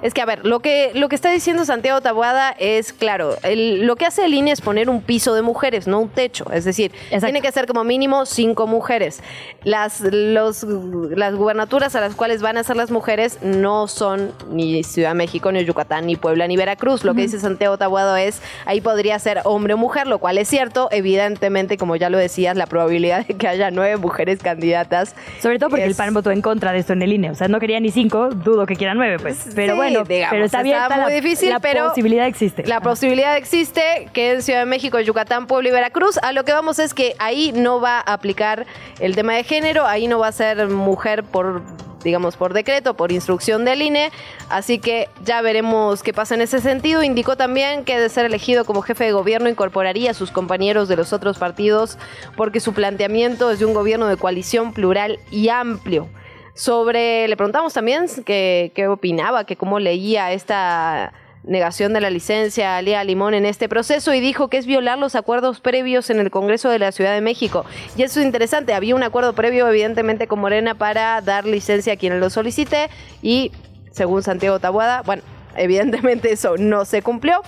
[0.04, 3.96] es que a ver, lo que lo que está diciendo Santiago Tabuada es claro, lo
[3.96, 6.92] que hace el INE es poner un piso de mujeres, no un techo, es decir,
[7.10, 9.22] tiene que ser como mínimo cinco mujeres.
[9.64, 14.84] Las los las gubernaturas a las cuales van a ser las mujeres no son ni
[14.84, 17.04] Ciudad de México, ni Yucatán, ni Puebla, ni Veracruz.
[17.04, 20.48] Lo que dice Santiago Tabuada es ahí podría ser hombre o mujer, lo cual es
[20.48, 25.15] cierto, evidentemente, como ya lo decías, la probabilidad de que haya nueve mujeres candidatas candidatas.
[25.41, 27.32] Sobre todo porque el PAN votó en contra de esto en el INE.
[27.32, 29.49] O sea, no quería ni cinco, dudo que quieran nueve, pues.
[29.55, 32.65] Pero bueno, pero está abierta muy la, difícil, la pero posibilidad existe.
[32.65, 36.18] La posibilidad existe que en Ciudad de México, Yucatán, Puebla y Veracruz.
[36.22, 38.65] A lo que vamos es que ahí no va a aplicar
[38.99, 41.61] el tema de género, ahí no va a ser mujer por
[42.08, 44.12] digamos, por decreto, por instrucción del INE.
[44.49, 47.03] Así que ya veremos qué pasa en ese sentido.
[47.03, 50.95] Indicó también que de ser elegido como jefe de gobierno incorporaría a sus compañeros de
[50.95, 51.97] los otros partidos
[52.38, 56.08] porque su planteamiento es de un gobierno de coalición plural y amplio.
[56.53, 61.14] Sobre, le preguntamos también qué, qué opinaba, que cómo leía esta
[61.48, 64.98] negación de la licencia a Lía Limón en este proceso y dijo que es violar
[64.98, 67.66] los acuerdos previos en el Congreso de la Ciudad de México.
[67.95, 71.98] Y eso es interesante, había un acuerdo previo evidentemente con Morena para dar licencia a
[71.98, 72.89] quien lo solicite
[73.22, 73.52] y
[73.91, 75.24] según Santiago Tabuada, bueno,
[75.56, 77.41] evidentemente eso no se cumplió.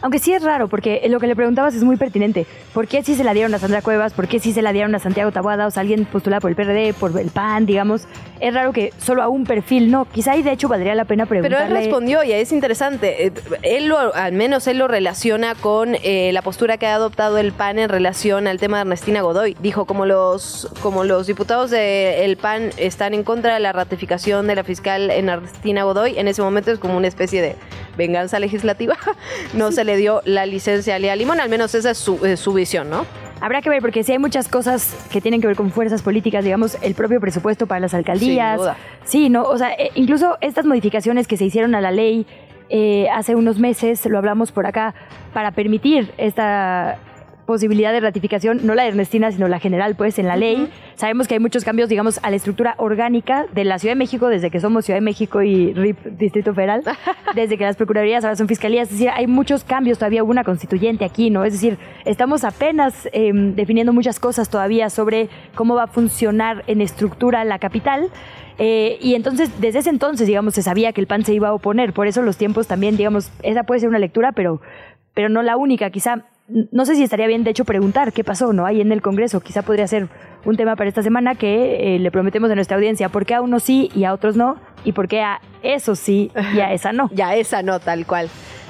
[0.00, 2.46] Aunque sí es raro, porque lo que le preguntabas es muy pertinente.
[2.72, 4.12] ¿Por qué sí se la dieron a Sandra Cuevas?
[4.12, 5.66] ¿Por qué sí se la dieron a Santiago Tabuada?
[5.66, 8.06] O sea, alguien postulado por el PRD, por el PAN, digamos.
[8.40, 10.04] Es raro que solo a un perfil no.
[10.04, 11.66] Quizá ahí de hecho valdría la pena preguntarle.
[11.66, 13.26] Pero él respondió y es interesante.
[13.26, 13.32] Eh,
[13.62, 17.52] Él lo, al menos él lo relaciona con eh, la postura que ha adoptado el
[17.52, 19.56] PAN en relación al tema de Ernestina Godoy.
[19.60, 24.54] Dijo, como los, como los diputados del PAN están en contra de la ratificación de
[24.54, 27.56] la fiscal Ernestina Godoy, en ese momento es como una especie de
[27.98, 28.96] venganza legislativa.
[29.52, 32.38] no se le dio la licencia a Lía Limón, al menos esa es su, eh,
[32.38, 33.04] su visión, ¿no?
[33.40, 36.42] Habrá que ver, porque si hay muchas cosas que tienen que ver con fuerzas políticas,
[36.42, 38.52] digamos, el propio presupuesto para las alcaldías.
[38.52, 38.76] Sin duda.
[39.04, 42.26] Sí, no, o sea, eh, incluso estas modificaciones que se hicieron a la ley
[42.70, 44.94] eh, hace unos meses, lo hablamos por acá,
[45.32, 46.98] para permitir esta
[47.48, 50.68] posibilidad de ratificación, no la de Ernestina, sino la general, pues, en la ley.
[50.96, 54.28] Sabemos que hay muchos cambios, digamos, a la estructura orgánica de la Ciudad de México,
[54.28, 56.82] desde que somos Ciudad de México y RIP, Distrito Federal,
[57.34, 60.44] desde que las procuradurías ahora son fiscalías, es decir, hay muchos cambios, todavía hubo una
[60.44, 61.42] constituyente aquí, ¿no?
[61.46, 66.82] Es decir, estamos apenas eh, definiendo muchas cosas todavía sobre cómo va a funcionar en
[66.82, 68.10] estructura la capital.
[68.58, 71.54] Eh, y entonces, desde ese entonces, digamos, se sabía que el PAN se iba a
[71.54, 71.94] oponer.
[71.94, 74.60] Por eso los tiempos también, digamos, esa puede ser una lectura, pero,
[75.14, 75.88] pero no la única.
[75.88, 78.64] Quizá, no sé si estaría bien, de hecho, preguntar qué pasó, ¿no?
[78.64, 79.40] Ahí en el Congreso.
[79.40, 80.08] Quizá podría ser
[80.44, 83.08] un tema para esta semana que eh, le prometemos a nuestra audiencia.
[83.10, 84.56] ¿Por qué a unos sí y a otros no?
[84.84, 87.10] ¿Y por qué a eso sí y a esa no?
[87.12, 88.28] Ya esa no, tal cual.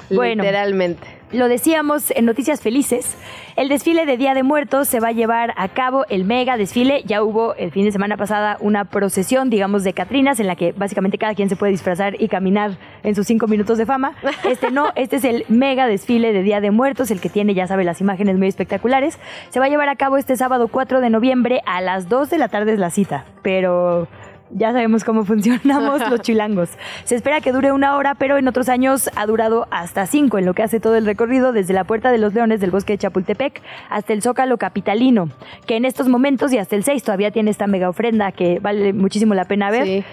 [0.09, 0.43] Bueno.
[0.43, 1.18] Literalmente.
[1.31, 3.15] Lo decíamos en Noticias Felices,
[3.55, 7.03] el desfile de Día de Muertos se va a llevar a cabo, el mega desfile,
[7.05, 10.71] ya hubo el fin de semana pasada una procesión, digamos, de Catrinas, en la que
[10.71, 14.15] básicamente cada quien se puede disfrazar y caminar en sus cinco minutos de fama.
[14.43, 17.67] Este no, este es el mega desfile de Día de Muertos, el que tiene, ya
[17.67, 19.19] sabe, las imágenes muy espectaculares.
[19.49, 22.37] Se va a llevar a cabo este sábado 4 de noviembre a las 2 de
[22.39, 24.07] la tarde es la cita, pero
[24.51, 26.69] ya sabemos cómo funcionamos los chilangos.
[27.03, 30.45] Se espera que dure una hora, pero en otros años ha durado hasta cinco, en
[30.45, 32.99] lo que hace todo el recorrido desde la Puerta de los Leones del bosque de
[32.99, 35.29] Chapultepec hasta el Zócalo Capitalino,
[35.65, 38.93] que en estos momentos y hasta el 6 todavía tiene esta mega ofrenda que vale
[38.93, 39.85] muchísimo la pena ver.
[39.85, 40.03] Sí.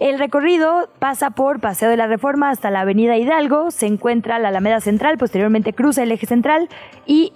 [0.00, 4.48] El recorrido pasa por Paseo de la Reforma hasta la Avenida Hidalgo, se encuentra la
[4.48, 6.68] Alameda Central, posteriormente cruza el eje central
[7.06, 7.32] y,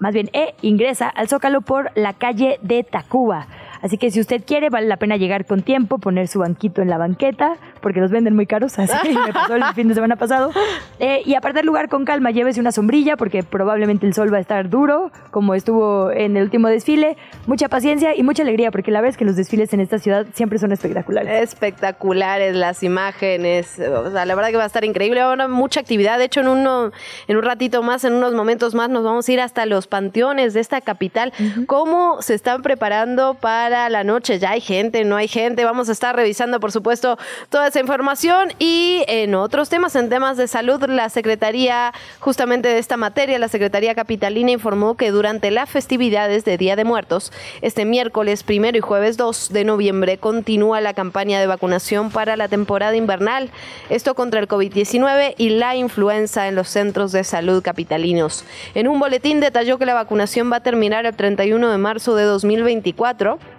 [0.00, 3.46] más bien, e ingresa al Zócalo por la calle de Tacuba.
[3.82, 6.90] Así que si usted quiere, vale la pena llegar con tiempo, poner su banquito en
[6.90, 7.56] la banqueta,
[7.86, 10.50] porque los venden muy caros, así me pasó el fin de semana pasado.
[10.98, 14.40] Eh, y apartar lugar con calma, llévese una sombrilla, porque probablemente el sol va a
[14.40, 17.16] estar duro, como estuvo en el último desfile.
[17.46, 20.26] Mucha paciencia y mucha alegría, porque la verdad es que los desfiles en esta ciudad
[20.34, 21.44] siempre son espectaculares.
[21.44, 25.48] Espectaculares las imágenes, o sea, la verdad que va a estar increíble, va a haber
[25.48, 26.90] mucha actividad, de hecho en, uno,
[27.28, 30.54] en un ratito más, en unos momentos más, nos vamos a ir hasta los panteones
[30.54, 31.32] de esta capital.
[31.68, 34.40] ¿Cómo se están preparando para la noche?
[34.40, 35.04] ¿Ya hay gente?
[35.04, 35.64] ¿No hay gente?
[35.64, 37.16] Vamos a estar revisando, por supuesto,
[37.48, 42.78] toda esa información y en otros temas, en temas de salud, la Secretaría justamente de
[42.78, 47.84] esta materia, la Secretaría Capitalina informó que durante las festividades de Día de Muertos, este
[47.84, 52.96] miércoles primero y jueves 2 de noviembre, continúa la campaña de vacunación para la temporada
[52.96, 53.50] invernal.
[53.90, 58.44] Esto contra el COVID-19 y la influenza en los centros de salud capitalinos.
[58.74, 62.24] En un boletín detalló que la vacunación va a terminar el 31 de marzo de
[62.24, 63.55] 2024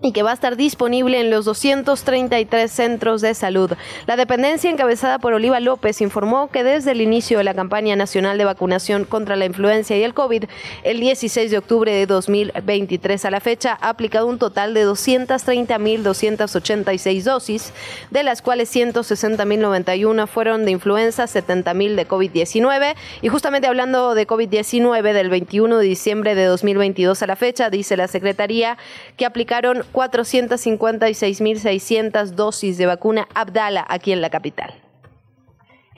[0.00, 3.72] y que va a estar disponible en los 233 centros de salud.
[4.06, 8.38] La dependencia encabezada por Oliva López informó que desde el inicio de la campaña nacional
[8.38, 10.44] de vacunación contra la influencia y el COVID,
[10.84, 17.24] el 16 de octubre de 2023 a la fecha, ha aplicado un total de 230.286
[17.24, 17.72] dosis,
[18.10, 22.94] de las cuales 160.091 fueron de influenza, 70.000 de COVID-19.
[23.22, 27.96] Y justamente hablando de COVID-19, del 21 de diciembre de 2022 a la fecha, dice
[27.96, 28.76] la Secretaría
[29.16, 34.87] que aplicaron 456.600 dosis de vacuna Abdala aquí en la capital.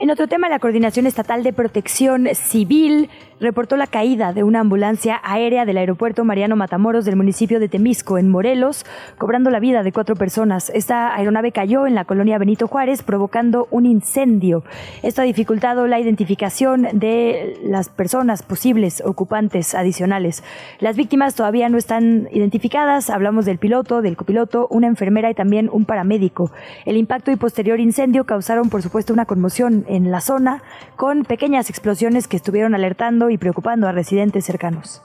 [0.01, 3.07] En otro tema, la Coordinación Estatal de Protección Civil
[3.39, 8.17] reportó la caída de una ambulancia aérea del aeropuerto Mariano Matamoros del municipio de Temisco,
[8.17, 8.85] en Morelos,
[9.17, 10.71] cobrando la vida de cuatro personas.
[10.73, 14.63] Esta aeronave cayó en la colonia Benito Juárez, provocando un incendio.
[15.03, 20.43] Esto ha dificultado la identificación de las personas posibles ocupantes adicionales.
[20.79, 23.11] Las víctimas todavía no están identificadas.
[23.11, 26.51] Hablamos del piloto, del copiloto, una enfermera y también un paramédico.
[26.85, 30.63] El impacto y posterior incendio causaron, por supuesto, una conmoción en la zona,
[30.95, 35.03] con pequeñas explosiones que estuvieron alertando y preocupando a residentes cercanos.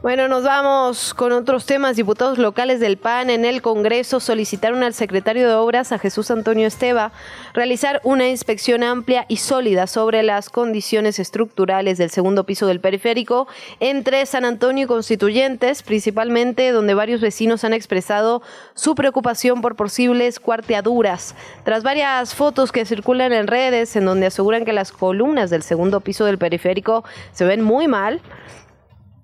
[0.00, 1.96] Bueno, nos vamos con otros temas.
[1.96, 6.68] Diputados locales del PAN en el Congreso solicitaron al secretario de Obras, a Jesús Antonio
[6.68, 7.10] Esteva,
[7.52, 13.48] realizar una inspección amplia y sólida sobre las condiciones estructurales del segundo piso del periférico
[13.80, 18.40] entre San Antonio y Constituyentes, principalmente donde varios vecinos han expresado
[18.74, 21.34] su preocupación por posibles cuarteaduras.
[21.64, 25.98] Tras varias fotos que circulan en redes en donde aseguran que las columnas del segundo
[25.98, 28.20] piso del periférico se ven muy mal,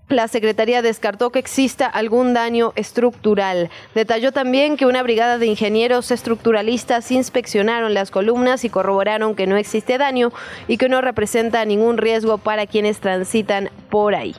[0.09, 3.71] la Secretaría descartó que exista algún daño estructural.
[3.95, 9.57] Detalló también que una brigada de ingenieros estructuralistas inspeccionaron las columnas y corroboraron que no
[9.57, 10.31] existe daño
[10.69, 14.35] y que no representa ningún riesgo para quienes transitan por ahí.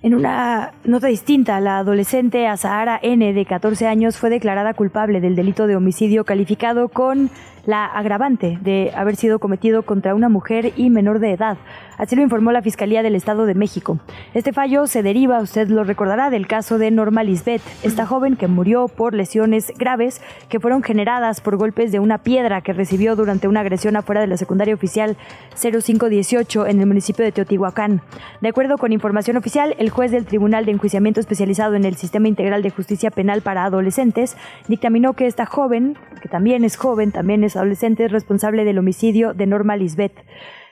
[0.00, 5.34] En una nota distinta, la adolescente Azahara N, de 14 años, fue declarada culpable del
[5.34, 7.30] delito de homicidio calificado con
[7.68, 11.58] la agravante de haber sido cometido contra una mujer y menor de edad.
[11.98, 13.98] Así lo informó la Fiscalía del Estado de México.
[14.32, 18.46] Este fallo se deriva, usted lo recordará, del caso de Norma Lisbeth, esta joven que
[18.46, 23.48] murió por lesiones graves que fueron generadas por golpes de una piedra que recibió durante
[23.48, 25.18] una agresión afuera de la secundaria oficial
[25.54, 28.00] 0518 en el municipio de Teotihuacán.
[28.40, 32.28] De acuerdo con información oficial, el juez del Tribunal de Enjuiciamiento Especializado en el Sistema
[32.28, 34.38] Integral de Justicia Penal para Adolescentes
[34.68, 39.34] dictaminó que esta joven, que también es joven, también es adolescente es responsable del homicidio
[39.34, 40.14] de Norma Lisbeth.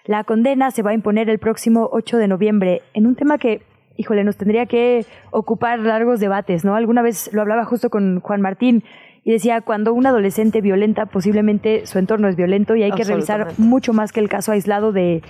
[0.05, 3.62] La condena se va a imponer el próximo 8 de noviembre en un tema que,
[3.97, 6.76] híjole, nos tendría que ocupar largos debates, ¿no?
[6.76, 8.84] Alguna vez lo hablaba justo con Juan Martín
[9.24, 13.49] y decía, cuando un adolescente violenta, posiblemente su entorno es violento y hay que revisar
[13.59, 15.22] mucho más que el caso aislado de,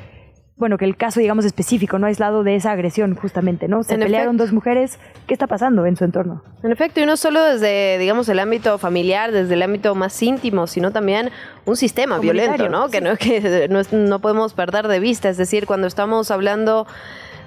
[0.57, 3.82] bueno, que el caso, digamos, específico, no aislado de esa agresión, justamente, ¿no?
[3.82, 4.44] Se En pelearon efecto.
[4.44, 6.42] dos mujeres, ¿qué está pasando en su entorno?
[6.62, 10.66] En efecto, y no solo desde, digamos, el ámbito familiar, desde el ámbito más íntimo,
[10.66, 11.30] sino también
[11.66, 12.88] un sistema violento, ¿no?
[12.88, 15.28] Que no, que no, podemos perder de vista.
[15.28, 16.86] Es decir, cuando estamos hablando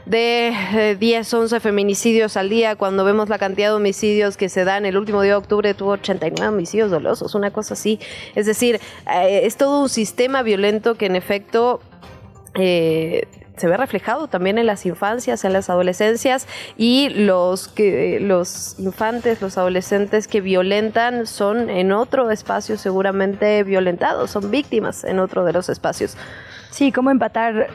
[0.05, 4.65] de eh, 10, 11 feminicidios al día, cuando vemos la cantidad de homicidios que se
[4.65, 7.99] dan, el último día de octubre tuvo 89 homicidios dolosos, una cosa así.
[8.35, 8.79] Es decir,
[9.11, 11.81] eh, es todo un sistema violento que en efecto
[12.59, 13.27] eh,
[13.59, 16.47] se ve reflejado también en las infancias, en las adolescencias
[16.77, 24.31] y los que los infantes, los adolescentes que violentan son en otro espacio seguramente violentados,
[24.31, 26.17] son víctimas en otro de los espacios.
[26.71, 27.67] Sí, cómo empatar,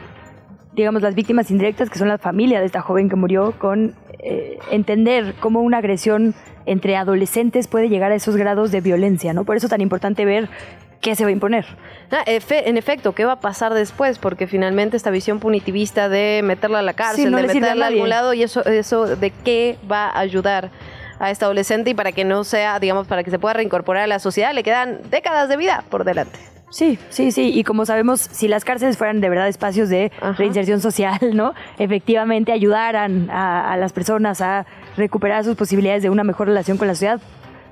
[0.73, 4.57] digamos, las víctimas indirectas, que son la familia de esta joven que murió, con eh,
[4.71, 6.33] entender cómo una agresión
[6.65, 9.43] entre adolescentes puede llegar a esos grados de violencia, ¿no?
[9.43, 10.49] Por eso es tan importante ver
[11.05, 11.65] qué se va a imponer.
[12.11, 14.17] Ah, efe- en efecto, ¿qué va a pasar después?
[14.17, 17.87] Porque finalmente esta visión punitivista de meterla a la cárcel, Sí, no de meterla a
[17.89, 20.71] algún lado, y eso, eso de qué va a ayudar
[21.19, 24.07] a esta adolescente y para que no sea, digamos, para que se pueda reincorporar a
[24.07, 26.39] la sociedad, le quedan décadas de vida por delante.
[26.71, 27.51] Sí, sí, sí.
[27.53, 31.53] Y como sabemos, si las cárceles fueran de verdad espacios de reinserción social, ¿no?
[31.77, 34.65] Efectivamente ayudaran a, a las personas a
[34.97, 37.21] recuperar sus posibilidades de una mejor relación con la sociedad,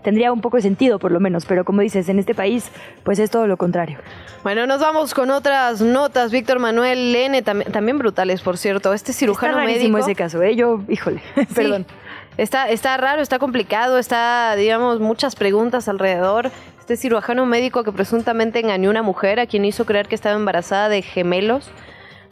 [0.04, 1.46] tendría un poco de sentido, por lo menos.
[1.46, 2.70] Pero como dices, en este país,
[3.04, 3.98] pues es todo lo contrario.
[4.44, 6.32] Bueno, nos vamos con otras notas.
[6.32, 8.94] Víctor Manuel N, también, también brutales, por cierto.
[8.94, 9.98] Este cirujano Está médico.
[9.98, 10.56] ese caso, ¿eh?
[10.56, 11.46] Yo, híjole, Sí.
[11.56, 11.86] perdón.
[12.38, 16.50] Está, está raro, está complicado, está, digamos, muchas preguntas alrededor.
[16.80, 20.36] Este cirujano médico que presuntamente engañó a una mujer a quien hizo creer que estaba
[20.36, 21.70] embarazada de gemelos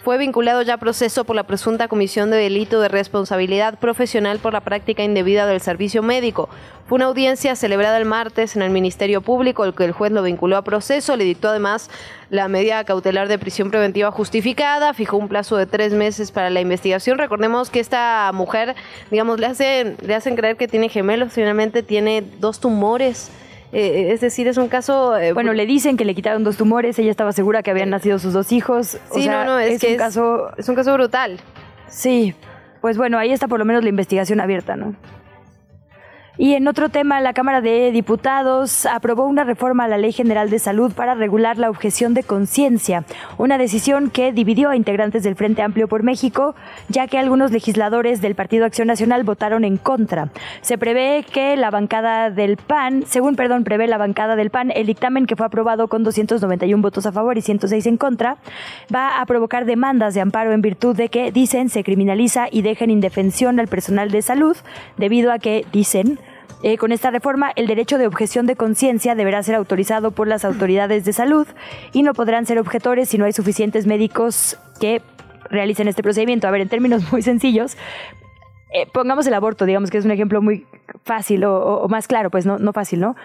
[0.03, 4.53] fue vinculado ya a proceso por la presunta comisión de delito de responsabilidad profesional por
[4.53, 6.49] la práctica indebida del servicio médico.
[6.87, 10.23] Fue una audiencia celebrada el martes en el Ministerio Público, el que el juez lo
[10.23, 11.89] vinculó a proceso, le dictó además
[12.31, 16.61] la medida cautelar de prisión preventiva justificada, fijó un plazo de tres meses para la
[16.61, 17.19] investigación.
[17.19, 18.75] Recordemos que esta mujer,
[19.11, 23.29] digamos, le hacen, le hacen creer que tiene gemelos, finalmente tiene dos tumores
[23.71, 25.17] eh, es decir, es un caso...
[25.17, 28.19] Eh, bueno, le dicen que le quitaron dos tumores, ella estaba segura que habían nacido
[28.19, 28.97] sus dos hijos.
[29.13, 30.51] Sí, no, no, es, que un caso...
[30.57, 31.39] Es un caso brutal.
[31.87, 32.35] Sí,
[32.81, 34.95] pues bueno, ahí está por lo menos la investigación abierta, ¿no?
[36.41, 40.49] Y en otro tema, la Cámara de Diputados aprobó una reforma a la Ley General
[40.49, 43.05] de Salud para regular la objeción de conciencia,
[43.37, 46.55] una decisión que dividió a integrantes del Frente Amplio por México,
[46.89, 50.29] ya que algunos legisladores del Partido Acción Nacional votaron en contra.
[50.61, 54.87] Se prevé que la bancada del PAN, según perdón, prevé la bancada del PAN, el
[54.87, 58.37] dictamen que fue aprobado con 291 votos a favor y 106 en contra,
[58.91, 62.85] va a provocar demandas de amparo en virtud de que, dicen, se criminaliza y deja
[62.85, 64.57] en indefensión al personal de salud,
[64.97, 66.17] debido a que, dicen,
[66.63, 70.45] eh, con esta reforma, el derecho de objeción de conciencia deberá ser autorizado por las
[70.45, 71.47] autoridades de salud
[71.91, 75.01] y no podrán ser objetores si no hay suficientes médicos que
[75.49, 76.47] realicen este procedimiento.
[76.47, 77.77] A ver, en términos muy sencillos,
[78.73, 80.65] eh, pongamos el aborto, digamos que es un ejemplo muy
[81.03, 83.15] fácil o, más claro, pues no, no fácil, ¿no?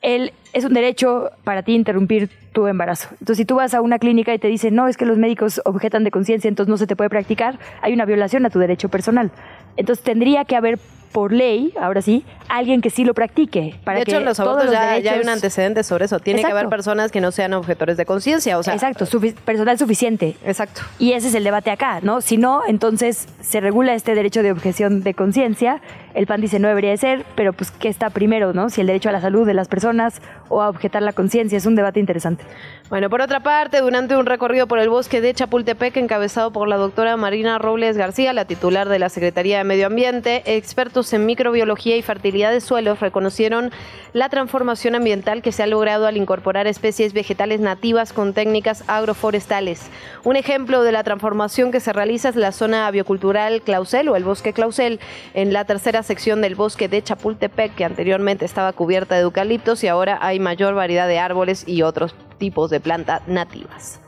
[0.00, 3.08] El, es un derecho para ti interrumpir tu embarazo.
[3.12, 5.60] Entonces, si tú vas a una clínica y te dicen, no, es que los médicos
[5.64, 8.88] objetan de conciencia, entonces no se te puede practicar, hay una violación a tu derecho
[8.88, 9.30] personal.
[9.76, 10.78] Entonces, tendría que haber
[11.16, 13.74] por ley, ahora sí, alguien que sí lo practique.
[13.84, 16.20] Para de hecho, que los abortos ya, hay un antecedente sobre eso.
[16.20, 18.58] Tiene que haber personas que no sean objetores de conciencia.
[18.58, 19.06] O sea, Exacto,
[19.46, 20.36] personal suficiente.
[20.44, 20.82] Exacto.
[20.98, 22.20] Y ese es el debate acá, ¿no?
[22.20, 25.80] Si no, entonces se regula este derecho de objeción de conciencia.
[26.16, 28.70] El PAN dice no debería de ser, pero pues ¿qué está primero, no?
[28.70, 31.58] Si el derecho a la salud de las personas o a objetar la conciencia.
[31.58, 32.42] Es un debate interesante.
[32.88, 36.76] Bueno, por otra parte, durante un recorrido por el bosque de Chapultepec, encabezado por la
[36.76, 41.98] doctora Marina Robles García, la titular de la Secretaría de Medio Ambiente, expertos en microbiología
[41.98, 43.70] y fertilidad de suelos reconocieron
[44.14, 49.90] la transformación ambiental que se ha logrado al incorporar especies vegetales nativas con técnicas agroforestales.
[50.24, 54.24] Un ejemplo de la transformación que se realiza es la zona biocultural Clausel o el
[54.24, 55.00] bosque Clausel
[55.34, 59.88] en la tercera sección del bosque de Chapultepec que anteriormente estaba cubierta de eucaliptos y
[59.88, 64.00] ahora hay mayor variedad de árboles y otros tipos de plantas nativas.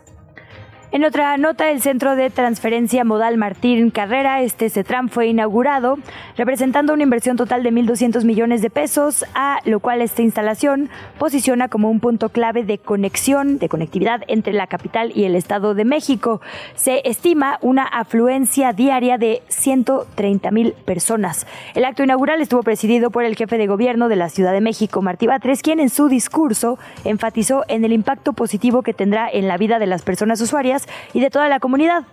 [0.91, 5.99] En otra nota, el Centro de Transferencia Modal Martín Carrera, este CETRAM, fue inaugurado,
[6.34, 11.68] representando una inversión total de 1.200 millones de pesos, a lo cual esta instalación posiciona
[11.68, 15.84] como un punto clave de conexión, de conectividad entre la capital y el Estado de
[15.84, 16.41] México.
[16.74, 21.47] Se estima una afluencia diaria de 130 mil personas.
[21.74, 25.03] El acto inaugural estuvo presidido por el jefe de gobierno de la Ciudad de México,
[25.03, 29.59] Martí Batres, quien en su discurso enfatizó en el impacto positivo que tendrá en la
[29.59, 30.78] vida de las personas usuarias
[31.12, 32.05] y de toda la comunidad.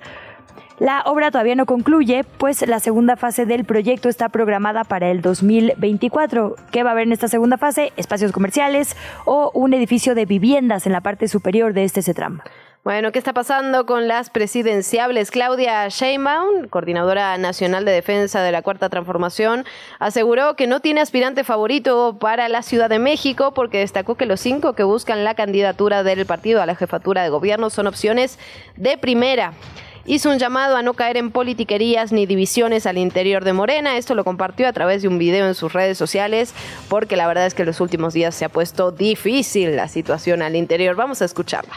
[0.80, 5.22] La obra todavía no concluye, pues la segunda fase del proyecto está programada para el
[5.22, 6.56] 2024.
[6.72, 7.94] ¿Qué va a haber en esta segunda fase?
[7.96, 12.42] Espacios comerciales o un edificio de viviendas en la parte superior de este CETRAM.
[12.86, 15.32] Bueno, ¿qué está pasando con las presidenciables?
[15.32, 19.66] Claudia Sheinbaum, coordinadora nacional de defensa de la Cuarta Transformación,
[19.98, 24.40] aseguró que no tiene aspirante favorito para la Ciudad de México porque destacó que los
[24.40, 28.38] cinco que buscan la candidatura del partido a la jefatura de gobierno son opciones
[28.76, 29.54] de primera
[30.06, 33.98] hizo un llamado a no caer en politiquerías ni divisiones al interior de Morena.
[33.98, 36.54] Esto lo compartió a través de un video en sus redes sociales
[36.88, 40.44] porque la verdad es que en los últimos días se ha puesto difícil la situación
[40.44, 40.96] al interior.
[40.96, 41.74] Vamos a escucharla.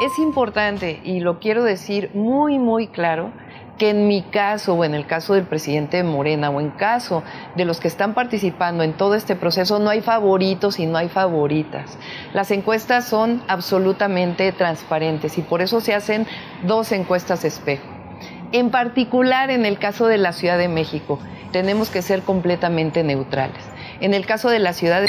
[0.00, 3.32] Es importante, y lo quiero decir muy, muy claro,
[3.78, 7.24] que en mi caso o en el caso del presidente Morena o en caso
[7.56, 11.08] de los que están participando en todo este proceso no hay favoritos y no hay
[11.08, 11.98] favoritas.
[12.32, 16.28] Las encuestas son absolutamente transparentes y por eso se hacen
[16.62, 17.86] dos encuestas espejo.
[18.52, 21.18] En particular en el caso de la Ciudad de México
[21.50, 23.64] tenemos que ser completamente neutrales.
[24.00, 25.06] En el caso de la Ciudad de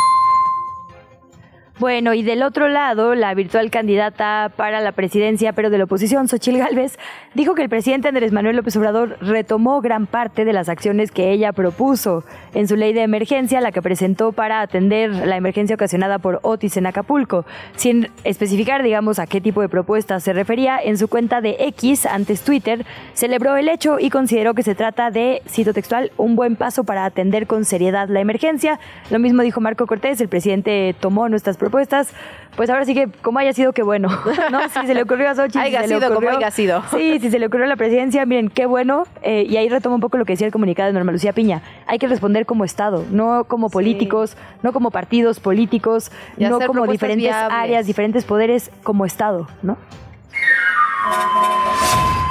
[1.79, 6.27] bueno, y del otro lado, la virtual candidata para la presidencia, pero de la oposición,
[6.27, 6.99] Xochil Gálvez,
[7.35, 11.31] dijo que el presidente Andrés Manuel López Obrador retomó gran parte de las acciones que
[11.31, 16.19] ella propuso en su ley de emergencia, la que presentó para atender la emergencia ocasionada
[16.19, 17.45] por Otis en Acapulco.
[17.77, 22.05] Sin especificar, digamos, a qué tipo de propuestas se refería, en su cuenta de X,
[22.05, 26.57] antes Twitter, celebró el hecho y consideró que se trata de, cito textual, un buen
[26.57, 28.81] paso para atender con seriedad la emergencia.
[29.11, 32.09] Lo mismo dijo Marco Cortés, el presidente tomó nuestras propuestas propuestas,
[32.55, 34.09] pues ahora sí que como haya sido, qué bueno.
[34.51, 34.59] ¿no?
[34.69, 35.59] Si se le ocurrió a Xochitl.
[35.59, 36.83] Haya si sido como ocurrió- haya sido.
[36.91, 39.03] Sí, si se le ocurrió a la presidencia, miren, qué bueno.
[39.21, 41.61] Eh, y ahí retomo un poco lo que decía el comunicado de Norma Lucía Piña.
[41.87, 46.87] Hay que responder como Estado, no como políticos, no como partidos políticos, Y no como
[46.87, 47.57] diferentes viables.
[47.57, 49.77] áreas, diferentes poderes, como Estado, ¿no?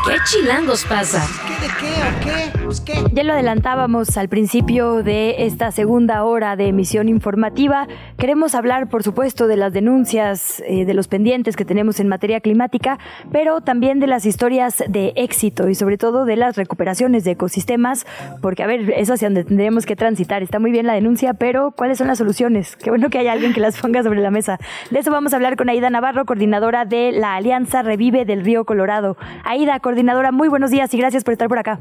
[0.07, 1.23] ¿Qué chilangos pasa?
[1.47, 2.65] ¿Qué de qué o qué?
[2.65, 2.95] Pues qué.
[3.13, 7.87] Ya lo adelantábamos al principio de esta segunda hora de emisión informativa.
[8.17, 12.41] Queremos hablar, por supuesto, de las denuncias, eh, de los pendientes que tenemos en materia
[12.41, 12.99] climática,
[13.33, 18.07] pero también de las historias de éxito y sobre todo de las recuperaciones de ecosistemas,
[18.41, 20.43] porque, a ver, es hacia donde tendremos que transitar.
[20.43, 22.77] Está muy bien la denuncia, pero ¿cuáles son las soluciones?
[22.77, 24.59] Qué bueno que haya alguien que las ponga sobre la mesa.
[24.91, 28.65] De eso vamos a hablar con Aida Navarro, coordinadora de la Alianza Revive del Río
[28.65, 29.17] Colorado.
[29.45, 31.81] Aida, coordinadora, muy buenos días y gracias por estar por acá.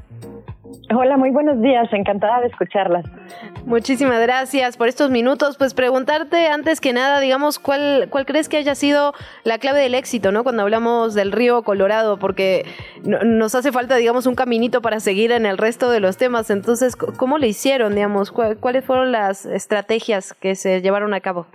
[0.95, 3.03] Hola, muy buenos días, encantada de escucharlas.
[3.65, 5.57] Muchísimas gracias por estos minutos.
[5.57, 9.13] Pues preguntarte antes que nada, digamos, ¿cuál, cuál crees que haya sido
[9.43, 10.43] la clave del éxito, ¿no?
[10.45, 12.65] Cuando hablamos del río Colorado, porque
[13.03, 16.49] no- nos hace falta, digamos, un caminito para seguir en el resto de los temas.
[16.49, 18.31] Entonces, ¿cómo le hicieron, digamos?
[18.31, 21.47] ¿Cuál- ¿Cuáles fueron las estrategias que se llevaron a cabo?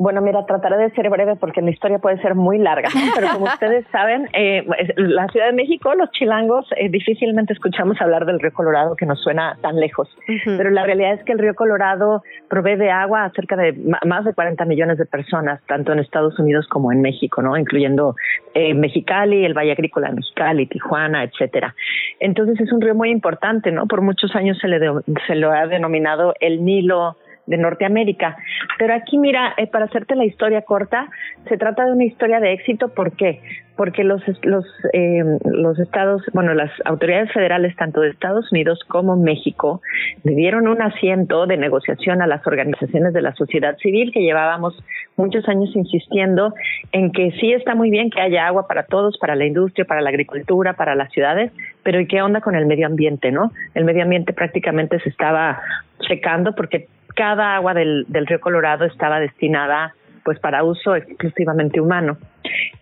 [0.00, 3.46] Bueno, mira, trataré de ser breve porque la historia puede ser muy larga, pero como
[3.52, 8.38] ustedes saben, eh, es- la Ciudad de México, los chilangos, eh, difícilmente escuchamos hablar del
[8.38, 10.08] río Colorado que nos suena tan lejos,
[10.56, 13.74] pero la realidad es que el río Colorado provee de agua a cerca de
[14.06, 17.56] más de 40 millones de personas, tanto en Estados Unidos como en México, ¿no?
[17.56, 18.14] Incluyendo
[18.54, 21.74] eh, Mexicali, el Valle Agrícola de Mexicali, Tijuana, etcétera.
[22.20, 23.86] Entonces es un río muy importante, ¿no?
[23.88, 27.16] Por muchos años se le de- se lo ha denominado el Nilo
[27.48, 28.36] de Norteamérica.
[28.78, 31.08] Pero aquí, mira, eh, para hacerte la historia corta,
[31.48, 32.88] se trata de una historia de éxito.
[32.94, 33.40] ¿Por qué?
[33.76, 39.16] Porque los, los, eh, los estados, bueno, las autoridades federales, tanto de Estados Unidos como
[39.16, 39.80] México,
[40.24, 44.76] le dieron un asiento de negociación a las organizaciones de la sociedad civil que llevábamos
[45.16, 46.54] muchos años insistiendo
[46.92, 50.02] en que sí está muy bien que haya agua para todos, para la industria, para
[50.02, 51.52] la agricultura, para las ciudades,
[51.82, 53.52] pero ¿y qué onda con el medio ambiente, no?
[53.74, 55.60] El medio ambiente prácticamente se estaba
[56.06, 56.88] secando porque
[57.18, 59.92] cada agua del, río Colorado estaba destinada
[60.24, 62.16] pues para uso exclusivamente humano.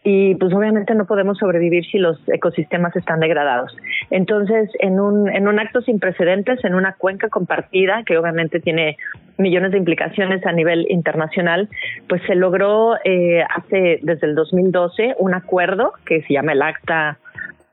[0.05, 3.75] Y pues obviamente no podemos sobrevivir si los ecosistemas están degradados.
[4.11, 8.99] Entonces, en un, en un acto sin precedentes, en una cuenca compartida, que obviamente tiene
[9.39, 11.69] millones de implicaciones a nivel internacional,
[12.09, 17.19] pues se logró eh, hace desde el 2012 un acuerdo que se llama el Acta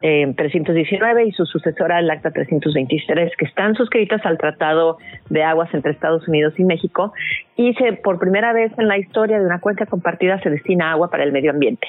[0.06, 4.98] eh, 319 y su sucesora el Acta 323, que están suscritas al Tratado
[5.30, 7.14] de Aguas entre Estados Unidos y México,
[7.56, 11.10] y se, por primera vez en la historia de una cuenca compartida se destina agua
[11.10, 11.88] para el medio ambiente.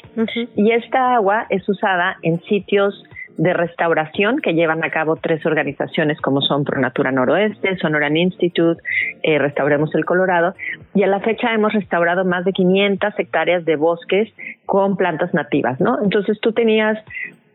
[0.55, 3.03] Y esta agua es usada en sitios
[3.36, 8.81] de restauración que llevan a cabo tres organizaciones como son Pronatura Noroeste, Sonoran Institute,
[9.24, 10.55] eh, Restauremos el Colorado,
[10.95, 14.32] y a la fecha hemos restaurado más de 500 hectáreas de bosques
[14.66, 15.99] con plantas nativas, ¿no?
[16.01, 16.97] Entonces tú tenías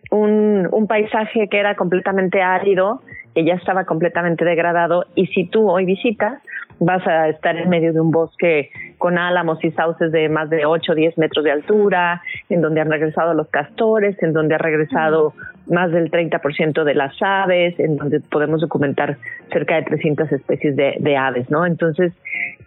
[0.09, 3.01] un, un paisaje que era completamente árido,
[3.33, 6.41] que ya estaba completamente degradado, y si tú hoy visitas,
[6.79, 10.65] vas a estar en medio de un bosque con álamos y sauces de más de
[10.67, 14.59] 8 o 10 metros de altura, en donde han regresado los castores, en donde ha
[14.59, 15.33] regresado
[15.67, 19.17] más del 30% de las aves, en donde podemos documentar
[19.51, 21.65] cerca de 300 especies de, de aves, ¿no?
[21.65, 22.11] Entonces,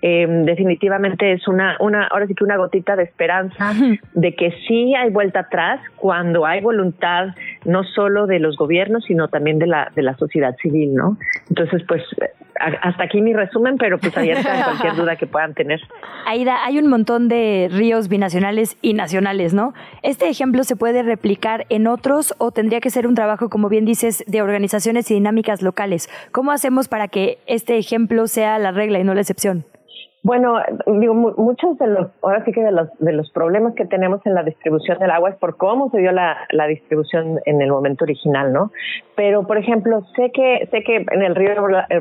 [0.03, 3.73] eh, definitivamente es una, una, ahora sí que una gotita de esperanza
[4.15, 7.29] de que sí hay vuelta atrás cuando hay voluntad
[7.65, 11.19] no solo de los gobiernos, sino también de la, de la sociedad civil, ¿no?
[11.49, 12.03] Entonces, pues,
[12.61, 15.81] a- hasta aquí mi resumen, pero pues abierta a cualquier duda que puedan tener.
[16.27, 19.75] Aida, hay un montón de ríos binacionales y nacionales, ¿no?
[20.03, 23.85] ¿Este ejemplo se puede replicar en otros o tendría que ser un trabajo, como bien
[23.85, 26.09] dices, de organizaciones y dinámicas locales?
[26.31, 29.65] ¿Cómo hacemos para que este ejemplo sea la regla y no la excepción?
[30.25, 30.55] Bueno,
[31.01, 34.25] digo, mu- muchos de los, ahora sí que de los, de los problemas que tenemos
[34.25, 37.69] en la distribución del agua es por cómo se dio la, la distribución en el
[37.71, 38.71] momento original, ¿no?
[39.17, 41.51] Pero, por ejemplo, sé que, sé que en el río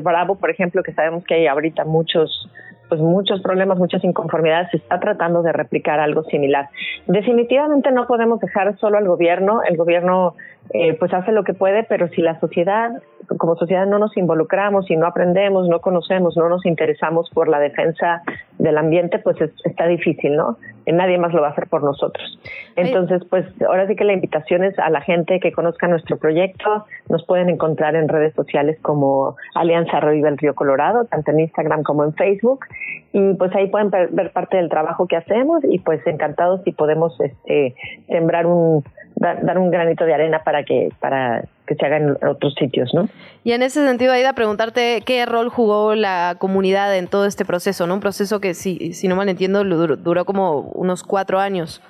[0.02, 2.48] Bravo, por ejemplo, que sabemos que hay ahorita muchos,
[2.92, 6.68] pues muchos problemas, muchas inconformidades, se está tratando de replicar algo similar.
[7.06, 10.34] Definitivamente no podemos dejar solo al gobierno, el gobierno
[10.74, 12.90] eh, pues hace lo que puede, pero si la sociedad,
[13.38, 17.58] como sociedad no nos involucramos y no aprendemos, no conocemos, no nos interesamos por la
[17.58, 18.22] defensa
[18.58, 20.56] del ambiente, pues es- está difícil, ¿no?
[20.86, 22.38] Nadie más lo va a hacer por nosotros.
[22.76, 26.84] Entonces, pues ahora sí que la invitación es a la gente que conozca nuestro proyecto.
[27.08, 31.82] Nos pueden encontrar en redes sociales como Alianza Reviva el Río Colorado, tanto en Instagram
[31.82, 32.66] como en Facebook.
[33.12, 36.72] Y pues ahí pueden ver, ver parte del trabajo que hacemos y pues encantados si
[36.72, 37.74] podemos este,
[38.08, 38.82] sembrar un
[39.16, 42.92] dar, dar un granito de arena para que, para que se haga en otros sitios,
[42.94, 43.08] ¿no?
[43.44, 47.86] Y en ese sentido, Aida, preguntarte qué rol jugó la comunidad en todo este proceso,
[47.86, 47.94] ¿no?
[47.94, 51.82] Un proceso que, si, si no mal entiendo, duró, duró como unos cuatro años.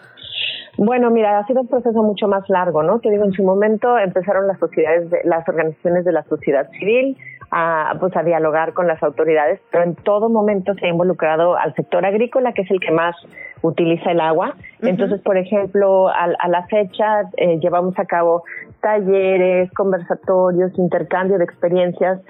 [0.78, 2.98] Bueno, mira, ha sido un proceso mucho más largo, ¿no?
[2.98, 7.16] Te digo, en su momento empezaron las sociedades, de, las organizaciones de la sociedad civil
[7.54, 11.74] a, pues, a dialogar con las autoridades, pero en todo momento se ha involucrado al
[11.74, 13.14] sector agrícola, que es el que más
[13.60, 14.54] utiliza el agua.
[14.80, 18.44] Entonces, por ejemplo, a, a la fecha eh, llevamos a cabo
[18.80, 22.20] talleres, conversatorios, intercambio de experiencias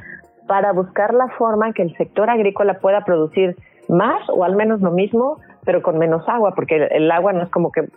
[0.49, 3.57] para buscar la forma en que el sector agrícola pueda producir
[3.89, 7.51] más o al menos lo mismo, pero con menos agua, porque el, agua no es
[7.51, 7.89] como que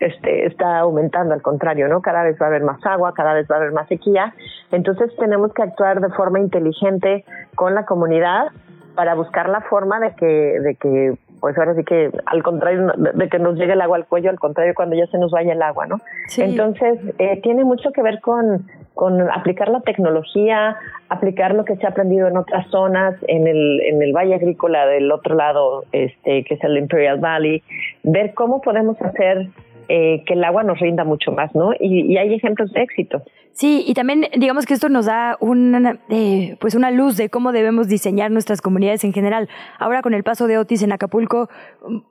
[0.00, 2.02] este, está aumentando, al contrario, ¿no?
[2.02, 4.34] Cada vez va a haber más agua, cada vez va a haber más sequía.
[4.72, 7.24] Entonces tenemos que actuar de forma inteligente
[7.54, 8.48] con la comunidad
[8.94, 13.28] para buscar la forma de que, de que pues ahora sí que al contrario de
[13.28, 15.60] que nos llegue el agua al cuello, al contrario cuando ya se nos vaya el
[15.60, 16.00] agua, ¿no?
[16.26, 16.40] Sí.
[16.40, 20.78] Entonces, eh, tiene mucho que ver con, con aplicar la tecnología,
[21.10, 24.86] aplicar lo que se ha aprendido en otras zonas, en el, en el Valle Agrícola
[24.86, 27.62] del otro lado, este, que es el Imperial Valley,
[28.04, 29.48] ver cómo podemos hacer
[29.90, 31.74] eh, que el agua nos rinda mucho más, ¿no?
[31.78, 33.20] Y, y hay ejemplos de éxito.
[33.54, 37.52] Sí, y también digamos que esto nos da una, eh, pues una luz de cómo
[37.52, 39.48] debemos diseñar nuestras comunidades en general.
[39.78, 41.48] Ahora con el paso de Otis en Acapulco,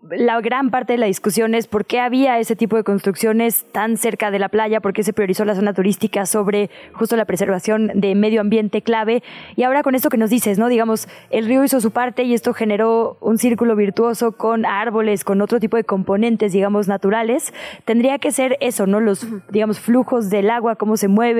[0.09, 3.97] la gran parte de la discusión es por qué había ese tipo de construcciones tan
[3.97, 7.91] cerca de la playa, por qué se priorizó la zona turística sobre justo la preservación
[7.93, 9.21] de medio ambiente clave.
[9.57, 10.69] Y ahora con esto que nos dices, ¿no?
[10.69, 15.41] Digamos, el río hizo su parte y esto generó un círculo virtuoso con árboles, con
[15.41, 17.53] otro tipo de componentes, digamos, naturales.
[17.83, 19.01] Tendría que ser eso, ¿no?
[19.01, 21.32] Los, digamos, flujos del agua, cómo se mueve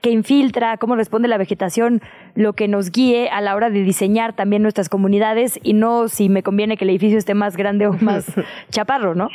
[0.00, 2.00] qué infiltra, cómo responde la vegetación,
[2.34, 6.28] lo que nos guíe a la hora de diseñar también nuestras comunidades y no si
[6.28, 8.34] me conviene que el edificio esté más grande o más
[8.70, 9.28] chaparro, ¿no?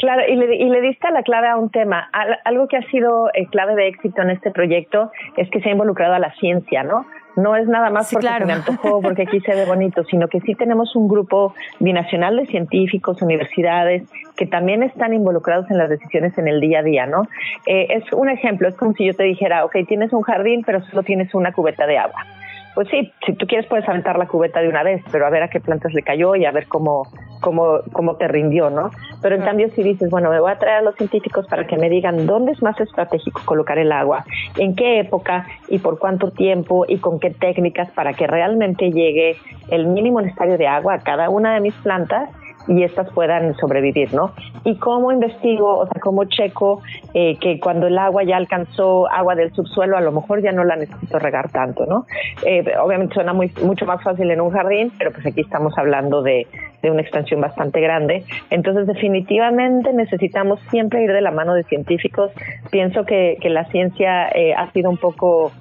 [0.00, 2.08] Claro, y le, y le diste la clave a un tema.
[2.12, 5.68] Al, algo que ha sido eh, clave de éxito en este proyecto es que se
[5.68, 7.04] ha involucrado a la ciencia, ¿no?
[7.40, 8.46] No es nada más Sí, porque claro.
[8.46, 12.36] se me antojó, porque aquí se ve bonito, sino que sí tenemos un grupo binacional
[12.36, 14.02] de científicos, universidades,
[14.36, 17.22] que también están involucrados en las decisiones en el día a día, ¿no?
[17.66, 20.82] Eh, es un ejemplo, es como si yo te dijera, ok, tienes un jardín, pero
[20.86, 22.24] solo tienes una cubeta de agua.
[22.74, 25.42] Pues sí, si tú quieres puedes aventar la cubeta de una vez, pero a ver
[25.42, 27.02] a qué plantas le cayó y a ver cómo,
[27.40, 28.90] cómo, cómo te rindió, ¿no?
[29.20, 31.76] Pero en cambio si dices, bueno, me voy a traer a los científicos para que
[31.76, 34.24] me digan dónde es más estratégico colocar el agua,
[34.56, 39.36] en qué época y por cuánto tiempo y con qué técnicas para que realmente llegue
[39.70, 42.30] el mínimo necesario de agua a cada una de mis plantas
[42.68, 44.32] y estas puedan sobrevivir, ¿no?
[44.64, 46.82] Y cómo investigo, o sea, cómo checo
[47.14, 50.64] eh, que cuando el agua ya alcanzó agua del subsuelo, a lo mejor ya no
[50.64, 52.06] la necesito regar tanto, ¿no?
[52.44, 56.22] Eh, obviamente suena muy, mucho más fácil en un jardín, pero pues aquí estamos hablando
[56.22, 56.46] de,
[56.82, 58.24] de una extensión bastante grande.
[58.50, 62.30] Entonces, definitivamente necesitamos siempre ir de la mano de científicos.
[62.70, 65.52] Pienso que, que la ciencia eh, ha sido un poco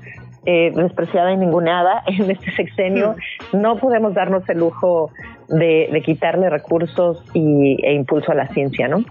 [0.45, 3.15] eh, despreciada y ninguneada en este sexenio.
[3.53, 5.11] No podemos darnos el lujo
[5.47, 9.03] de, de quitarle recursos y, e impulso a la ciencia, ¿no?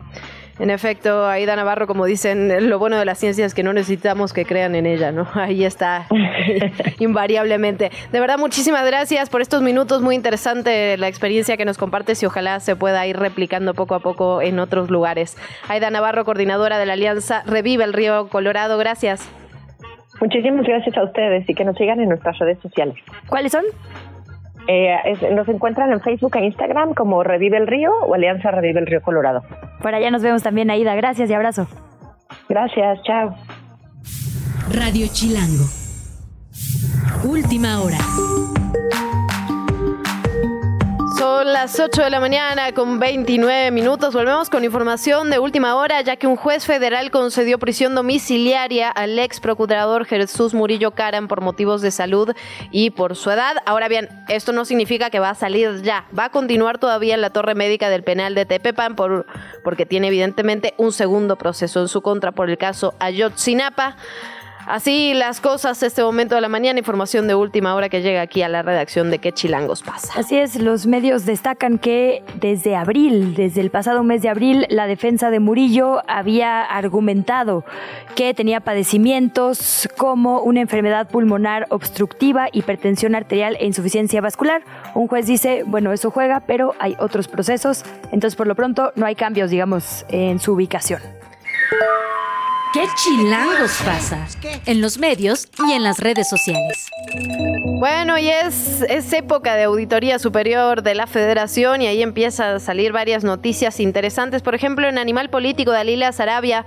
[0.59, 4.32] En efecto, Aida Navarro, como dicen, lo bueno de la ciencia es que no necesitamos
[4.32, 5.28] que crean en ella, ¿no?
[5.34, 6.06] Ahí está,
[6.98, 7.92] invariablemente.
[8.10, 12.26] De verdad, muchísimas gracias por estos minutos, muy interesante la experiencia que nos compartes y
[12.26, 15.36] ojalá se pueda ir replicando poco a poco en otros lugares.
[15.68, 19.30] Aida Navarro, coordinadora de la Alianza Revive el Río Colorado, gracias.
[20.20, 22.97] Muchísimas gracias a ustedes y que nos sigan en nuestras redes sociales.
[23.28, 23.65] ¿Cuáles son?
[24.66, 28.81] Eh, es- nos encuentran en Facebook e Instagram como Revive el Río o Alianza Revive
[28.81, 29.43] el Río Colorado.
[29.81, 30.95] Por allá nos vemos también, Aida.
[30.95, 31.66] Gracias y abrazo.
[32.49, 33.35] Gracias, chao.
[34.74, 35.65] Radio Chilango.
[37.24, 37.99] Última hora.
[41.19, 44.15] Son las 8 de la mañana con 29 minutos.
[44.15, 49.19] Volvemos con información de última hora, ya que un juez federal concedió prisión domiciliaria al
[49.19, 52.31] ex procurador Jesús Murillo Caran por motivos de salud
[52.70, 53.57] y por su edad.
[53.66, 56.07] Ahora bien, esto no significa que va a salir ya.
[56.16, 59.27] Va a continuar todavía en la torre médica del penal de Tepepan por,
[59.65, 63.97] porque tiene evidentemente un segundo proceso en su contra por el caso Ayotzinapa.
[64.69, 68.43] Así las cosas este momento de la mañana, información de última hora que llega aquí
[68.43, 70.12] a la redacción de ¿Qué Chilangos pasa?
[70.15, 74.86] Así es, los medios destacan que desde abril, desde el pasado mes de abril, la
[74.86, 77.65] defensa de Murillo había argumentado
[78.15, 84.65] que tenía padecimientos como una enfermedad pulmonar obstructiva, hipertensión arterial e insuficiencia vascular.
[84.95, 89.07] Un juez dice, bueno, eso juega, pero hay otros procesos, entonces por lo pronto no
[89.07, 91.01] hay cambios, digamos, en su ubicación.
[92.73, 94.27] ¿Qué chilangos pasa?
[94.66, 96.86] En los medios y en las redes sociales.
[97.78, 102.59] Bueno, y es, es época de auditoría superior de la federación y ahí empiezan a
[102.59, 104.42] salir varias noticias interesantes.
[104.42, 106.66] Por ejemplo, en Animal Político, Dalila Sarabia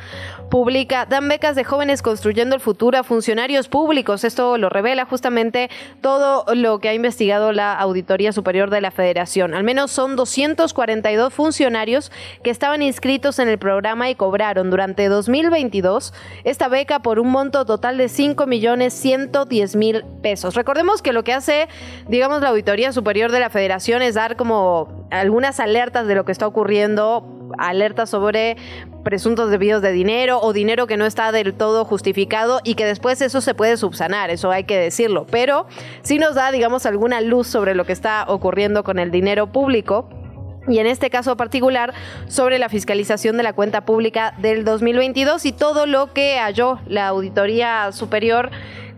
[0.49, 4.23] publica, dan becas de jóvenes construyendo el futuro a funcionarios públicos.
[4.23, 5.69] Esto lo revela justamente
[5.99, 9.53] todo lo que ha investigado la auditoría superior de la federación.
[9.53, 12.09] Al menos son 242 funcionarios
[12.41, 16.13] que estaban inscritos en el programa y cobraron durante 2022
[16.45, 20.55] esta beca por un monto total de 5 millones 110 mil pesos.
[20.55, 21.67] Recordemos que lo que hace,
[22.07, 26.31] digamos, la Auditoría Superior de la Federación es dar como algunas alertas de lo que
[26.31, 27.25] está ocurriendo,
[27.57, 28.57] alertas sobre
[29.03, 33.21] presuntos desvíos de dinero o dinero que no está del todo justificado y que después
[33.21, 35.67] eso se puede subsanar, eso hay que decirlo, pero
[36.03, 40.09] sí nos da, digamos, alguna luz sobre lo que está ocurriendo con el dinero público
[40.67, 41.93] y en este caso particular
[42.27, 47.07] sobre la fiscalización de la cuenta pública del 2022 y todo lo que halló la
[47.07, 48.51] Auditoría Superior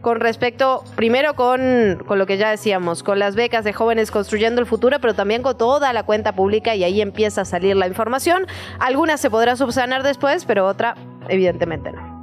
[0.03, 4.59] con respecto, primero con, con, lo que ya decíamos, con las becas de jóvenes construyendo
[4.59, 7.87] el futuro, pero también con toda la cuenta pública y ahí empieza a salir la
[7.87, 8.45] información.
[8.79, 10.95] Algunas se podrá subsanar después, pero otra
[11.29, 12.21] evidentemente no.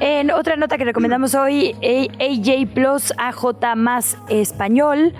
[0.00, 1.76] En otra nota que recomendamos hoy,
[2.18, 5.14] AJ Plus AJ más español.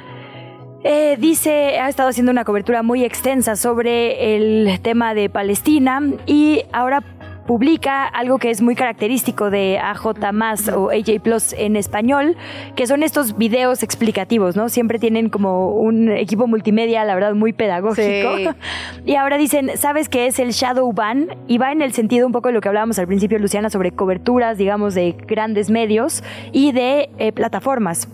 [0.82, 6.64] Eh, dice, ha estado haciendo una cobertura muy extensa sobre el tema de Palestina y
[6.72, 7.04] ahora
[7.48, 12.36] publica algo que es muy característico de AJ más o AJ Plus en español,
[12.76, 14.68] que son estos videos explicativos, ¿no?
[14.68, 18.54] Siempre tienen como un equipo multimedia, la verdad, muy pedagógico.
[19.06, 21.28] Y ahora dicen, ¿sabes qué es el Shadow Ban?
[21.46, 23.92] Y va en el sentido un poco de lo que hablábamos al principio, Luciana, sobre
[23.92, 26.22] coberturas, digamos, de grandes medios
[26.52, 28.08] y de eh, plataformas.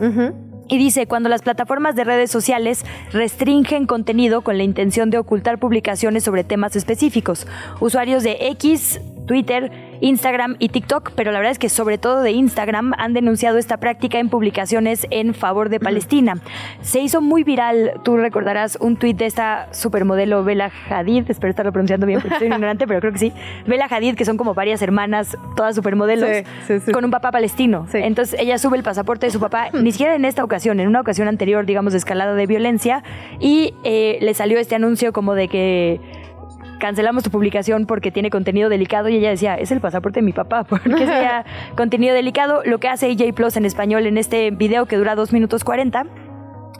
[0.68, 5.58] Y dice, cuando las plataformas de redes sociales restringen contenido con la intención de ocultar
[5.58, 7.46] publicaciones sobre temas específicos,
[7.80, 9.70] usuarios de X, Twitter,
[10.00, 13.78] Instagram y TikTok, pero la verdad es que sobre todo de Instagram han denunciado esta
[13.78, 16.38] práctica en publicaciones en favor de Palestina.
[16.82, 21.72] Se hizo muy viral, tú recordarás un tuit de esta supermodelo Bella Hadid, espero estarlo
[21.72, 23.32] pronunciando bien porque soy ignorante, pero creo que sí.
[23.66, 26.30] Bella Hadid, que son como varias hermanas, todas supermodelos,
[26.92, 27.86] con un papá palestino.
[27.92, 31.00] Entonces ella sube el pasaporte de su papá, ni siquiera en esta ocasión, en una
[31.00, 33.02] ocasión anterior, digamos, de escalada de violencia,
[33.40, 36.00] y eh, le salió este anuncio como de que
[36.84, 40.34] cancelamos tu publicación porque tiene contenido delicado y ella decía, es el pasaporte de mi
[40.34, 41.46] papá, porque sea
[41.78, 42.60] contenido delicado.
[42.66, 46.04] Lo que hace EJ Plus en español en este video que dura 2 minutos 40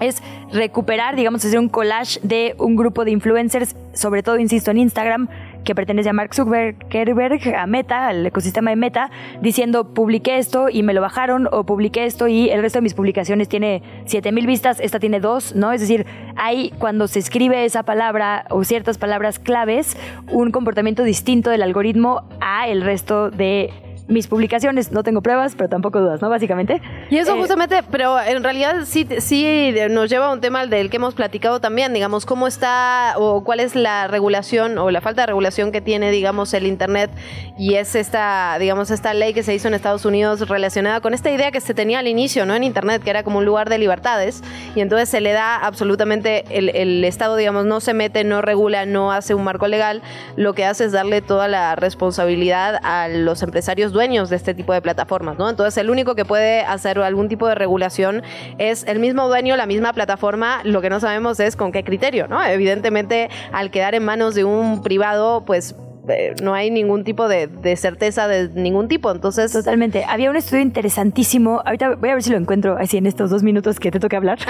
[0.01, 0.23] es
[0.53, 5.31] recuperar, digamos, hacer un collage de un grupo de influencers, sobre todo, insisto, en Instagram,
[5.65, 9.11] que pertenece a Mark Zuckerberg, a Meta, al ecosistema de Meta,
[9.41, 12.95] diciendo publiqué esto y me lo bajaron, o publiqué esto y el resto de mis
[12.95, 15.73] publicaciones tiene 7000 vistas, esta tiene dos, ¿no?
[15.73, 19.97] Es decir, hay cuando se escribe esa palabra o ciertas palabras claves,
[20.31, 23.71] un comportamiento distinto del algoritmo a el resto de
[24.09, 24.93] mis publicaciones.
[24.93, 26.29] No tengo pruebas, pero tampoco dudas, ¿no?
[26.29, 26.83] Básicamente.
[27.11, 30.91] Y eso eh, justamente, pero en realidad sí, sí nos lleva a un tema del
[30.91, 35.23] que hemos platicado también, digamos, cómo está o cuál es la regulación o la falta
[35.23, 37.11] de regulación que tiene, digamos, el Internet
[37.59, 41.31] y es esta, digamos, esta ley que se hizo en Estados Unidos relacionada con esta
[41.31, 42.55] idea que se tenía al inicio, ¿no?
[42.55, 44.43] En Internet, que era como un lugar de libertades
[44.75, 48.85] y entonces se le da absolutamente, el, el Estado, digamos, no se mete, no regula,
[48.85, 50.03] no hace un marco legal,
[50.37, 54.75] lo que hace es darle toda la responsabilidad a los empresarios dueños de este tipo
[54.75, 55.49] de plataformas, ¿no?
[55.49, 58.23] Entonces el único que puede hacer algún tipo de regulación
[58.59, 62.29] es el mismo dueño, la misma plataforma, lo que no sabemos es con qué criterio,
[62.29, 62.45] ¿no?
[62.45, 65.75] Evidentemente al quedar en manos de un privado, pues
[66.09, 69.11] eh, no hay ningún tipo de, certeza de ningún tipo.
[69.11, 69.53] Entonces.
[69.53, 70.05] Totalmente.
[70.09, 71.63] Había un estudio interesantísimo.
[71.65, 74.17] Ahorita voy a ver si lo encuentro así en estos dos minutos que te toca
[74.17, 74.39] hablar.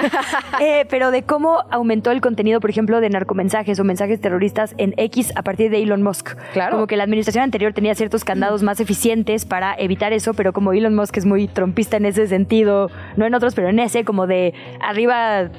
[0.61, 4.93] Eh, pero de cómo aumentó el contenido, por ejemplo, de narcomensajes o mensajes terroristas en
[4.95, 6.35] X a partir de Elon Musk.
[6.53, 6.71] Claro.
[6.71, 10.71] Como que la administración anterior tenía ciertos candados más eficientes para evitar eso, pero como
[10.71, 14.27] Elon Musk es muy trompista en ese sentido, no en otros, pero en ese, como
[14.27, 15.49] de arriba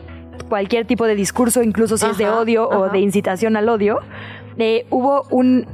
[0.49, 4.01] cualquier tipo de discurso, incluso si es de odio o de incitación al odio,
[4.59, 5.67] eh, hubo un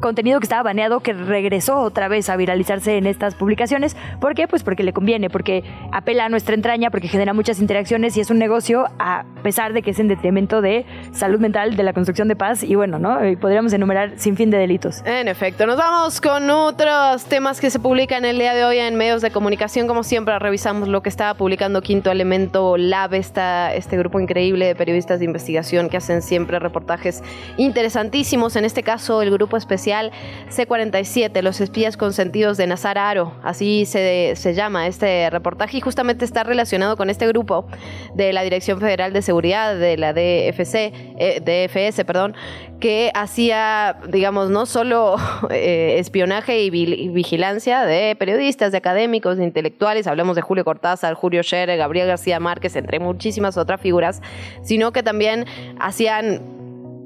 [0.00, 3.96] contenido que estaba baneado que regresó otra vez a viralizarse en estas publicaciones.
[4.20, 4.48] ¿Por qué?
[4.48, 8.30] Pues porque le conviene, porque apela a nuestra entraña, porque genera muchas interacciones y es
[8.30, 12.28] un negocio a pesar de que es en detrimento de salud mental, de la construcción
[12.28, 13.18] de paz y bueno, ¿no?
[13.40, 15.02] Podríamos enumerar sin fin de delitos.
[15.04, 18.96] En efecto, nos vamos con otros temas que se publican el día de hoy en
[18.96, 19.86] medios de comunicación.
[19.86, 24.74] Como siempre, revisamos lo que estaba publicando Quinto Elemento Lab, esta, este grupo increíble de
[24.74, 27.22] periodistas de investigación que hacen siempre reportajes
[27.56, 28.56] interesantísimos.
[28.56, 30.12] En este caso, el grupo especial especial
[30.48, 36.24] C-47, los espías consentidos de Nazar Aro, así se, se llama este reportaje y justamente
[36.24, 37.66] está relacionado con este grupo
[38.14, 42.34] de la Dirección Federal de Seguridad, de la DFC, eh, DFS, perdón,
[42.80, 45.16] que hacía, digamos, no solo
[45.50, 51.42] eh, espionaje y vigilancia de periodistas, de académicos, de intelectuales, hablamos de Julio Cortázar, Julio
[51.42, 54.20] Scherer, Gabriel García Márquez, entre muchísimas otras figuras,
[54.62, 55.46] sino que también
[55.78, 56.53] hacían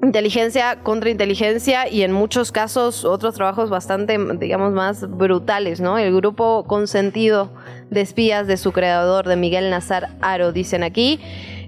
[0.03, 5.99] inteligencia contra inteligencia y en muchos casos otros trabajos bastante, digamos, más brutales, ¿no?
[5.99, 7.51] El grupo consentido
[7.91, 11.21] de espías de su creador, de Miguel Nazar Aro, dicen aquí.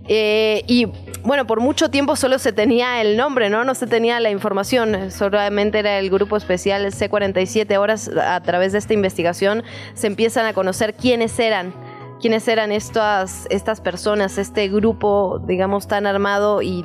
[0.09, 0.87] Eh, y
[1.23, 3.65] bueno, por mucho tiempo solo se tenía el nombre, ¿no?
[3.65, 7.75] No se tenía la información, solamente era el grupo especial C47.
[7.75, 7.97] Ahora,
[8.35, 9.63] a través de esta investigación,
[9.95, 11.75] se empiezan a conocer quiénes eran
[12.21, 16.85] quiénes eran estas, estas personas, este grupo, digamos, tan armado y,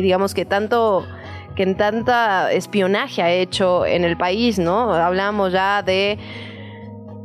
[0.00, 1.06] digamos que tanto
[1.54, 4.94] que en tanta espionaje ha hecho en el país, ¿no?
[4.94, 6.18] Hablamos ya de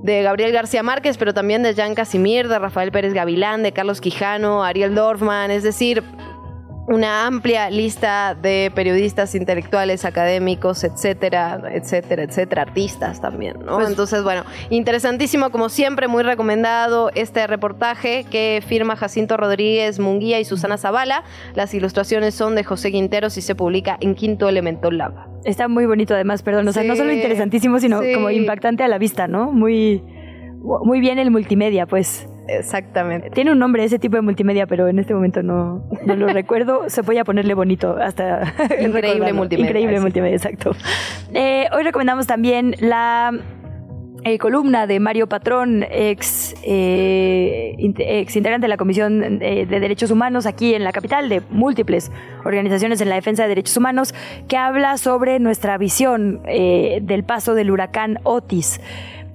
[0.02, 4.00] de Gabriel García Márquez, pero también de Jan Casimir, de Rafael Pérez Gavilán, de Carlos
[4.00, 6.04] Quijano, Ariel Dorfman, es decir,
[6.88, 13.76] una amplia lista de periodistas intelectuales, académicos, etcétera, etcétera, etcétera, artistas también, ¿no?
[13.76, 20.40] Pues Entonces, bueno, interesantísimo, como siempre, muy recomendado este reportaje que firma Jacinto Rodríguez Munguía
[20.40, 21.24] y Susana Zavala.
[21.56, 25.14] Las ilustraciones son de José Quinteros y se publica en Quinto Elemento Lab.
[25.44, 28.98] Está muy bonito además, perdón, o sea, no solo interesantísimo, sino como impactante a la
[28.98, 29.52] vista, ¿no?
[29.52, 30.02] Muy,
[30.62, 32.28] muy bien el multimedia, pues.
[32.48, 33.30] Exactamente.
[33.32, 36.90] Tiene un nombre ese tipo de multimedia, pero en este momento no, no lo recuerdo.
[36.90, 38.54] Se voy a ponerle bonito hasta...
[38.80, 39.70] Increíble multimedia.
[39.70, 40.72] Increíble multimedia, exacto.
[41.34, 43.32] Eh, hoy recomendamos también la
[44.24, 50.46] eh, columna de Mario Patrón, ex, eh, ex integrante de la Comisión de Derechos Humanos
[50.46, 52.12] aquí en la capital, de múltiples
[52.44, 54.14] organizaciones en la defensa de derechos humanos,
[54.48, 58.80] que habla sobre nuestra visión del paso del huracán Otis.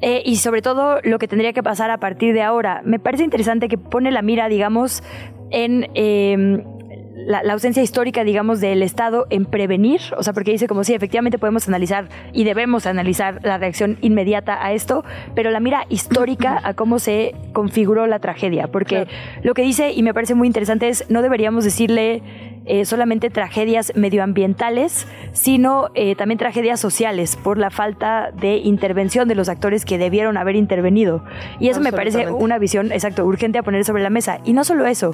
[0.03, 2.83] Eh, y sobre todo lo que tendría que pasar a partir de ahora.
[2.85, 5.03] Me parece interesante que pone la mira, digamos,
[5.51, 6.65] en em,
[7.15, 11.39] la, ausencia histórica, digamos, del Estado en prevenir, o sea, porque dice como si efectivamente
[11.39, 16.75] podemos analizar y debemos analizar la reacción inmediata a esto, pero la mira histórica a
[16.75, 19.07] cómo se configuró la tragedia, porque
[19.43, 22.23] lo que dice, y me parece muy interesante, es no deberíamos decirle
[22.65, 29.35] eh, solamente tragedias medioambientales, sino eh, también tragedias sociales por la falta de intervención de
[29.35, 31.25] los actores que debieron haber intervenido.
[31.59, 34.39] Y eso me parece una visión, exacto, urgente a poner sobre la mesa.
[34.45, 35.13] Y no solo eso,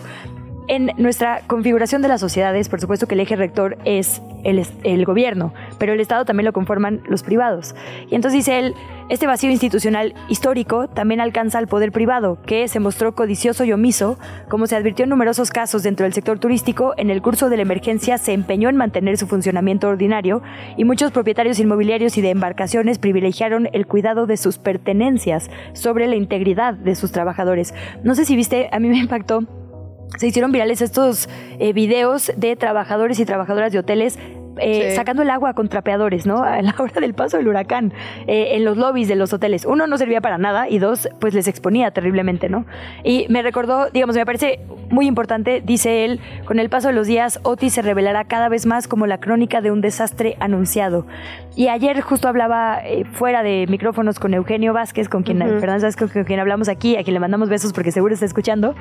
[0.69, 5.53] en nuestra configuración de las sociedades, por supuesto que el eje rector es el, gobierno,
[5.79, 7.75] pero el Estado también lo conforman los privados.
[8.11, 8.75] Y entonces dice él,
[9.09, 14.19] este vacío institucional histórico también alcanza al poder privado, que se mostró codicioso y omiso,
[14.49, 17.63] como se advirtió en numerosos casos dentro del sector turístico, en el curso de la
[17.63, 20.43] emergencia se empeñó en mantener su funcionamiento ordinario
[20.77, 26.17] y muchos propietarios inmobiliarios y de embarcaciones privilegiaron el cuidado de sus pertenencias sobre la
[26.17, 27.75] integridad de sus trabajadores.
[28.03, 29.47] No sé si viste, a mí me impactó
[30.17, 31.29] se hicieron virales estos
[31.59, 34.19] eh, videos de trabajadores y trabajadoras de hoteles
[34.61, 36.43] eh, sacando el agua con trapeadores, ¿no?
[36.43, 37.93] A la hora del paso del huracán,
[38.27, 39.65] eh, en los lobbies de los hoteles.
[39.65, 42.67] Uno, no servía para nada y dos, pues les exponía terriblemente, ¿no?
[43.05, 44.61] Y me recordó, digamos, me parece
[44.91, 48.67] muy importante, dice él, con el paso de los días, Otis se revelará cada vez
[48.67, 51.07] más como la crónica de un desastre anunciado.
[51.57, 56.41] Y ayer justo hablaba eh, fuera de micrófonos con Eugenio Vázquez, con quien, con quien
[56.41, 58.75] hablamos aquí, a quien le mandamos besos porque seguro está escuchando.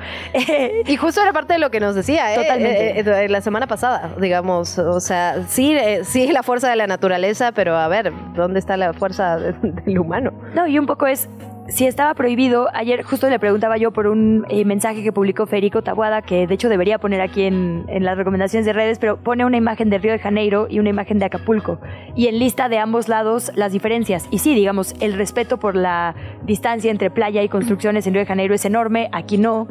[0.86, 3.28] y justo era parte de lo que nos decía, Totalmente.
[3.28, 7.76] la semana pasada, digamos, o sea, sí eh, sí, la fuerza de la naturaleza, pero
[7.76, 10.32] a ver, ¿dónde está la fuerza del humano?
[10.54, 11.28] No, y un poco es,
[11.68, 15.82] si estaba prohibido, ayer justo le preguntaba yo por un eh, mensaje que publicó Federico
[15.82, 19.44] Tabuada, que de hecho debería poner aquí en, en, las recomendaciones de redes, pero pone
[19.44, 21.78] una imagen de Río de Janeiro y una imagen de Acapulco.
[22.14, 24.26] Y en lista de ambos lados las diferencias.
[24.30, 26.14] Y sí, digamos, el respeto por la
[26.44, 29.66] distancia entre playa y construcciones en Río de Janeiro es enorme, aquí no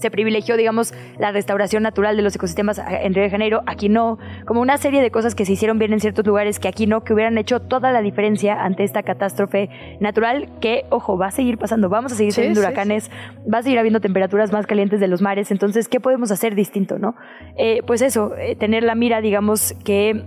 [0.00, 4.18] se privilegió, digamos, la restauración natural de los ecosistemas en Río de Janeiro, aquí no,
[4.46, 7.02] como una serie de cosas que se hicieron bien en ciertos lugares que aquí no,
[7.04, 9.68] que hubieran hecho toda la diferencia ante esta catástrofe
[10.00, 13.10] natural que, ojo, va a seguir pasando, vamos a seguir teniendo huracanes,
[13.52, 16.98] va a seguir habiendo temperaturas más calientes de los mares, entonces, ¿qué podemos hacer distinto,
[16.98, 17.14] no?
[17.56, 20.24] Eh, pues eso, eh, tener la mira, digamos, que...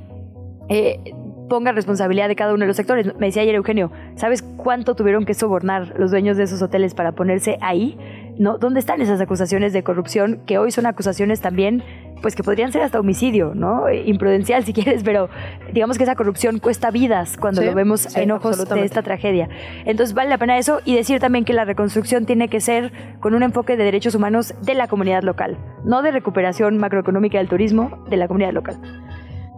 [0.69, 0.99] Eh,
[1.49, 3.15] ponga responsabilidad de cada uno de los sectores.
[3.17, 7.13] Me decía ayer Eugenio, ¿sabes cuánto tuvieron que sobornar los dueños de esos hoteles para
[7.13, 7.97] ponerse ahí?
[8.37, 8.57] ¿no?
[8.57, 11.83] ¿Dónde están esas acusaciones de corrupción que hoy son acusaciones también,
[12.21, 13.91] pues que podrían ser hasta homicidio, ¿no?
[13.91, 15.29] Imprudencial si quieres, pero
[15.73, 19.49] digamos que esa corrupción cuesta vidas cuando lo vemos en ojos de esta tragedia.
[19.85, 23.35] Entonces vale la pena eso y decir también que la reconstrucción tiene que ser con
[23.35, 28.03] un enfoque de derechos humanos de la comunidad local, no de recuperación macroeconómica del turismo
[28.09, 28.79] de la comunidad local.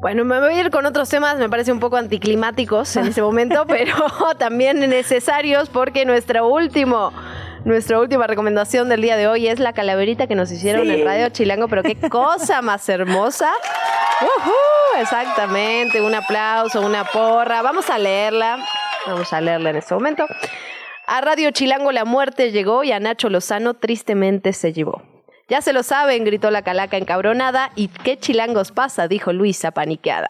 [0.05, 3.23] Bueno, me voy a ir con otros temas, me parece un poco anticlimáticos en ese
[3.23, 3.95] momento, pero
[4.37, 7.11] también necesarios porque nuestro último
[7.63, 11.29] nuestra última recomendación del día de hoy es la calaverita que nos hicieron en Radio
[11.29, 13.51] Chilango, pero qué cosa más hermosa.
[14.21, 17.63] Ujú, exactamente, un aplauso, una porra.
[17.63, 18.63] Vamos a leerla.
[19.07, 20.27] Vamos a leerla en este momento.
[21.07, 25.14] A Radio Chilango la muerte llegó y a Nacho Lozano tristemente se llevó.
[25.47, 27.71] Ya se lo saben, gritó la calaca encabronada.
[27.75, 29.07] ¿Y qué chilangos pasa?
[29.07, 30.27] dijo Luisa paniqueada.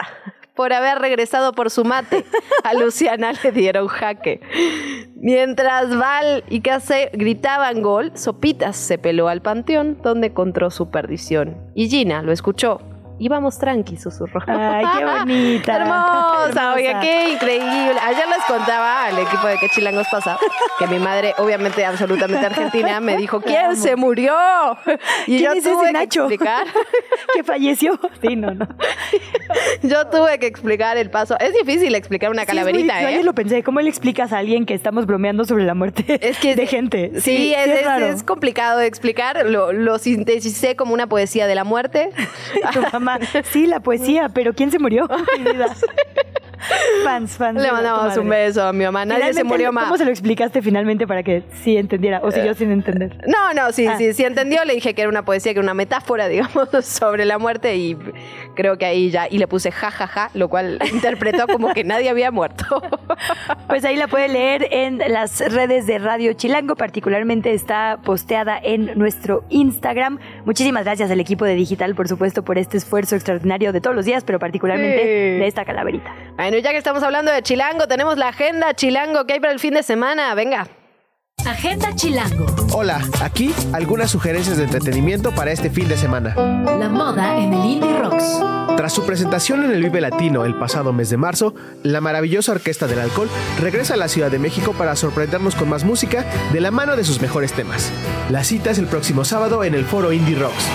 [0.55, 2.25] Por haber regresado por su mate,
[2.63, 4.41] a Luciana le dieron jaque.
[5.15, 11.57] Mientras Val y Case gritaban gol, Sopitas se peló al panteón, donde encontró su perdición.
[11.75, 12.81] Y Gina lo escuchó.
[13.17, 14.41] Íbamos tranqui, susurró.
[14.45, 15.75] Ay, qué bonita.
[15.77, 16.73] Hermosa, Hermosa.
[16.73, 17.95] oiga, qué increíble.
[18.03, 20.37] Ayer les contaba al equipo de qué chilangos pasa
[20.79, 24.35] que mi madre, obviamente absolutamente argentina, me dijo, ¿quién se murió?
[25.27, 26.21] Y ¿Quién yo es ese tuve que Nacho?
[26.21, 26.67] explicar.
[27.33, 27.99] que falleció.
[28.21, 28.67] Sí, no, no.
[29.81, 31.37] Yo tuve que explicar el paso.
[31.39, 33.11] Es difícil explicar una Sí, es muy- calaverita, yo ¿eh?
[33.11, 33.63] ayer lo pensé.
[33.63, 37.11] ¿Cómo le explicas a alguien que estamos bromeando sobre la muerte de gente?
[37.21, 39.45] Sí, es, es- es complicado de explicar.
[39.45, 42.09] Lo, lo sinteticé como una poesía de la muerte.
[42.73, 43.04] Tu mamá,
[43.51, 45.07] sí, la poesía, pero ¿quién se murió?
[47.03, 47.61] Fans, fans.
[47.61, 49.05] Le mandamos un beso a mi mamá.
[49.05, 49.85] Nadie se murió más.
[49.85, 52.19] ¿Cómo se lo explicaste finalmente para que sí entendiera?
[52.23, 53.17] O siguió sin entender.
[53.27, 53.97] No, no, sí, Ah.
[53.97, 54.63] sí, sí entendió.
[54.65, 57.97] Le dije que era una poesía, que era una metáfora, digamos, sobre la muerte y
[58.55, 61.83] creo que ahí ya, y le puse ja, ja, ja, lo cual interpretó como que
[61.83, 62.65] nadie había muerto.
[63.67, 68.91] Pues ahí la puede leer en las redes de Radio Chilango, particularmente está posteada en
[68.97, 70.19] nuestro Instagram.
[70.45, 74.05] Muchísimas gracias al equipo de Digital, por supuesto, por este esfuerzo extraordinario de todos los
[74.05, 75.39] días, pero particularmente Sí.
[75.39, 76.13] de esta calaverita.
[76.45, 79.59] Bueno, ya que estamos hablando de Chilango, tenemos la agenda Chilango que hay para el
[79.59, 80.35] fin de semana.
[80.35, 80.67] Venga.
[81.45, 82.45] Agenda Chilango.
[82.71, 86.33] Hola, aquí algunas sugerencias de entretenimiento para este fin de semana.
[86.35, 88.39] La moda en el Indie Rocks.
[88.77, 91.53] Tras su presentación en el Vive Latino el pasado mes de marzo,
[91.83, 93.29] la maravillosa Orquesta del Alcohol
[93.61, 97.03] regresa a la Ciudad de México para sorprendernos con más música de la mano de
[97.03, 97.91] sus mejores temas.
[98.31, 100.65] La cita es el próximo sábado en el Foro Indie Rocks.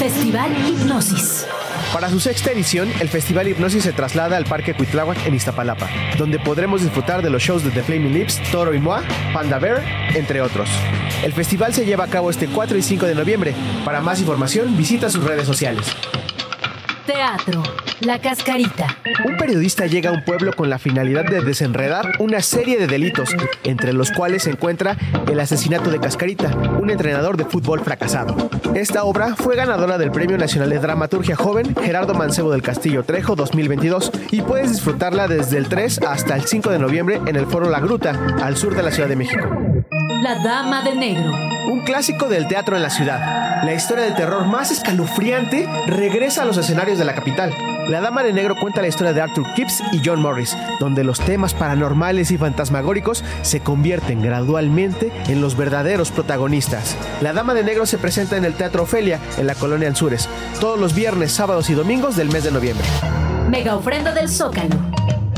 [0.00, 1.46] Festival Hipnosis.
[1.92, 5.88] Para su sexta edición, el Festival Hipnosis se traslada al Parque Cuitláhuac en Iztapalapa,
[6.18, 9.02] donde podremos disfrutar de los shows de The Flaming Lips, Toro y Moa,
[9.32, 9.82] Panda Bear,
[10.14, 10.68] entre otros.
[11.22, 13.54] El festival se lleva a cabo este 4 y 5 de noviembre.
[13.84, 15.86] Para más información, visita sus redes sociales.
[17.06, 17.62] Teatro.
[18.00, 18.98] La Cascarita.
[19.24, 23.30] Un periodista llega a un pueblo con la finalidad de desenredar una serie de delitos,
[23.64, 24.96] entre los cuales se encuentra
[25.30, 28.50] el asesinato de Cascarita, un entrenador de fútbol fracasado.
[28.74, 33.36] Esta obra fue ganadora del Premio Nacional de Dramaturgia Joven Gerardo Mancebo del Castillo Trejo
[33.36, 37.70] 2022 y puedes disfrutarla desde el 3 hasta el 5 de noviembre en el Foro
[37.70, 39.48] La Gruta, al sur de la Ciudad de México.
[40.22, 41.32] La Dama de Negro.
[41.70, 43.62] Un clásico del teatro en la ciudad.
[43.64, 47.52] La historia del terror más escalofriante regresa a los escenarios de la capital.
[47.88, 51.20] La Dama de Negro cuenta la historia de Arthur Kipps y John Morris, donde los
[51.20, 56.96] temas paranormales y fantasmagóricos se convierten gradualmente en los verdaderos protagonistas.
[57.20, 60.28] La Dama de Negro se presenta en el Teatro Ofelia, en la colonia Anzures,
[60.60, 62.86] todos los viernes, sábados y domingos del mes de noviembre.
[63.48, 64.76] Mega ofrenda del Zócalo.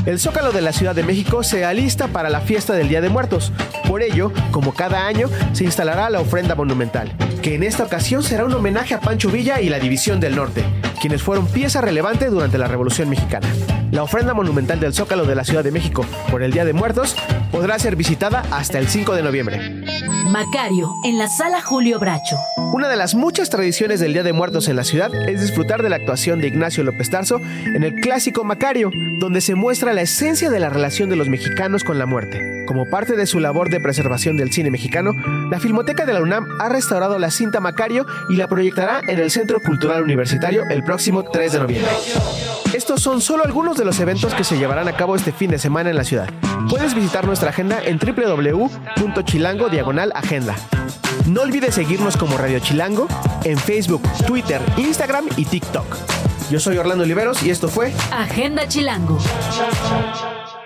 [0.09, 3.09] El Zócalo de la Ciudad de México se alista para la fiesta del Día de
[3.09, 3.53] Muertos.
[3.87, 7.13] Por ello, como cada año, se instalará la ofrenda monumental,
[7.43, 10.63] que en esta ocasión será un homenaje a Pancho Villa y la División del Norte,
[10.99, 13.47] quienes fueron pieza relevante durante la Revolución Mexicana.
[13.91, 17.15] La ofrenda monumental del Zócalo de la Ciudad de México por el Día de Muertos
[17.51, 20.08] podrá ser visitada hasta el 5 de noviembre.
[20.29, 20.95] Macario.
[21.03, 22.37] En la sala Julio Bracho.
[22.71, 25.89] Una de las muchas tradiciones del Día de Muertos en la ciudad es disfrutar de
[25.89, 30.51] la actuación de Ignacio López Tarso en el clásico Macario, donde se muestra la esencia
[30.51, 32.58] de la relación de los mexicanos con la muerte.
[32.69, 35.15] Como parte de su labor de preservación del cine mexicano,
[35.49, 39.31] la Filmoteca de la UNAM ha restaurado la cinta Macario y la proyectará en el
[39.31, 41.91] Centro Cultural Universitario el próximo 3 de noviembre.
[42.71, 45.57] Estos son solo algunos de los eventos que se llevarán a cabo este fin de
[45.57, 46.29] semana en la ciudad.
[46.69, 50.55] Puedes visitar nuestra agenda en www.chilango diagonal agenda.
[51.25, 53.07] No olvides seguirnos como Radio Chilango
[53.45, 55.87] en Facebook, Twitter, Instagram y TikTok.
[56.51, 59.17] Yo soy Orlando Oliveros y esto fue Agenda Chilango.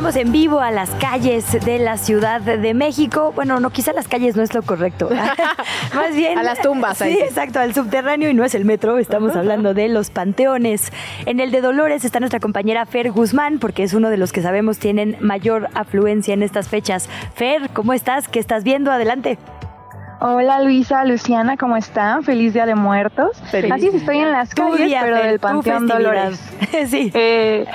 [0.00, 3.34] Vamos en vivo a las calles de la Ciudad de México.
[3.36, 5.10] Bueno, no, quizá las calles no es lo correcto.
[5.94, 6.38] Más bien.
[6.38, 7.24] A las tumbas, ahí Sí, sí.
[7.24, 8.96] exacto, al subterráneo y no es el metro.
[8.96, 10.90] Estamos hablando de los panteones.
[11.26, 14.40] En el de Dolores está nuestra compañera Fer Guzmán, porque es uno de los que
[14.40, 17.10] sabemos tienen mayor afluencia en estas fechas.
[17.34, 18.26] Fer, ¿cómo estás?
[18.26, 18.90] ¿Qué estás viendo?
[18.90, 19.36] Adelante.
[20.22, 22.22] Hola Luisa, Luciana, ¿cómo están?
[22.22, 23.36] Feliz Día de Muertos.
[23.50, 25.86] Feliz Así es, estoy en las calles, día, pero del Panteón.
[25.86, 26.40] Dolores.
[26.88, 27.10] sí.
[27.12, 27.66] Eh,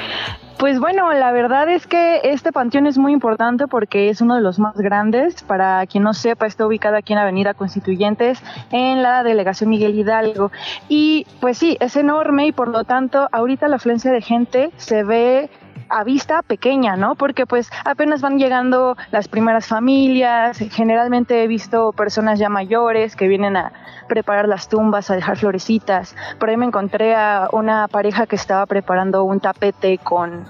[0.66, 4.42] pues bueno, la verdad es que este panteón es muy importante porque es uno de
[4.42, 5.44] los más grandes.
[5.44, 10.52] Para quien no sepa, está ubicado aquí en Avenida Constituyentes, en la delegación Miguel Hidalgo.
[10.90, 15.04] Y pues sí, es enorme y por lo tanto, ahorita la afluencia de gente se
[15.04, 15.52] ve
[15.90, 17.16] a vista pequeña, ¿no?
[17.16, 23.28] Porque pues apenas van llegando las primeras familias, generalmente he visto personas ya mayores que
[23.28, 23.72] vienen a
[24.08, 26.16] preparar las tumbas, a dejar florecitas.
[26.40, 30.46] Por ahí me encontré a una pareja que estaba preparando un tapete con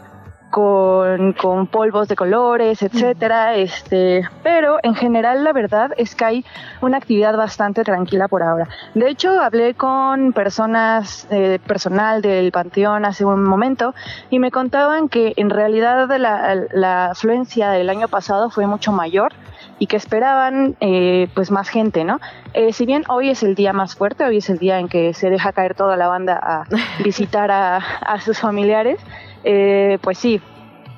[0.50, 6.46] con, con polvos de colores, etcétera, este, pero en general la verdad es que hay
[6.82, 8.68] una actividad bastante tranquila por ahora.
[8.94, 13.94] De hecho, hablé con personas, eh, personal del panteón hace un momento
[14.30, 19.34] y me contaban que en realidad la, la afluencia del año pasado fue mucho mayor
[19.80, 22.20] y que esperaban eh, pues más gente, ¿no?
[22.54, 25.14] Eh, si bien hoy es el día más fuerte, hoy es el día en que
[25.14, 26.64] se deja caer toda la banda a
[27.04, 29.00] visitar a, a sus familiares,
[29.46, 30.42] eh, pues sí,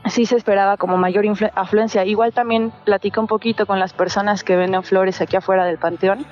[0.09, 2.05] sí se esperaba como mayor afluencia.
[2.05, 6.25] Igual también platico un poquito con las personas que venden flores aquí afuera del panteón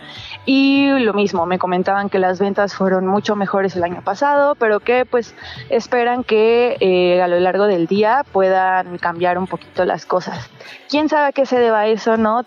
[0.45, 4.79] y lo mismo, me comentaban que las ventas fueron mucho mejores el año pasado, pero
[4.79, 5.35] que pues
[5.69, 10.49] esperan que eh, a lo largo del día puedan cambiar un poquito las cosas.
[10.89, 12.43] ¿Quién sabe a qué se deba eso, no?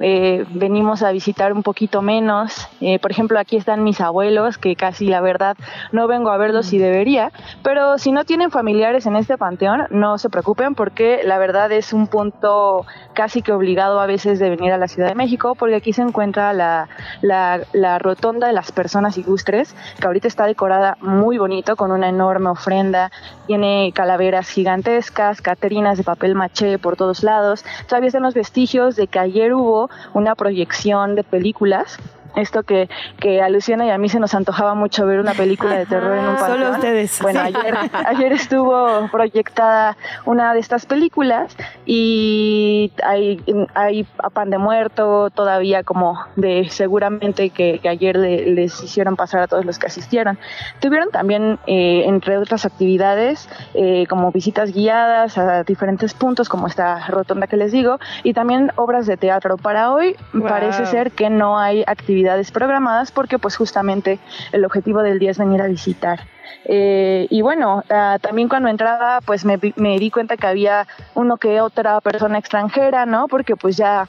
[0.00, 2.68] Eh, venimos a visitar un poquito menos.
[2.80, 5.56] Eh, por ejemplo, aquí están mis abuelos, que casi la verdad
[5.92, 7.32] no vengo a verlos si debería,
[7.62, 11.92] pero si no tienen familiares en este panteón, no se preocupen porque la verdad es
[11.92, 15.76] un punto casi que obligado a veces de venir a la Ciudad de México, porque
[15.76, 16.88] aquí se encuentra la,
[17.22, 22.08] la, la rotonda de las personas ilustres, que ahorita está decorada muy bonito con una
[22.08, 23.10] enorme ofrenda,
[23.46, 29.06] tiene calaveras gigantescas, caterinas de papel maché por todos lados, todavía están los vestigios de
[29.06, 31.98] que ayer hubo una proyección de películas.
[32.36, 32.88] Esto que,
[33.18, 36.16] que a Luciana y a mí se nos antojaba mucho ver una película de terror
[36.18, 36.70] en un Solo panteón.
[36.74, 37.18] ustedes.
[37.22, 37.46] Bueno, Sí.
[37.56, 37.74] ayer,
[38.06, 39.96] ayer estuvo proyectada
[40.26, 41.56] una de estas películas
[41.86, 43.42] y hay,
[43.74, 49.16] hay a pan de muerto todavía como de seguramente que, que ayer le- les hicieron
[49.16, 50.38] pasar a todos los que asistieron.
[50.80, 57.06] Tuvieron también, eh, entre otras actividades, eh, como visitas guiadas a diferentes puntos, como esta
[57.08, 59.56] rotonda que les digo, y también obras de teatro.
[59.56, 60.48] Para hoy Wow.
[60.48, 64.18] parece ser que no hay actividades programadas porque pues justamente
[64.52, 66.20] el objetivo del día es venir a visitar.
[66.64, 71.36] Eh, y bueno, ah, también cuando entraba, pues me, me di cuenta que había uno
[71.36, 73.28] que otra persona extranjera, ¿no?
[73.28, 74.08] Porque pues ya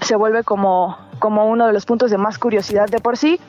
[0.00, 3.40] se vuelve como, como uno de los puntos de más curiosidad de por sí.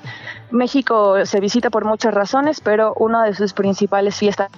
[0.51, 4.49] México se visita por muchas razones, pero una de sus principales fiestas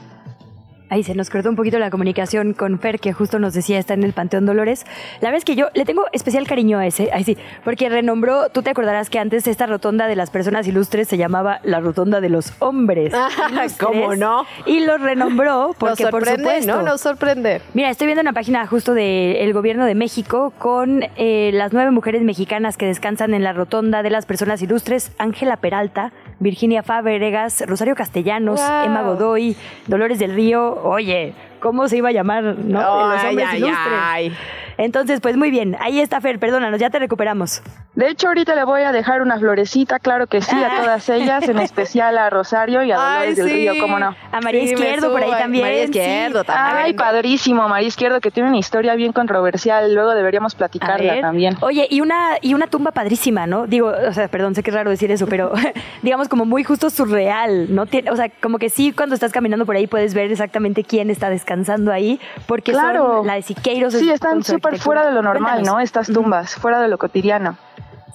[0.90, 3.94] Ahí se nos cortó un poquito la comunicación con Fer, que justo nos decía está
[3.94, 4.86] en el Panteón Dolores.
[5.20, 8.50] La verdad es que yo le tengo especial cariño a ese, ahí sí, porque renombró,
[8.50, 12.22] tú te acordarás que antes esta rotonda de las personas ilustres se llamaba la rotonda
[12.22, 13.14] de los hombres.
[13.50, 14.46] ilustres, ¿Cómo no?
[14.66, 16.78] Y lo renombró porque, Nos por sorprende, supuesto.
[16.78, 16.82] ¿no?
[16.84, 17.62] Nos sorprende.
[17.74, 22.22] Mira, estoy viendo una página justo del gobierno de México con eh, las nueve mujeres
[22.22, 27.96] mexicanas que descansan en la rotonda de las personas ilustres: Ángela Peralta, Virginia Fábregas, Rosario
[27.96, 28.86] Castellanos, Wow.
[28.86, 29.56] Emma Godoy,
[29.88, 30.82] Dolores del Río.
[30.84, 32.80] Oye, ¿cómo se iba a llamar, no?
[32.80, 34.00] Los hombres ay, ilustres.
[34.02, 34.38] ay.
[34.80, 35.76] Entonces, pues muy bien.
[35.80, 37.64] Ahí está Fer, perdónanos, ya te recuperamos.
[37.96, 41.50] De hecho, ahorita le voy a dejar una florecita, claro que sí, a todas ellas,
[41.50, 43.54] en especial a Rosario y a Dolores Ay, del sí.
[43.56, 44.16] Río, cómo no.
[44.32, 45.64] A María Sí, Izquierdo por ahí también.
[45.64, 45.86] María sí.
[45.86, 46.86] Izquierdo también.
[46.86, 51.58] Ay, padrísimo, María Izquierdo, que tiene una historia bien controversial, luego deberíamos platicarla también.
[51.62, 53.66] Oye, y una, y una tumba padrísima, ¿no?
[53.66, 55.54] Digo, o sea, perdón, sé que es raro decir eso, pero
[56.04, 57.88] digamos como muy justo surreal, ¿no?
[57.88, 61.10] Tiene, o sea, como que sí, cuando estás caminando por ahí puedes ver exactamente quién
[61.10, 61.47] está descansando
[61.92, 63.18] ahí, porque Claro.
[63.18, 63.94] son la de Siqueiros.
[63.94, 65.76] Sí, es- están súper fuera de lo normal, Cuéntanos.
[65.78, 65.80] ¿no?
[65.80, 67.58] Estas tumbas, fuera de lo cotidiano.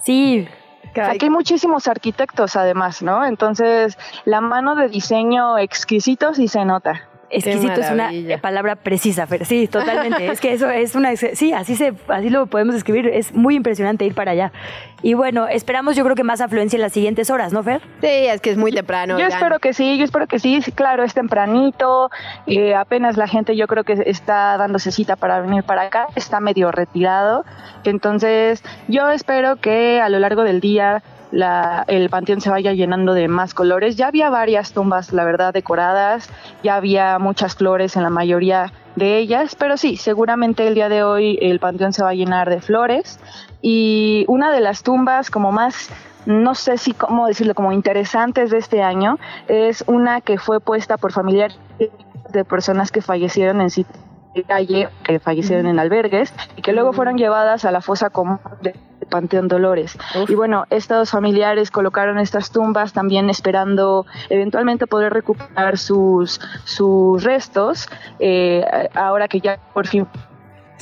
[0.01, 0.47] Sí.
[0.95, 3.25] Aquí hay muchísimos arquitectos además, ¿no?
[3.25, 7.07] Entonces, la mano de diseño exquisito sí se nota.
[7.33, 8.11] Exquisito es una
[8.41, 9.45] palabra precisa, Fer.
[9.45, 10.27] Sí, totalmente.
[10.27, 11.11] es que eso es una.
[11.11, 13.07] ex- Sí, así, se, así lo podemos escribir.
[13.07, 14.51] Es muy impresionante ir para allá.
[15.01, 17.81] Y bueno, esperamos, yo creo que más afluencia en las siguientes horas, ¿no, Fer?
[17.99, 19.19] Sí, es que es muy temprano.
[19.19, 20.61] Yo espero que sí, yo espero que sí.
[20.61, 22.09] Sí, Claro, es tempranito,
[22.47, 26.39] eh, apenas la gente yo creo que está dándose cita para venir para acá, está
[26.39, 27.43] medio retirado.
[27.83, 31.03] Entonces, yo espero que a lo largo del día
[31.33, 33.95] la- el panteón se vaya llenando de más colores.
[33.97, 36.29] Ya había varias tumbas, la verdad, decoradas,
[36.63, 41.03] ya había muchas flores en la mayoría de ellas, pero sí, seguramente el día de
[41.03, 43.19] hoy el panteón se va a llenar de flores.
[43.61, 45.89] Y una de las tumbas como más
[46.25, 49.17] no sé si cómo decirlo, como interesantes de este año,
[49.49, 51.57] es una que fue puesta por familiares
[52.31, 53.69] de personas que fallecieron en
[54.47, 58.73] calle, que fallecieron en albergues y que luego fueron llevadas a la fosa común de
[59.05, 59.97] Panteón Dolores.
[60.27, 67.87] Y bueno, estos familiares colocaron estas tumbas también esperando eventualmente poder recuperar sus, sus restos,
[68.19, 68.63] eh,
[68.93, 70.07] ahora que ya por fin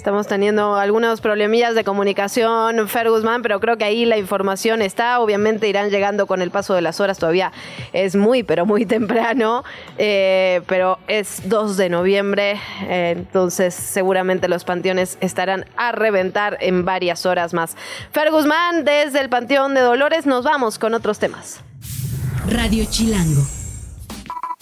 [0.01, 5.19] Estamos teniendo algunos problemillas de comunicación, Fer Guzmán, pero creo que ahí la información está.
[5.19, 7.19] Obviamente irán llegando con el paso de las horas.
[7.19, 7.51] Todavía
[7.93, 9.63] es muy, pero muy temprano.
[9.99, 12.59] Eh, pero es 2 de noviembre.
[12.87, 17.77] eh, entonces seguramente los panteones estarán a reventar en varias horas más.
[18.11, 21.59] Fer Guzmán, desde el Panteón de Dolores, nos vamos con otros temas.
[22.47, 23.60] Radio Chilango.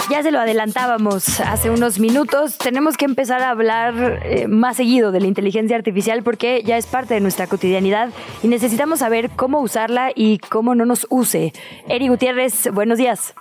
[0.10, 2.58] Ya se lo adelantábamos hace unos minutos.
[2.58, 6.88] Tenemos que empezar a hablar eh, más seguido de la inteligencia artificial porque ya es
[6.88, 8.10] parte de nuestra cotidianidad
[8.42, 11.54] y necesitamos saber cómo usarla y cómo no nos use.
[11.88, 13.36] Eri Gutiérrez, buenos días.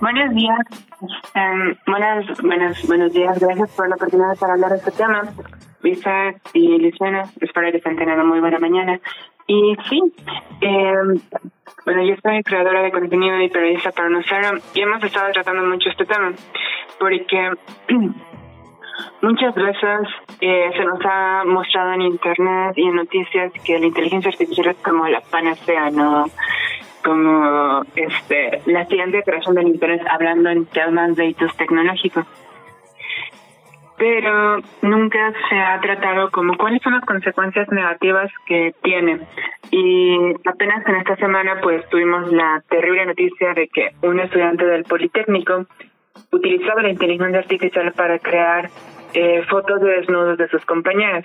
[0.00, 0.58] Buenos días.
[1.34, 3.38] Em, buenas, buenas, buenos días.
[3.38, 5.22] Gracias por la oportunidad para hablar de este tema.
[5.82, 9.00] Lisa y Luciana, espero que estén teniendo muy buena mañana.
[9.50, 10.02] Y sí,
[10.60, 11.20] em,
[11.86, 15.88] bueno, yo soy creadora de contenido y periodista para Nocero y hemos estado tratando mucho
[15.88, 16.34] este tema
[17.00, 17.52] porque
[19.22, 20.00] muchas veces
[20.42, 24.76] eh, se nos ha mostrado en internet y en noticias que la inteligencia artificial es
[24.76, 26.26] como la panacea, ¿no?
[27.02, 32.26] Como este, la siguiente creación del internet hablando en temas de hitos tecnológicos
[33.98, 39.20] pero nunca se ha tratado como cuáles son las consecuencias negativas que tiene.
[39.70, 44.84] Y apenas en esta semana pues tuvimos la terrible noticia de que un estudiante del
[44.84, 45.66] Politécnico
[46.30, 48.70] utilizaba la inteligencia artificial para crear
[49.14, 51.24] eh, fotos de desnudos de sus compañeros.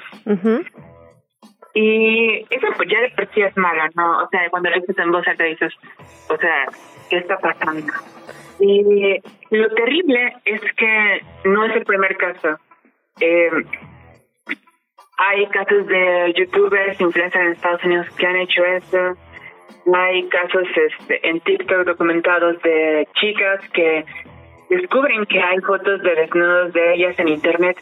[1.75, 4.23] Y eso pues ya de por sí es malo, ¿no?
[4.23, 5.73] O sea, cuando lo dices en voz alta dices,
[6.29, 6.65] o sea,
[7.09, 7.91] ¿qué está pasando?
[8.59, 9.19] Y
[9.49, 12.57] lo terrible es que no es el primer caso.
[13.19, 13.49] Eh,
[15.17, 19.17] hay casos de youtubers, influencers en Estados Unidos que han hecho eso.
[19.93, 24.05] Hay casos este, en TikTok documentados de chicas que
[24.75, 27.77] descubren que hay fotos de desnudos de ellas en internet.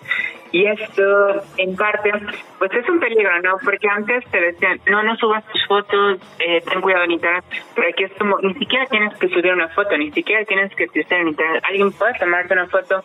[0.52, 2.12] Y esto en parte
[2.60, 6.62] pues es un peligro no porque antes te decían no no subas tus fotos eh,
[6.70, 9.98] ten cuidado en internet pero aquí es como ni siquiera tienes que subir una foto
[9.98, 11.64] ni siquiera tienes que estar en internet.
[11.66, 13.02] Alguien puede tomarte una foto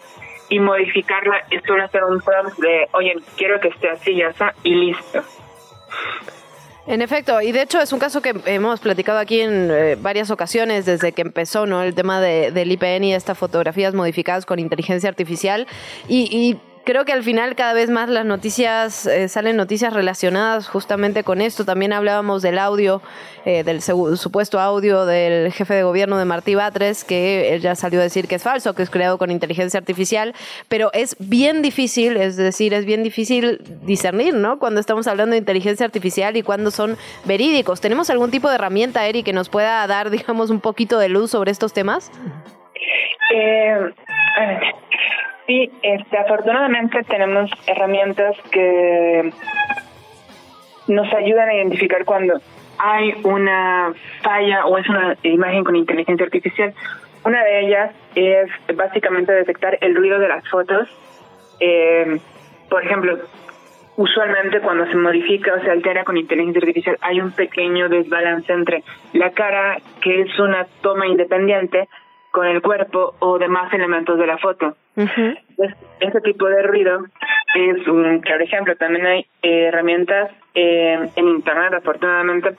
[0.49, 4.53] y modificarla es solo hacer un prompt de oye quiero que esté así ya está
[4.65, 5.23] y listo
[6.87, 10.31] En efecto, y de hecho es un caso que hemos platicado aquí en eh, varias
[10.31, 11.83] ocasiones desde que empezó ¿no?
[11.83, 15.67] el tema de, del IPN y estas fotografías modificadas con inteligencia artificial.
[16.09, 20.69] Y, y creo que al final cada vez más las noticias, eh, salen noticias relacionadas
[20.69, 21.65] justamente con esto.
[21.65, 23.03] También hablábamos del audio,
[23.45, 27.99] eh, del supuesto audio del jefe de gobierno de Martí Batres, que él ya salió
[27.99, 30.33] a decir que es falso, que es creado con inteligencia artificial,
[30.69, 34.61] pero es bien difícil, es decir, es bien difícil discernir, ¿no?
[34.61, 37.81] Cuando estamos hablando de inteligencia artificial y cuando son verídicos.
[37.81, 41.33] ¿Tenemos algún tipo de herramienta, Eri, que nos pueda dar, digamos, un poquito de luz
[41.33, 42.13] sobre estos temas?
[43.35, 43.93] Eh,
[45.47, 49.32] sí, este, afortunadamente tenemos herramientas que
[50.89, 52.40] nos ayudan a identificar cuando
[52.78, 53.93] hay una
[54.23, 56.74] falla o es una imagen con inteligencia artificial.
[57.24, 60.89] Una de ellas es básicamente detectar el ruido de las fotos.
[61.59, 62.18] Eh,
[62.68, 63.18] por ejemplo,
[63.97, 68.85] usualmente cuando se modifica o se altera con inteligencia artificial hay un pequeño desbalance entre
[69.12, 71.89] la cara, que es una toma independiente,
[72.37, 74.77] con el cuerpo o demás elementos de la foto.
[75.57, 77.07] Es- ese tipo de ruido
[77.55, 78.77] es un claro ejemplo.
[78.77, 82.51] También hay eh, herramientas eh, en Internet, afortunadamente,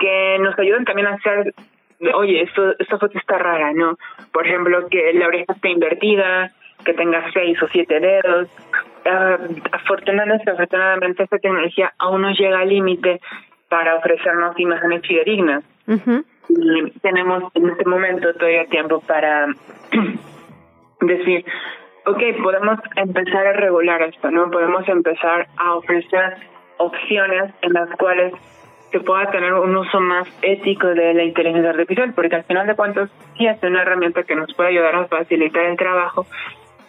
[0.00, 1.54] que nos ayudan también a hacer,
[2.14, 3.96] oye, esto, esta foto está rara, ¿no?
[4.32, 6.50] Por ejemplo, que la oreja esté invertida,
[6.84, 8.48] que tenga seis o siete dedos.
[9.06, 9.38] Ah,
[9.70, 13.20] afortunadamente, afortunadamente, esta tecnología aún no llega al límite
[13.68, 15.62] para ofrecernos imágenes fidedignas.
[16.48, 19.46] Y tenemos en este momento todavía tiempo para
[21.00, 21.44] decir,
[22.06, 24.50] ok, podemos empezar a regular esto, ¿no?
[24.50, 26.36] Podemos empezar a ofrecer
[26.78, 28.32] opciones en las cuales
[28.90, 32.74] se pueda tener un uso más ético de la inteligencia artificial, porque al final de
[32.74, 36.26] cuentas sí es una herramienta que nos puede ayudar a facilitar el trabajo,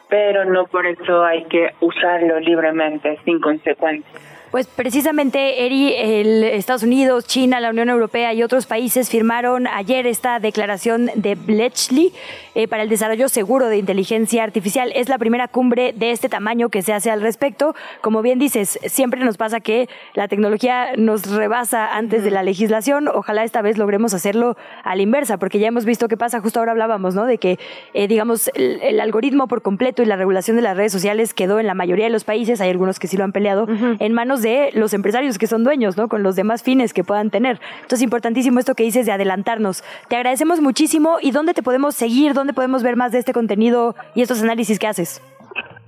[0.10, 4.31] pero no por eso hay que usarlo libremente, sin consecuencias.
[4.52, 10.06] Pues precisamente, Eri, el Estados Unidos, China, la Unión Europea y otros países firmaron ayer
[10.06, 12.12] esta declaración de Bletchley
[12.54, 14.92] eh, para el desarrollo seguro de inteligencia artificial.
[14.94, 17.76] Es la primera cumbre de este tamaño que se hace al respecto.
[18.02, 23.08] Como bien dices, siempre nos pasa que la tecnología nos rebasa antes de la legislación.
[23.08, 26.42] Ojalá esta vez logremos hacerlo a la inversa, porque ya hemos visto qué pasa.
[26.42, 27.26] Justo ahora hablábamos, ¿no?
[27.26, 27.58] De que,
[27.94, 31.62] eh, digamos, el, el algoritmo por completo y la regulación de las redes sociales quedó
[31.62, 33.66] en la mayoría de los países, hay algunos que sí lo han peleado,
[34.00, 36.08] en manos de los empresarios que son dueños, ¿no?
[36.08, 37.60] Con los demás fines que puedan tener.
[37.76, 39.84] Entonces, importantísimo esto que dices de adelantarnos.
[40.08, 43.96] Te agradecemos muchísimo y dónde te podemos seguir, dónde podemos ver más de este contenido
[44.16, 45.22] y estos análisis que haces.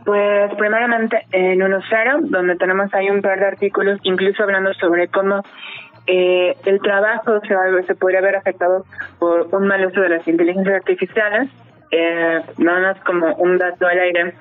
[0.06, 5.44] Pues primeramente en 1.0, donde tenemos ahí un par de artículos, incluso hablando sobre cómo
[6.08, 7.56] eh, el trabajo se,
[7.88, 8.86] se podría ver afectado
[9.20, 11.50] por un mal uso de las inteligencias artificiales.
[11.92, 14.34] Eh, nada más como un dato al aire,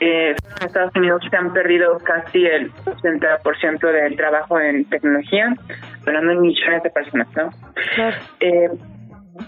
[0.00, 0.30] eh,
[0.60, 5.54] en Estados Unidos se han perdido casi el 80% del trabajo en tecnología,
[6.06, 7.50] hablando de millones de personas, ¿no?
[8.40, 8.68] Eh,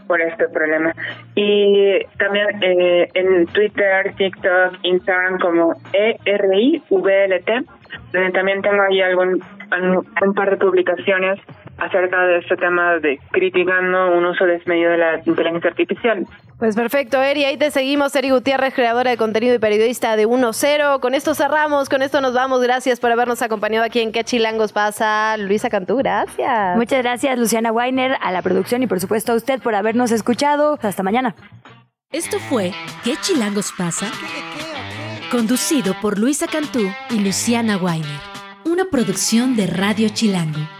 [0.06, 0.93] por este problema.
[1.35, 7.51] Y también eh, en Twitter, TikTok, Instagram como ERIVLT,
[8.12, 9.43] donde también tengo ahí algún,
[10.22, 11.40] un par de publicaciones
[11.81, 16.27] acerca de este tema de criticando un uso desmedido de la inteligencia artificial.
[16.59, 21.01] Pues perfecto, Eri, ahí te seguimos, Eri Gutiérrez, creadora de contenido y periodista de 1-0.
[21.01, 22.62] Con esto cerramos, con esto nos vamos.
[22.62, 25.36] Gracias por habernos acompañado aquí en ¿Qué chilangos pasa?
[25.39, 26.77] Luisa Cantú, gracias.
[26.77, 30.78] Muchas gracias, Luciana Weiner, a la producción y por supuesto a usted por habernos escuchado.
[30.82, 31.35] Hasta mañana.
[32.12, 32.73] Esto fue
[33.05, 34.07] ¿Qué chilangos pasa?
[35.31, 38.20] Conducido por Luisa Cantú y Luciana Weiner.
[38.65, 40.80] Una producción de Radio Chilango.